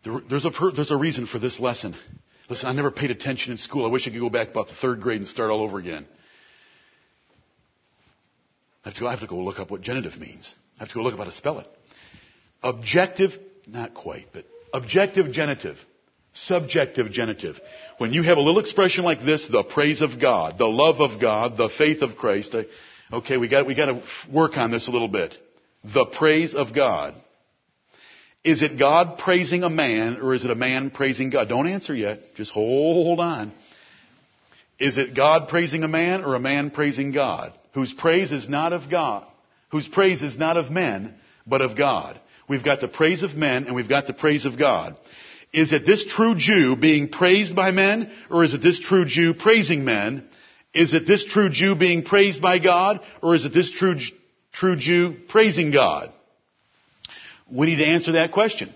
There's 0.04 0.46
a, 0.46 0.52
there's 0.76 0.90
a 0.90 0.98
reason 0.98 1.28
for 1.28 1.38
this 1.38 1.60
lesson. 1.60 1.96
Listen, 2.50 2.68
I 2.68 2.72
never 2.72 2.90
paid 2.90 3.12
attention 3.12 3.52
in 3.52 3.60
school. 3.60 3.86
I 3.86 3.90
wish 3.90 4.08
I 4.08 4.10
could 4.10 4.20
go 4.20 4.32
back 4.32 4.48
about 4.50 4.68
the 4.68 4.74
third 4.82 5.02
grade 5.02 5.20
and 5.20 5.28
start 5.28 5.52
all 5.52 5.62
over 5.62 5.78
again. 5.78 6.08
I 8.84 8.90
have 8.90 8.96
to 8.96 9.02
go, 9.02 9.08
I 9.08 9.12
have 9.12 9.20
to 9.20 9.28
go 9.28 9.38
look 9.38 9.60
up 9.60 9.70
what 9.70 9.82
genitive 9.82 10.18
means. 10.18 10.52
I 10.80 10.84
have 10.84 10.90
to 10.90 10.96
go 10.96 11.02
look 11.02 11.14
up 11.14 11.20
how 11.20 11.26
to 11.26 11.32
spell 11.32 11.60
it. 11.60 11.68
Objective, 12.64 13.34
not 13.68 13.94
quite, 13.94 14.26
but 14.34 14.46
objective 14.74 15.32
genitive. 15.32 15.78
Subjective 16.34 17.12
genitive. 17.12 17.62
When 18.00 18.12
you 18.12 18.24
have 18.24 18.38
a 18.38 18.42
little 18.42 18.60
expression 18.60 19.04
like 19.04 19.24
this, 19.24 19.46
the 19.46 19.64
praise 19.64 20.02
of 20.02 20.20
God, 20.20 20.58
the 20.58 20.66
love 20.68 21.00
of 21.00 21.22
God, 21.22 21.58
the 21.58 21.70
faith 21.78 22.02
of 22.02 22.16
Christ, 22.16 22.56
I, 22.56 22.66
Okay, 23.12 23.38
we 23.38 23.47
got, 23.47 23.66
we 23.66 23.74
got 23.74 23.86
to 23.86 24.03
work 24.32 24.55
on 24.57 24.72
this 24.72 24.88
a 24.88 24.91
little 24.91 25.07
bit. 25.07 25.36
The 25.84 26.05
praise 26.05 26.53
of 26.53 26.76
God. 26.76 27.16
Is 28.43 28.62
it 28.62 28.78
God 28.78 29.18
praising 29.18 29.64
a 29.64 29.70
man 29.70 30.18
or 30.22 30.34
is 30.34 30.45
it 30.45 30.51
a 30.51 30.55
man 30.55 30.91
praising 30.91 31.30
God? 31.30 31.49
Don't 31.49 31.68
answer 31.68 31.93
yet. 31.93 32.22
Just 32.36 32.51
hold 32.51 33.20
on. 33.20 33.51
Is 34.80 34.97
it 34.97 35.16
God 35.16 35.49
praising 35.49 35.84
a 35.84 35.88
man 35.88 36.24
or 36.24 36.36
a 36.36 36.39
man 36.39 36.70
praising 36.70 37.12
God? 37.12 37.53
Whose 37.74 37.91
praise 37.93 38.32
is 38.32 38.47
not 38.47 38.74
of 38.74 38.89
God. 38.89 39.26
Whose 39.72 39.88
praise 39.88 40.22
is 40.22 40.38
not 40.38 40.55
of 40.55 40.72
men, 40.72 41.16
but 41.45 41.62
of 41.62 41.76
God. 41.76 42.20
We've 42.47 42.64
got 42.64 42.80
the 42.80 42.88
praise 42.88 43.24
of 43.24 43.36
men 43.36 43.66
and 43.66 43.76
we've 43.76 43.89
got 43.89 44.07
the 44.07 44.14
praise 44.14 44.45
of 44.45 44.57
God. 44.57 44.97
Is 45.51 45.74
it 45.74 45.86
this 45.86 46.05
true 46.05 46.36
Jew 46.36 46.76
being 46.76 47.10
praised 47.10 47.55
by 47.55 47.72
men 47.72 48.12
or 48.30 48.43
is 48.43 48.53
it 48.53 48.62
this 48.62 48.80
true 48.80 49.05
Jew 49.05 49.34
praising 49.34 49.84
men? 49.84 50.28
Is 50.74 50.93
it 50.93 51.07
this 51.07 51.26
true 51.26 51.49
Jew 51.49 51.76
being 51.76 52.03
praised 52.03 52.41
by 52.41 52.59
God, 52.59 52.99
or 53.22 53.36
is 53.36 53.45
it 53.45 53.53
this 53.53 53.72
true, 53.72 53.95
true 54.53 54.76
Jew 54.76 55.15
praising 55.28 55.72
God? 55.72 56.11
We 57.51 57.67
need 57.67 57.78
to 57.78 57.88
answer 57.88 58.13
that 58.13 58.32
question. 58.32 58.74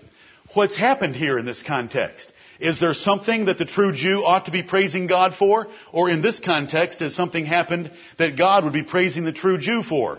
What's 0.54 0.76
happened 0.76 1.14
here 1.14 1.38
in 1.38 1.46
this 1.46 1.62
context? 1.62 2.30
Is 2.58 2.80
there 2.80 2.94
something 2.94 3.46
that 3.46 3.58
the 3.58 3.64
true 3.64 3.92
Jew 3.92 4.24
ought 4.24 4.46
to 4.46 4.50
be 4.50 4.62
praising 4.62 5.06
God 5.06 5.34
for? 5.38 5.68
Or 5.92 6.10
in 6.10 6.22
this 6.22 6.40
context, 6.40 6.98
has 7.00 7.14
something 7.14 7.44
happened 7.44 7.92
that 8.18 8.36
God 8.36 8.64
would 8.64 8.72
be 8.72 8.82
praising 8.82 9.24
the 9.24 9.32
true 9.32 9.58
Jew 9.58 9.82
for? 9.82 10.18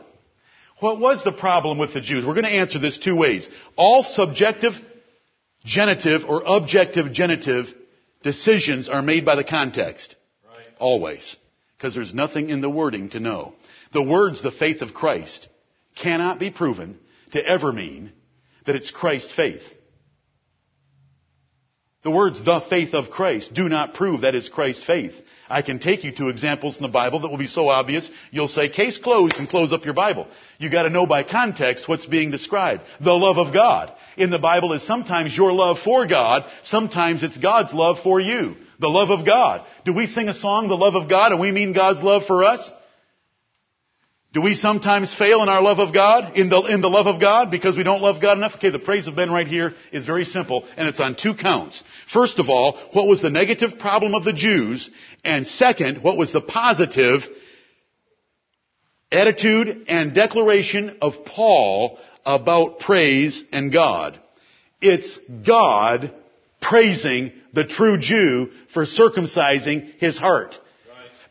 What 0.80 1.00
was 1.00 1.24
the 1.24 1.32
problem 1.32 1.78
with 1.78 1.94
the 1.94 2.02
Jews? 2.02 2.26
We're 2.26 2.34
going 2.34 2.46
to 2.46 2.50
answer 2.50 2.80
this 2.80 2.98
two 2.98 3.16
ways. 3.16 3.50
All 3.78 4.04
subjective 4.04 4.74
genitive 5.64 6.22
or 6.28 6.44
objective 6.46 7.12
genitive 7.12 7.66
decisions 8.24 8.90
are 8.90 9.02
made 9.02 9.26
by 9.26 9.36
the 9.36 9.44
context. 9.44 10.16
Right. 10.46 10.68
Always 10.80 11.38
because 11.78 11.94
there's 11.94 12.14
nothing 12.14 12.50
in 12.50 12.62
the 12.62 12.70
wording 12.70 13.10
to 13.10 13.20
know. 13.20 13.54
The 13.94 14.02
words, 14.02 14.42
the 14.42 14.52
faith 14.52 14.82
of 14.82 14.94
Christ, 14.94 15.48
cannot 15.96 16.40
be 16.40 16.52
proven 16.52 17.00
to 17.32 17.46
ever 17.46 17.72
mean 17.72 18.12
that 18.66 18.76
it's 18.76 18.92
Christ's 18.92 19.34
faith. 19.36 19.64
The 22.04 22.12
words, 22.12 22.44
the 22.44 22.62
faith 22.70 22.94
of 22.94 23.10
Christ, 23.10 23.54
do 23.54 23.68
not 23.68 23.96
prove 23.96 24.22
that 24.22 24.36
is 24.36 24.48
Christ's 24.48 24.84
faith. 24.84 25.14
I 25.50 25.62
can 25.62 25.80
take 25.80 26.04
you 26.04 26.12
to 26.14 26.30
examples 26.30 26.78
in 26.78 26.82
the 26.82 26.88
Bible 26.88 27.20
that 27.20 27.30
will 27.30 27.38
be 27.38 27.48
so 27.48 27.70
obvious, 27.70 28.10
you'll 28.32 28.48
say, 28.48 28.70
case 28.70 28.98
closed 28.98 29.36
and 29.36 29.48
close 29.48 29.72
up 29.72 29.86
your 29.86 29.94
Bible. 29.94 30.28
You 30.58 30.70
gotta 30.70 30.90
know 30.90 31.06
by 31.06 31.24
context 31.24 31.88
what's 31.88 32.06
being 32.06 32.32
described. 32.32 32.84
The 33.00 33.14
love 33.14 33.38
of 33.38 33.54
God. 33.54 33.92
In 34.18 34.30
the 34.30 34.40
Bible 34.40 34.74
is 34.74 34.86
sometimes 34.86 35.36
your 35.36 35.54
love 35.54 35.78
for 35.84 36.08
God, 36.08 36.46
sometimes 36.64 37.24
it's 37.24 37.38
God's 37.38 37.74
love 37.74 37.98
for 38.04 38.20
you. 38.20 38.56
The 38.80 38.90
love 38.90 39.10
of 39.10 39.26
God. 39.26 39.66
Do 39.86 39.94
we 39.94 40.08
sing 40.08 40.28
a 40.30 40.34
song, 40.34 40.68
the 40.68 40.76
love 40.76 40.96
of 40.96 41.10
God, 41.10 41.32
and 41.32 41.40
we 41.40 41.52
mean 41.52 41.74
God's 41.74 42.02
love 42.02 42.24
for 42.26 42.44
us? 42.44 42.60
Do 44.36 44.42
we 44.42 44.54
sometimes 44.54 45.14
fail 45.14 45.42
in 45.44 45.48
our 45.48 45.62
love 45.62 45.80
of 45.80 45.94
God, 45.94 46.38
in 46.38 46.50
the, 46.50 46.60
in 46.64 46.82
the 46.82 46.90
love 46.90 47.08
of 47.08 47.22
God, 47.22 47.50
because 47.50 47.78
we 47.78 47.84
don't 47.84 48.02
love 48.02 48.22
God 48.22 48.38
enough? 48.38 48.56
Okay, 48.56 48.70
the 48.70 48.80
praise 48.80 49.08
of 49.08 49.16
Ben 49.16 49.32
right 49.32 49.48
here 49.48 49.74
is 49.94 50.04
very 50.04 50.26
simple, 50.26 50.68
and 50.76 50.90
it's 50.90 51.00
on 51.00 51.16
two 51.16 51.36
counts. 51.36 51.82
First 52.12 52.38
of 52.38 52.50
all, 52.50 52.78
what 52.92 53.08
was 53.08 53.22
the 53.22 53.30
negative 53.30 53.80
problem 53.80 54.14
of 54.14 54.26
the 54.26 54.34
Jews? 54.34 54.90
And 55.24 55.48
second, 55.48 56.04
what 56.04 56.18
was 56.18 56.34
the 56.34 56.42
positive 56.42 57.22
attitude 59.10 59.86
and 59.88 60.14
declaration 60.14 60.98
of 61.00 61.24
Paul 61.24 61.98
about 62.26 62.80
praise 62.80 63.42
and 63.54 63.72
God? 63.72 64.20
It's 64.82 65.18
God 65.48 66.14
praising 66.62 67.32
the 67.54 67.64
true 67.64 67.98
Jew 67.98 68.52
for 68.74 68.84
circumcising 68.84 69.94
his 69.98 70.18
heart. 70.18 70.56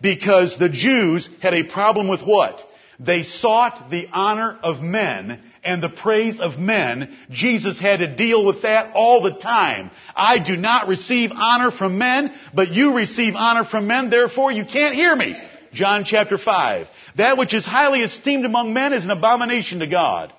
Because 0.01 0.59
the 0.59 0.71
Jews 0.71 1.29
had 1.43 1.53
a 1.53 1.65
problem 1.65 2.09
with 2.09 2.23
what? 2.23 2.67
They 3.01 3.23
sought 3.23 3.91
the 3.91 4.09
honor 4.13 4.59
of 4.63 4.81
men 4.81 5.41
and 5.65 5.83
the 5.83 5.89
praise 5.89 6.39
of 6.41 6.59
men. 6.59 7.17
Jesus 7.31 7.81
had 7.81 8.01
to 8.01 8.15
deal 8.15 8.45
with 8.45 8.63
that 8.63 8.93
all 8.95 9.23
the 9.23 9.39
time. 9.39 9.91
I 10.15 10.39
do 10.39 10.57
not 10.57 10.89
receive 10.89 11.33
honor 11.33 11.71
from 11.71 11.99
men, 11.99 12.33
but 12.55 12.71
you 12.71 12.95
receive 12.95 13.35
honor 13.35 13.65
from 13.65 13.87
men, 13.87 14.11
therefore 14.11 14.53
you 14.53 14.65
can't 14.65 14.95
hear 14.95 15.15
me. 15.15 15.37
John 15.73 16.05
chapter 16.05 16.39
5. 16.39 16.87
That 17.17 17.37
which 17.37 17.53
is 17.53 17.65
highly 17.65 18.01
esteemed 18.01 18.45
among 18.45 18.73
men 18.73 18.93
is 18.93 19.05
an 19.05 19.11
abomination 19.11 19.81
to 19.81 19.87
God, 19.87 20.33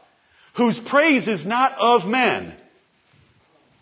whose 0.56 0.80
praise 0.80 1.28
is 1.28 1.46
not 1.46 1.74
of 1.78 2.06
men 2.06 2.56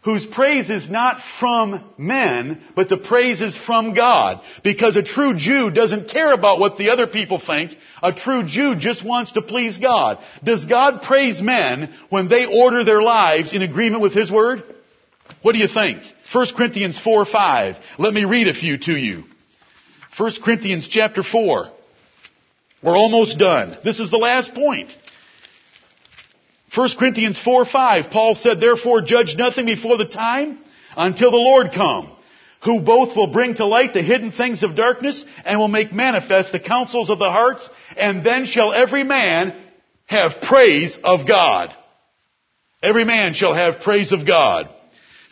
whose 0.03 0.25
praise 0.25 0.69
is 0.69 0.89
not 0.89 1.21
from 1.39 1.83
men, 1.97 2.61
but 2.75 2.89
the 2.89 2.97
praise 2.97 3.41
is 3.41 3.57
from 3.65 3.93
God. 3.93 4.41
Because 4.63 4.95
a 4.95 5.03
true 5.03 5.33
Jew 5.33 5.71
doesn't 5.71 6.09
care 6.09 6.33
about 6.33 6.59
what 6.59 6.77
the 6.77 6.89
other 6.89 7.07
people 7.07 7.39
think. 7.39 7.71
A 8.01 8.11
true 8.11 8.43
Jew 8.43 8.75
just 8.75 9.05
wants 9.05 9.31
to 9.33 9.41
please 9.41 9.77
God. 9.77 10.19
Does 10.43 10.65
God 10.65 11.03
praise 11.03 11.41
men 11.41 11.93
when 12.09 12.27
they 12.27 12.45
order 12.45 12.83
their 12.83 13.01
lives 13.01 13.53
in 13.53 13.61
agreement 13.61 14.01
with 14.01 14.13
His 14.13 14.29
Word? 14.29 14.63
What 15.41 15.53
do 15.53 15.59
you 15.59 15.69
think? 15.69 16.03
1 16.33 16.47
Corinthians 16.55 16.99
4, 17.01 17.25
5. 17.25 17.75
Let 17.97 18.13
me 18.13 18.25
read 18.25 18.47
a 18.47 18.53
few 18.53 18.77
to 18.79 18.97
you. 18.97 19.23
1 20.17 20.31
Corinthians 20.43 20.87
chapter 20.89 21.23
4. 21.23 21.69
We're 22.83 22.97
almost 22.97 23.37
done. 23.39 23.77
This 23.85 24.01
is 24.01 24.11
the 24.11 24.17
last 24.17 24.53
point. 24.53 24.95
1 26.75 26.89
Corinthians 26.97 27.39
4, 27.39 27.65
5, 27.65 28.09
Paul 28.09 28.35
said, 28.35 28.59
therefore 28.59 29.01
judge 29.01 29.35
nothing 29.37 29.65
before 29.65 29.97
the 29.97 30.07
time 30.07 30.57
until 30.97 31.29
the 31.29 31.37
Lord 31.37 31.71
come, 31.71 32.11
who 32.63 32.81
both 32.81 33.15
will 33.15 33.27
bring 33.27 33.55
to 33.55 33.65
light 33.65 33.93
the 33.93 34.01
hidden 34.01 34.31
things 34.31 34.63
of 34.63 34.75
darkness 34.75 35.23
and 35.45 35.59
will 35.59 35.67
make 35.67 35.93
manifest 35.93 36.51
the 36.51 36.59
counsels 36.59 37.11
of 37.11 37.19
the 37.19 37.29
hearts, 37.29 37.67
and 37.95 38.23
then 38.23 38.45
shall 38.45 38.73
every 38.73 39.03
man 39.03 39.55
have 40.05 40.41
praise 40.41 40.97
of 41.03 41.27
God. 41.27 41.75
Every 42.81 43.05
man 43.05 43.33
shall 43.33 43.53
have 43.53 43.81
praise 43.81 44.11
of 44.11 44.25
God. 44.25 44.67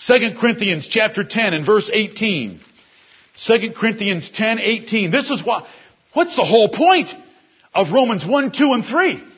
2 0.07 0.35
Corinthians 0.39 0.87
chapter 0.87 1.23
10 1.23 1.53
and 1.53 1.65
verse 1.65 1.89
18. 1.91 2.59
2 3.47 3.71
Corinthians 3.75 4.29
10, 4.31 4.59
18. 4.59 5.11
This 5.11 5.29
is 5.29 5.43
what, 5.43 5.65
what's 6.13 6.35
the 6.35 6.45
whole 6.45 6.69
point 6.69 7.09
of 7.73 7.91
Romans 7.91 8.25
1, 8.25 8.51
2, 8.51 8.73
and 8.73 8.85
3? 8.85 9.30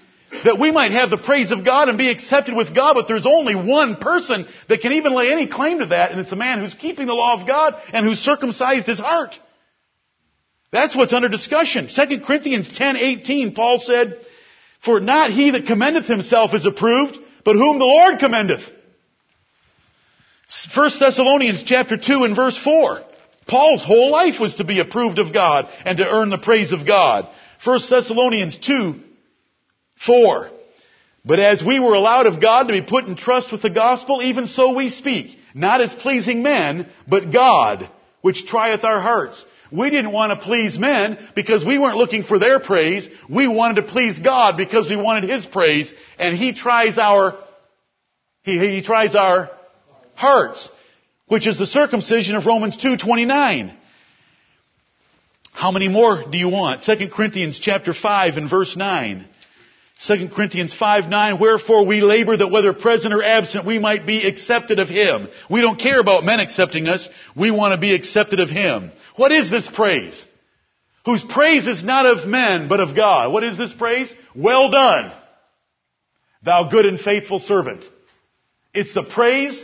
That 0.45 0.59
we 0.59 0.71
might 0.71 0.91
have 0.91 1.09
the 1.09 1.17
praise 1.17 1.51
of 1.51 1.63
God 1.63 1.89
and 1.89 1.97
be 1.97 2.09
accepted 2.09 2.55
with 2.55 2.75
God, 2.75 2.95
but 2.95 3.07
there's 3.07 3.25
only 3.25 3.55
one 3.55 3.95
person 3.95 4.47
that 4.67 4.81
can 4.81 4.93
even 4.93 5.13
lay 5.13 5.31
any 5.31 5.47
claim 5.47 5.79
to 5.79 5.87
that, 5.87 6.11
and 6.11 6.19
it's 6.19 6.31
a 6.31 6.35
man 6.35 6.59
who's 6.59 6.73
keeping 6.73 7.07
the 7.07 7.13
law 7.13 7.39
of 7.39 7.47
God 7.47 7.75
and 7.93 8.05
who's 8.05 8.19
circumcised 8.19 8.87
his 8.87 8.99
heart. 8.99 9.33
That's 10.71 10.95
what's 10.95 11.13
under 11.13 11.29
discussion. 11.29 11.87
2 11.87 12.21
Corinthians 12.25 12.67
10, 12.75 12.97
18, 12.97 13.53
Paul 13.53 13.77
said, 13.77 14.19
For 14.83 14.99
not 14.99 15.31
he 15.31 15.51
that 15.51 15.67
commendeth 15.67 16.05
himself 16.05 16.53
is 16.53 16.65
approved, 16.65 17.17
but 17.45 17.55
whom 17.55 17.77
the 17.77 17.85
Lord 17.85 18.19
commendeth. 18.19 18.61
1 20.75 20.91
Thessalonians 20.99 21.63
chapter 21.63 21.97
2 21.97 22.23
and 22.23 22.35
verse 22.35 22.57
4. 22.63 23.01
Paul's 23.47 23.83
whole 23.83 24.11
life 24.11 24.39
was 24.39 24.55
to 24.55 24.63
be 24.63 24.79
approved 24.79 25.19
of 25.19 25.33
God 25.33 25.69
and 25.85 25.97
to 25.97 26.07
earn 26.07 26.29
the 26.29 26.37
praise 26.37 26.71
of 26.71 26.87
God. 26.87 27.27
1 27.63 27.79
Thessalonians 27.89 28.57
2, 28.57 28.99
4. 30.05 30.49
But 31.25 31.39
as 31.39 31.63
we 31.63 31.79
were 31.79 31.93
allowed 31.93 32.27
of 32.27 32.41
God 32.41 32.63
to 32.63 32.73
be 32.73 32.81
put 32.81 33.05
in 33.05 33.15
trust 33.15 33.51
with 33.51 33.61
the 33.61 33.69
gospel, 33.69 34.21
even 34.21 34.47
so 34.47 34.75
we 34.75 34.89
speak, 34.89 35.37
not 35.53 35.81
as 35.81 35.93
pleasing 35.93 36.43
men, 36.43 36.89
but 37.07 37.31
God, 37.31 37.89
which 38.21 38.45
trieth 38.45 38.83
our 38.83 38.99
hearts. 38.99 39.43
We 39.71 39.89
didn't 39.89 40.11
want 40.11 40.37
to 40.37 40.45
please 40.45 40.77
men 40.77 41.17
because 41.35 41.65
we 41.65 41.79
weren't 41.79 41.97
looking 41.97 42.23
for 42.23 42.37
their 42.37 42.59
praise. 42.59 43.07
We 43.29 43.47
wanted 43.47 43.81
to 43.81 43.87
please 43.91 44.19
God 44.19 44.57
because 44.57 44.89
we 44.89 44.97
wanted 44.97 45.29
His 45.29 45.45
praise, 45.45 45.91
and 46.19 46.35
He 46.37 46.53
tries 46.53 46.97
our, 46.97 47.39
He, 48.43 48.59
he 48.59 48.83
tries 48.83 49.15
our 49.15 49.49
hearts, 50.13 50.69
which 51.27 51.47
is 51.47 51.57
the 51.57 51.65
circumcision 51.65 52.35
of 52.35 52.45
Romans 52.45 52.77
2.29. 52.77 53.75
How 55.53 55.71
many 55.71 55.87
more 55.87 56.23
do 56.29 56.37
you 56.37 56.49
want? 56.49 56.83
2 56.83 57.09
Corinthians 57.13 57.59
chapter 57.59 57.93
5 57.93 58.35
and 58.35 58.49
verse 58.49 58.75
9. 58.75 59.27
2 59.99 60.29
Corinthians 60.35 60.73
5, 60.73 61.05
9, 61.05 61.39
wherefore 61.39 61.85
we 61.85 62.01
labor 62.01 62.35
that 62.35 62.51
whether 62.51 62.73
present 62.73 63.13
or 63.13 63.23
absent 63.23 63.65
we 63.65 63.79
might 63.79 64.05
be 64.05 64.27
accepted 64.27 64.79
of 64.79 64.89
Him. 64.89 65.27
We 65.49 65.61
don't 65.61 65.79
care 65.79 65.99
about 65.99 66.25
men 66.25 66.39
accepting 66.39 66.87
us. 66.87 67.07
We 67.35 67.51
want 67.51 67.73
to 67.73 67.79
be 67.79 67.93
accepted 67.93 68.39
of 68.39 68.49
Him. 68.49 68.91
What 69.15 69.31
is 69.31 69.49
this 69.49 69.69
praise? 69.73 70.21
Whose 71.05 71.23
praise 71.29 71.67
is 71.67 71.83
not 71.83 72.05
of 72.05 72.27
men, 72.27 72.67
but 72.67 72.79
of 72.79 72.95
God. 72.95 73.31
What 73.31 73.43
is 73.43 73.57
this 73.57 73.73
praise? 73.73 74.11
Well 74.35 74.71
done, 74.71 75.11
thou 76.43 76.69
good 76.69 76.85
and 76.85 76.99
faithful 76.99 77.39
servant. 77.39 77.83
It's 78.73 78.93
the 78.93 79.03
praise 79.03 79.61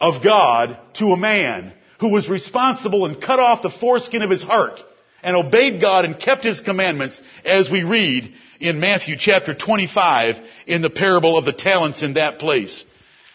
of 0.00 0.22
God 0.22 0.78
to 0.94 1.12
a 1.12 1.16
man 1.16 1.72
who 2.00 2.10
was 2.10 2.28
responsible 2.28 3.06
and 3.06 3.22
cut 3.22 3.38
off 3.38 3.62
the 3.62 3.70
foreskin 3.70 4.22
of 4.22 4.30
his 4.30 4.42
heart 4.42 4.80
and 5.22 5.36
obeyed 5.36 5.80
God 5.80 6.04
and 6.04 6.18
kept 6.18 6.44
His 6.44 6.60
commandments 6.60 7.20
as 7.44 7.70
we 7.70 7.82
read 7.82 8.32
in 8.60 8.80
Matthew 8.80 9.16
chapter 9.18 9.54
25 9.54 10.36
in 10.66 10.82
the 10.82 10.90
parable 10.90 11.36
of 11.36 11.44
the 11.44 11.52
talents 11.52 12.02
in 12.02 12.14
that 12.14 12.38
place. 12.38 12.84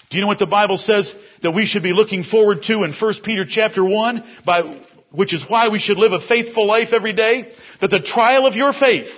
Do 0.10 0.18
you 0.18 0.22
know 0.22 0.28
what 0.28 0.40
the 0.40 0.46
Bible 0.46 0.78
says 0.78 1.14
that 1.42 1.52
we 1.52 1.66
should 1.66 1.84
be 1.84 1.94
looking 1.94 2.24
forward 2.24 2.64
to 2.64 2.84
in 2.84 2.94
1 2.94 3.14
Peter 3.24 3.46
chapter 3.48 3.84
1 3.84 4.24
by, 4.46 4.80
which 5.12 5.34
is 5.34 5.44
why 5.48 5.70
we 5.70 5.80
should 5.80 5.98
live 5.98 6.12
a 6.12 6.26
faithful 6.26 6.68
life 6.68 6.90
every 6.92 7.14
day? 7.14 7.52
That 7.82 7.90
the 7.90 8.00
trial 8.00 8.46
of 8.46 8.56
your 8.56 8.74
faith, 8.74 9.10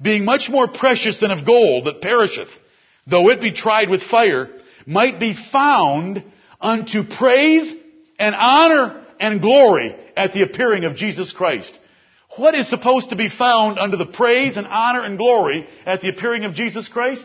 being 0.00 0.24
much 0.24 0.48
more 0.48 0.68
precious 0.68 1.18
than 1.18 1.30
of 1.30 1.44
gold 1.44 1.86
that 1.86 2.00
perisheth, 2.00 2.48
though 3.06 3.28
it 3.30 3.40
be 3.40 3.52
tried 3.52 3.90
with 3.90 4.02
fire, 4.02 4.48
might 4.86 5.20
be 5.20 5.34
found 5.52 6.22
unto 6.60 7.04
praise 7.04 7.74
and 8.18 8.34
honor 8.34 9.04
and 9.18 9.40
glory 9.40 9.96
at 10.16 10.32
the 10.32 10.42
appearing 10.42 10.84
of 10.84 10.96
Jesus 10.96 11.32
Christ. 11.32 11.76
What 12.36 12.54
is 12.54 12.68
supposed 12.68 13.10
to 13.10 13.16
be 13.16 13.28
found 13.28 13.78
under 13.78 13.96
the 13.96 14.06
praise 14.06 14.56
and 14.56 14.66
honor 14.66 15.02
and 15.02 15.18
glory 15.18 15.66
at 15.84 16.00
the 16.00 16.08
appearing 16.08 16.44
of 16.44 16.54
Jesus 16.54 16.88
Christ? 16.88 17.24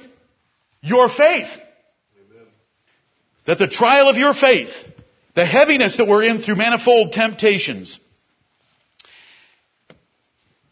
Your 0.82 1.10
faith. 1.10 1.47
Amen. 1.47 2.47
That 3.45 3.60
the 3.60 3.68
trial 3.68 4.10
of 4.10 4.18
your 4.18 4.34
faith, 4.34 4.70
the 5.36 5.45
heaviness 5.45 5.97
that 5.97 6.08
we're 6.08 6.24
in 6.24 6.39
through 6.39 6.56
manifold 6.56 7.12
temptations, 7.12 7.99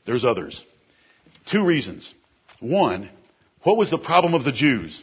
there's 0.06 0.26
others. 0.26 0.64
Two 1.52 1.64
reasons. 1.64 2.14
One, 2.60 3.10
what 3.64 3.78
was 3.78 3.90
the 3.90 3.98
problem 3.98 4.34
of 4.34 4.44
the 4.44 4.52
Jews? 4.52 5.02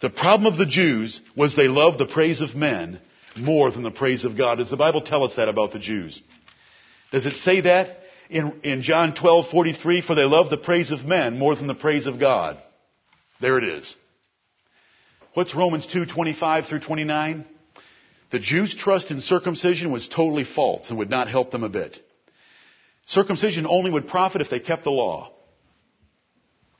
The 0.00 0.10
problem 0.10 0.50
of 0.52 0.58
the 0.58 0.66
Jews 0.66 1.20
was 1.36 1.54
they 1.54 1.68
loved 1.68 1.98
the 1.98 2.06
praise 2.06 2.40
of 2.40 2.54
men 2.54 3.00
more 3.36 3.70
than 3.70 3.82
the 3.82 3.90
praise 3.90 4.24
of 4.24 4.36
God. 4.36 4.56
Does 4.56 4.70
the 4.70 4.76
Bible 4.76 5.02
tell 5.02 5.24
us 5.24 5.34
that 5.36 5.48
about 5.48 5.72
the 5.72 5.78
Jews? 5.78 6.20
Does 7.12 7.26
it 7.26 7.34
say 7.36 7.60
that? 7.62 7.98
In, 8.30 8.60
in 8.62 8.82
John 8.82 9.14
12, 9.14 9.50
43, 9.50 10.00
for 10.02 10.14
they 10.14 10.24
love 10.24 10.50
the 10.50 10.56
praise 10.56 10.90
of 10.90 11.04
men 11.04 11.38
more 11.38 11.54
than 11.54 11.66
the 11.66 11.74
praise 11.74 12.06
of 12.06 12.18
God. 12.18 12.58
There 13.40 13.58
it 13.58 13.64
is. 13.64 13.94
What's 15.34 15.54
Romans 15.54 15.86
2, 15.86 16.06
25 16.06 16.66
through 16.66 16.80
29? 16.80 17.44
The 18.30 18.38
Jews' 18.38 18.74
trust 18.74 19.10
in 19.10 19.20
circumcision 19.20 19.90
was 19.90 20.08
totally 20.08 20.44
false 20.44 20.88
and 20.88 20.98
would 20.98 21.10
not 21.10 21.28
help 21.28 21.50
them 21.50 21.64
a 21.64 21.68
bit. 21.68 21.98
Circumcision 23.06 23.66
only 23.66 23.90
would 23.90 24.08
profit 24.08 24.40
if 24.40 24.50
they 24.50 24.60
kept 24.60 24.84
the 24.84 24.90
law. 24.90 25.30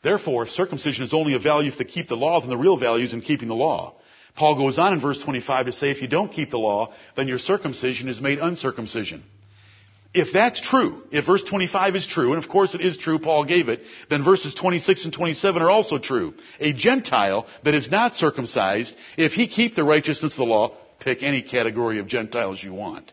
Therefore, 0.02 0.44
if 0.44 0.50
circumcision 0.50 1.04
is 1.04 1.14
only 1.14 1.34
of 1.34 1.42
value 1.42 1.70
if 1.70 1.78
they 1.78 1.84
keep 1.84 2.08
the 2.08 2.16
law, 2.16 2.40
then 2.40 2.50
the 2.50 2.56
real 2.56 2.76
value 2.76 3.04
is 3.04 3.12
in 3.12 3.20
keeping 3.20 3.48
the 3.48 3.54
law. 3.54 3.94
Paul 4.36 4.56
goes 4.56 4.78
on 4.78 4.92
in 4.92 5.00
verse 5.00 5.18
25 5.18 5.66
to 5.66 5.72
say, 5.72 5.90
if 5.90 6.02
you 6.02 6.08
don't 6.08 6.32
keep 6.32 6.50
the 6.50 6.58
law, 6.58 6.92
then 7.16 7.28
your 7.28 7.38
circumcision 7.38 8.08
is 8.08 8.20
made 8.20 8.38
uncircumcision. 8.38 9.22
If 10.14 10.32
that's 10.32 10.60
true, 10.60 11.02
if 11.10 11.26
verse 11.26 11.42
25 11.42 11.96
is 11.96 12.06
true, 12.06 12.32
and 12.32 12.42
of 12.42 12.48
course 12.48 12.72
it 12.72 12.80
is 12.80 12.96
true, 12.96 13.18
Paul 13.18 13.44
gave 13.44 13.68
it, 13.68 13.80
then 14.08 14.22
verses 14.22 14.54
26 14.54 15.06
and 15.06 15.12
27 15.12 15.60
are 15.60 15.70
also 15.70 15.98
true. 15.98 16.34
A 16.60 16.72
Gentile 16.72 17.48
that 17.64 17.74
is 17.74 17.90
not 17.90 18.14
circumcised, 18.14 18.94
if 19.18 19.32
he 19.32 19.48
keep 19.48 19.74
the 19.74 19.82
righteousness 19.82 20.32
of 20.34 20.38
the 20.38 20.44
law, 20.44 20.76
pick 21.00 21.24
any 21.24 21.42
category 21.42 21.98
of 21.98 22.06
Gentiles 22.06 22.62
you 22.62 22.72
want. 22.72 23.12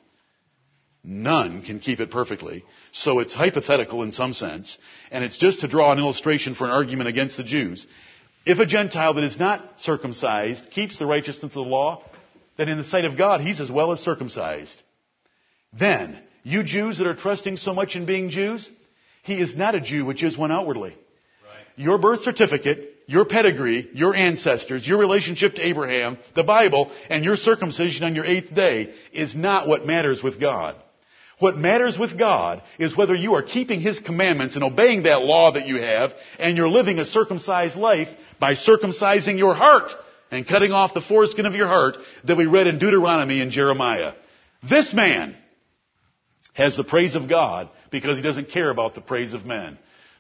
None 1.04 1.64
can 1.64 1.80
keep 1.80 2.00
it 2.00 2.12
perfectly. 2.12 2.64
So 2.92 3.18
it's 3.18 3.34
hypothetical 3.34 4.04
in 4.04 4.12
some 4.12 4.34
sense, 4.34 4.78
and 5.10 5.24
it's 5.24 5.40
just 5.40 5.62
to 5.62 5.68
draw 5.68 5.92
an 5.92 5.98
illustration 5.98 6.54
for 6.54 6.66
an 6.66 6.72
argument 6.72 7.10
against 7.10 7.36
the 7.36 7.44
Jews. 7.44 7.88
If 8.46 8.60
a 8.60 8.68
Gentile 8.68 9.16
that 9.16 9.24
is 9.24 9.40
not 9.40 9.80
circumcised 9.80 10.70
keeps 10.70 11.00
the 11.00 11.08
righteousness 11.08 11.46
of 11.46 11.54
the 11.54 11.62
law, 11.62 12.04
then 12.58 12.70
in 12.70 12.78
the 12.78 12.84
sight 12.84 13.06
of 13.06 13.18
God, 13.18 13.42
he's 13.42 13.60
as 13.60 13.72
well 13.72 13.92
as 13.92 14.02
circumcised. 14.02 14.80
Then, 15.74 16.20
you 16.44 16.64
Jews 16.64 16.98
that 16.98 17.08
are 17.08 17.16
trusting 17.16 17.58
so 17.58 17.74
much 17.74 17.96
in 17.96 18.06
being 18.06 18.30
Jews, 18.30 18.70
he 19.24 19.36
is 19.36 19.56
not 19.56 19.76
a 19.76 19.82
Jew 19.82 20.06
which 20.06 20.24
is 20.24 20.38
one 20.38 20.52
outwardly. 20.52 20.92
Right. 20.92 21.66
Your 21.76 21.98
birth 21.98 22.22
certificate, 22.22 22.96
your 23.06 23.26
pedigree, 23.26 23.90
your 23.94 24.16
ancestors, 24.16 24.88
your 24.88 24.98
relationship 24.98 25.56
to 25.56 25.68
Abraham, 25.68 26.18
the 26.36 26.44
Bible, 26.44 26.92
and 27.10 27.24
your 27.24 27.36
circumcision 27.36 28.04
on 28.04 28.16
your 28.16 28.26
eighth 28.26 28.54
day 28.54 28.94
is 29.14 29.36
not 29.36 29.68
what 29.68 29.86
matters 29.86 30.24
with 30.24 30.40
God. 30.40 30.76
What 31.40 31.58
matters 31.58 31.98
with 31.98 32.18
God 32.20 32.62
is 32.78 32.96
whether 32.96 33.16
you 33.16 33.34
are 33.34 33.42
keeping 33.42 33.82
His 33.82 34.00
commandments 34.00 34.56
and 34.56 34.64
obeying 34.64 35.04
that 35.04 35.22
law 35.22 35.52
that 35.52 35.68
you 35.68 35.78
have, 35.78 36.14
and 36.38 36.56
you're 36.56 36.70
living 36.70 37.00
a 37.00 37.06
circumcised 37.06 37.76
life 37.76 38.10
by 38.40 38.54
circumcising 38.54 39.40
your 39.40 39.56
heart 39.56 39.92
and 40.30 40.48
cutting 40.48 40.72
off 40.72 40.94
the 40.94 41.02
foreskin 41.02 41.48
of 41.48 41.56
your 41.56 41.68
heart 41.68 41.98
that 42.26 42.38
we 42.38 42.46
read 42.46 42.68
in 42.68 42.78
Deuteronomy 42.78 43.42
and 43.42 43.52
Jeremiah. 43.52 44.14
This 44.70 44.94
man 44.94 45.36
has 46.54 46.76
the 46.76 46.84
praise 46.84 47.16
of 47.16 47.30
God 47.30 47.70
because 47.92 48.18
he 48.18 48.24
doesn't 48.24 48.50
care 48.50 48.70
about 48.70 48.96
the 48.96 49.02
praise 49.02 49.34
of 49.34 49.46
men, 49.46 49.78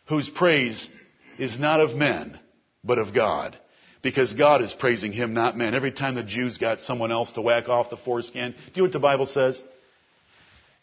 whose 0.08 0.30
praise 0.30 0.90
is 1.38 1.60
not 1.60 1.80
of 1.80 1.96
men, 1.96 2.40
but 2.84 3.00
of 3.00 3.14
God. 3.14 3.58
Because 4.02 4.34
God 4.34 4.64
is 4.64 4.74
praising 4.74 5.12
him, 5.12 5.34
not 5.34 5.58
men. 5.58 5.76
Every 5.76 5.92
time 5.92 6.16
the 6.16 6.24
Jews 6.24 6.58
got 6.58 6.80
someone 6.80 7.12
else 7.12 7.32
to 7.34 7.42
whack 7.42 7.70
off 7.70 7.92
the 7.92 7.98
foreskin, 7.98 8.52
do 8.52 8.58
you 8.74 8.82
know 8.82 8.84
what 8.86 8.94
the 8.94 9.00
Bible 9.00 9.28
says? 9.28 9.58
Do 9.60 9.64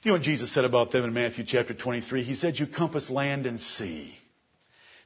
you 0.05 0.13
know 0.13 0.19
what 0.19 0.23
Jesus 0.23 0.55
said 0.55 0.65
about 0.65 0.93
them 0.93 1.05
in 1.05 1.13
Matthew 1.13 1.45
chapter 1.45 1.75
23? 1.75 2.23
He 2.23 2.37
said, 2.37 2.57
you 2.59 2.69
compass 2.69 3.11
land 3.11 3.47
and 3.47 3.59
sea. 3.59 4.17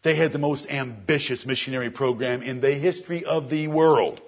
They 0.04 0.16
had 0.16 0.32
the 0.32 0.38
most 0.38 0.66
ambitious 0.66 1.46
missionary 1.46 1.90
program 1.90 2.42
in 2.42 2.60
the 2.60 2.74
history 2.74 3.24
of 3.24 3.48
the 3.48 3.68
world 3.68 4.20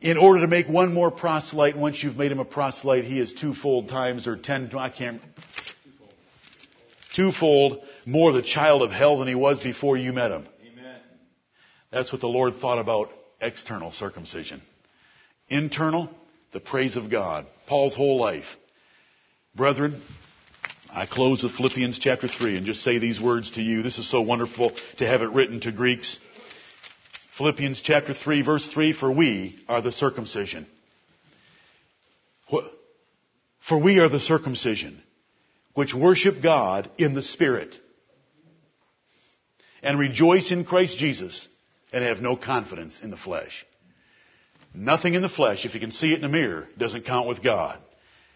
in 0.00 0.18
order 0.18 0.40
to 0.40 0.46
make 0.46 0.68
one 0.68 0.92
more 0.92 1.10
proselyte, 1.10 1.76
once 1.76 2.02
you've 2.02 2.16
made 2.16 2.30
him 2.30 2.38
a 2.38 2.44
proselyte, 2.44 3.04
he 3.04 3.18
is 3.18 3.32
twofold 3.32 3.88
times 3.88 4.26
or 4.26 4.36
ten, 4.36 4.70
I 4.76 4.90
can't, 4.90 5.22
twofold 7.14 7.82
more 8.04 8.32
the 8.32 8.42
child 8.42 8.82
of 8.82 8.90
hell 8.90 9.18
than 9.18 9.28
he 9.28 9.34
was 9.34 9.60
before 9.60 9.96
you 9.96 10.12
met 10.12 10.30
him. 10.30 10.46
Amen. 10.70 11.00
That's 11.90 12.12
what 12.12 12.20
the 12.20 12.28
Lord 12.28 12.56
thought 12.56 12.78
about 12.78 13.10
external 13.40 13.90
circumcision. 13.90 14.60
Internal, 15.48 16.10
the 16.52 16.60
praise 16.60 16.96
of 16.96 17.10
God. 17.10 17.46
Paul's 17.66 17.94
whole 17.94 18.18
life. 18.18 18.44
Brethren, 19.54 20.02
I 20.92 21.06
close 21.06 21.42
with 21.42 21.52
Philippians 21.52 21.98
chapter 21.98 22.28
3 22.28 22.58
and 22.58 22.66
just 22.66 22.82
say 22.82 22.98
these 22.98 23.20
words 23.20 23.50
to 23.52 23.62
you. 23.62 23.82
This 23.82 23.96
is 23.96 24.10
so 24.10 24.20
wonderful 24.20 24.72
to 24.98 25.06
have 25.06 25.22
it 25.22 25.30
written 25.30 25.60
to 25.60 25.72
Greeks. 25.72 26.18
Philippians 27.38 27.82
chapter 27.82 28.14
3 28.14 28.42
verse 28.42 28.66
3, 28.72 28.92
for 28.92 29.10
we 29.12 29.58
are 29.68 29.82
the 29.82 29.92
circumcision. 29.92 30.66
For 33.68 33.82
we 33.82 33.98
are 33.98 34.08
the 34.08 34.20
circumcision, 34.20 35.02
which 35.74 35.92
worship 35.92 36.40
God 36.40 36.88
in 36.98 37.14
the 37.14 37.22
Spirit, 37.22 37.74
and 39.82 39.98
rejoice 39.98 40.52
in 40.52 40.64
Christ 40.64 40.96
Jesus, 40.98 41.48
and 41.92 42.04
have 42.04 42.20
no 42.20 42.36
confidence 42.36 43.00
in 43.02 43.10
the 43.10 43.16
flesh. 43.16 43.66
Nothing 44.72 45.14
in 45.14 45.22
the 45.22 45.28
flesh, 45.28 45.64
if 45.64 45.74
you 45.74 45.80
can 45.80 45.90
see 45.90 46.12
it 46.12 46.18
in 46.18 46.24
a 46.24 46.28
mirror, 46.28 46.68
doesn't 46.78 47.06
count 47.06 47.26
with 47.26 47.42
God. 47.42 47.80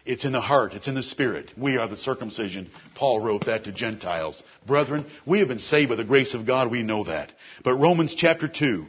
It's 0.05 0.25
in 0.25 0.31
the 0.31 0.41
heart. 0.41 0.73
It's 0.73 0.87
in 0.87 0.95
the 0.95 1.03
spirit. 1.03 1.51
We 1.55 1.77
are 1.77 1.87
the 1.87 1.97
circumcision. 1.97 2.69
Paul 2.95 3.19
wrote 3.19 3.45
that 3.45 3.65
to 3.65 3.71
Gentiles. 3.71 4.41
Brethren, 4.65 5.05
we 5.25 5.39
have 5.39 5.47
been 5.47 5.59
saved 5.59 5.89
by 5.89 5.95
the 5.95 6.03
grace 6.03 6.33
of 6.33 6.45
God. 6.45 6.71
We 6.71 6.83
know 6.83 7.03
that. 7.03 7.31
But 7.63 7.75
Romans 7.75 8.15
chapter 8.15 8.47
2, 8.47 8.87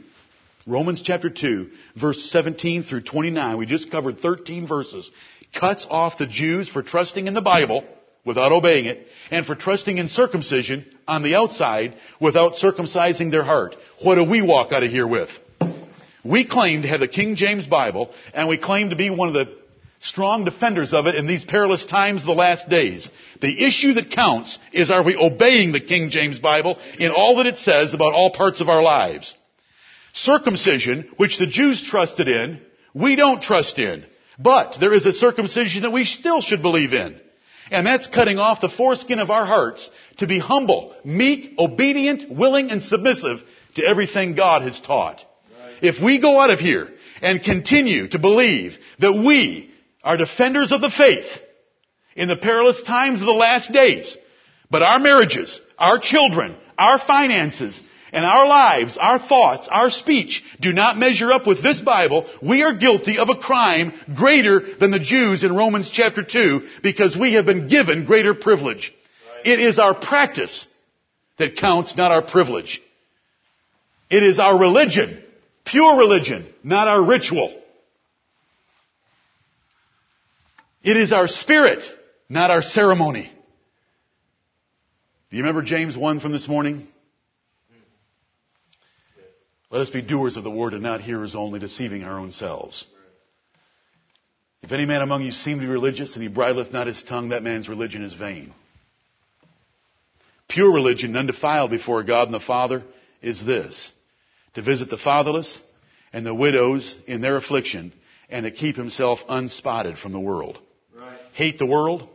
Romans 0.65 1.01
chapter 1.01 1.29
2, 1.29 1.69
verse 1.99 2.29
17 2.31 2.83
through 2.83 3.01
29, 3.01 3.57
we 3.57 3.65
just 3.65 3.91
covered 3.91 4.19
13 4.19 4.67
verses, 4.67 5.09
cuts 5.53 5.85
off 5.89 6.17
the 6.17 6.25
Jews 6.25 6.67
for 6.67 6.81
trusting 6.81 7.27
in 7.27 7.33
the 7.33 7.41
Bible 7.41 7.83
without 8.25 8.53
obeying 8.53 8.85
it, 8.85 9.07
and 9.31 9.45
for 9.45 9.53
trusting 9.53 9.97
in 9.97 10.07
circumcision 10.07 10.85
on 11.07 11.23
the 11.23 11.35
outside 11.35 11.93
without 12.21 12.53
circumcising 12.53 13.31
their 13.31 13.43
heart. 13.43 13.75
What 14.01 14.15
do 14.15 14.23
we 14.23 14.41
walk 14.41 14.71
out 14.71 14.83
of 14.83 14.89
here 14.89 15.07
with? 15.07 15.29
We 16.23 16.47
claim 16.47 16.83
to 16.83 16.87
have 16.87 17.01
the 17.01 17.09
King 17.09 17.35
James 17.35 17.65
Bible, 17.65 18.13
and 18.33 18.47
we 18.47 18.57
claim 18.57 18.91
to 18.91 18.95
be 18.95 19.09
one 19.09 19.27
of 19.27 19.33
the 19.33 19.57
strong 20.03 20.43
defenders 20.43 20.93
of 20.93 21.07
it 21.07 21.15
in 21.15 21.27
these 21.27 21.45
perilous 21.45 21.85
times 21.85 22.23
the 22.23 22.33
last 22.33 22.67
days. 22.69 23.09
The 23.41 23.65
issue 23.65 23.93
that 23.93 24.11
counts 24.11 24.57
is 24.71 24.89
are 24.89 25.03
we 25.03 25.15
obeying 25.15 25.71
the 25.71 25.79
King 25.79 26.09
James 26.09 26.39
Bible 26.39 26.77
in 26.99 27.11
all 27.11 27.37
that 27.37 27.45
it 27.45 27.57
says 27.57 27.93
about 27.93 28.13
all 28.13 28.31
parts 28.31 28.61
of 28.61 28.69
our 28.69 28.81
lives? 28.81 29.33
Circumcision, 30.13 31.09
which 31.17 31.39
the 31.39 31.47
Jews 31.47 31.81
trusted 31.89 32.27
in, 32.27 32.61
we 32.93 33.15
don't 33.15 33.41
trust 33.41 33.79
in. 33.79 34.05
But 34.37 34.77
there 34.79 34.93
is 34.93 35.05
a 35.05 35.13
circumcision 35.13 35.83
that 35.83 35.91
we 35.91 36.05
still 36.05 36.41
should 36.41 36.61
believe 36.61 36.93
in. 36.93 37.19
And 37.71 37.87
that's 37.87 38.07
cutting 38.07 38.39
off 38.39 38.61
the 38.61 38.69
foreskin 38.69 39.19
of 39.19 39.31
our 39.31 39.45
hearts 39.45 39.89
to 40.17 40.27
be 40.27 40.37
humble, 40.37 40.95
meek, 41.05 41.53
obedient, 41.57 42.29
willing, 42.29 42.71
and 42.71 42.83
submissive 42.83 43.39
to 43.75 43.85
everything 43.85 44.35
God 44.35 44.63
has 44.63 44.79
taught. 44.81 45.23
If 45.81 46.03
we 46.03 46.19
go 46.19 46.39
out 46.39 46.49
of 46.49 46.59
here 46.59 46.89
and 47.21 47.41
continue 47.41 48.07
to 48.09 48.19
believe 48.19 48.77
that 48.99 49.13
we 49.13 49.72
are 50.03 50.17
defenders 50.17 50.71
of 50.71 50.81
the 50.81 50.91
faith 50.91 51.25
in 52.15 52.27
the 52.27 52.35
perilous 52.35 52.81
times 52.83 53.21
of 53.21 53.25
the 53.25 53.33
last 53.33 53.71
days, 53.71 54.17
but 54.69 54.81
our 54.83 54.99
marriages, 54.99 55.59
our 55.77 55.99
children, 55.99 56.55
our 56.77 56.99
finances, 56.99 57.79
and 58.11 58.25
our 58.25 58.47
lives, 58.47 58.95
our 58.97 59.17
thoughts, 59.17 59.67
our 59.71 59.89
speech 59.89 60.43
do 60.61 60.71
not 60.71 60.97
measure 60.97 61.31
up 61.31 61.47
with 61.47 61.63
this 61.63 61.81
Bible, 61.81 62.29
we 62.41 62.61
are 62.61 62.73
guilty 62.75 63.17
of 63.17 63.29
a 63.29 63.35
crime 63.35 63.91
greater 64.15 64.61
than 64.79 64.91
the 64.91 64.99
Jews 64.99 65.43
in 65.43 65.55
Romans 65.55 65.89
chapter 65.91 66.23
2 66.23 66.61
because 66.83 67.17
we 67.17 67.33
have 67.33 67.45
been 67.45 67.67
given 67.67 68.05
greater 68.05 68.35
privilege. 68.35 68.93
Right. 69.35 69.53
It 69.53 69.59
is 69.59 69.79
our 69.79 69.95
practice 69.95 70.67
that 71.39 71.57
counts, 71.57 71.97
not 71.97 72.11
our 72.11 72.21
privilege. 72.21 72.79
It 74.11 74.21
is 74.21 74.37
our 74.37 74.59
religion, 74.59 75.23
pure 75.65 75.97
religion, 75.97 76.47
not 76.63 76.87
our 76.87 77.03
ritual. 77.03 77.59
It 80.83 80.97
is 80.97 81.13
our 81.13 81.27
spirit, 81.27 81.81
not 82.27 82.51
our 82.51 82.61
ceremony. 82.61 83.31
Do 85.31 85.37
you 85.37 85.43
remember 85.43 85.61
James 85.61 85.95
1 85.95 86.19
from 86.19 86.33
this 86.33 86.47
morning? 86.47 86.87
Let 89.71 89.81
us 89.81 89.89
be 89.89 90.01
doers 90.01 90.35
of 90.35 90.43
the 90.43 90.51
word 90.51 90.73
and 90.73 90.83
not 90.83 91.01
hearers 91.01 91.35
only, 91.35 91.59
deceiving 91.59 92.03
our 92.03 92.19
own 92.19 92.33
selves. 92.33 92.85
If 94.61 94.73
any 94.73 94.85
man 94.85 95.01
among 95.01 95.23
you 95.23 95.31
seem 95.31 95.59
to 95.59 95.65
be 95.65 95.71
religious 95.71 96.13
and 96.13 96.21
he 96.21 96.27
bridleth 96.27 96.73
not 96.73 96.87
his 96.87 97.01
tongue, 97.03 97.29
that 97.29 97.43
man's 97.43 97.69
religion 97.69 98.03
is 98.03 98.13
vain. 98.13 98.53
Pure 100.49 100.73
religion, 100.73 101.15
undefiled 101.15 101.71
before 101.71 102.03
God 102.03 102.27
and 102.27 102.33
the 102.33 102.39
Father, 102.41 102.83
is 103.21 103.43
this 103.43 103.93
to 104.53 104.61
visit 104.61 104.89
the 104.89 104.97
fatherless 104.97 105.59
and 106.11 106.25
the 106.25 106.35
widows 106.35 106.93
in 107.07 107.21
their 107.21 107.37
affliction 107.37 107.93
and 108.29 108.43
to 108.43 108.51
keep 108.51 108.75
himself 108.75 109.19
unspotted 109.29 109.97
from 109.97 110.11
the 110.11 110.19
world. 110.19 110.59
Hate 111.33 111.57
the 111.57 111.65
world, 111.65 112.07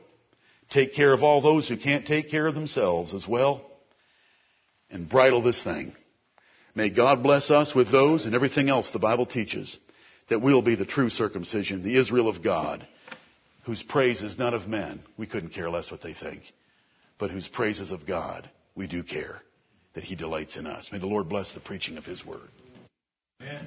take 0.71 0.95
care 0.95 1.13
of 1.13 1.23
all 1.23 1.41
those 1.41 1.69
who 1.69 1.77
can't 1.77 2.07
take 2.07 2.31
care 2.31 2.47
of 2.47 2.55
themselves 2.55 3.15
as 3.15 3.27
well, 3.27 3.63
and 4.91 5.09
bridle 5.09 5.43
this 5.43 5.63
thing. 5.63 5.93
May 6.75 6.91
God 6.91 7.23
bless 7.23 7.51
us 7.51 7.75
with 7.75 7.91
those 7.91 8.25
and 8.25 8.35
everything 8.35 8.69
else 8.69 8.93
the 8.93 8.99
Bible 8.99 9.27
teaches 9.27 9.77
that 10.29 10.41
we'll 10.41 10.63
be 10.63 10.77
the 10.77 10.85
true 10.85 11.11
circumcision, 11.11 11.83
the 11.83 11.99
Israel 11.99 12.29
of 12.29 12.43
God, 12.43 12.87
whose 13.65 13.83
praise 13.83 14.23
is 14.23 14.39
not 14.39 14.55
of 14.55 14.69
men. 14.69 15.01
We 15.17 15.27
couldn't 15.27 15.51
care 15.51 15.71
less 15.71 15.91
what 15.91 16.03
they 16.03 16.15
think. 16.15 16.43
But 17.19 17.31
whose 17.31 17.49
praise 17.49 17.81
is 17.81 17.91
of 17.91 18.07
God. 18.07 18.49
We 18.77 18.87
do 18.87 19.03
care 19.03 19.43
that 19.95 20.05
He 20.05 20.15
delights 20.15 20.57
in 20.57 20.67
us. 20.67 20.89
May 20.93 20.99
the 20.99 21.09
Lord 21.09 21.29
bless 21.29 21.51
the 21.53 21.61
preaching 21.61 21.97
of 21.97 22.05
His 22.05 22.25
word. 22.25 22.49
Amen. 23.43 23.67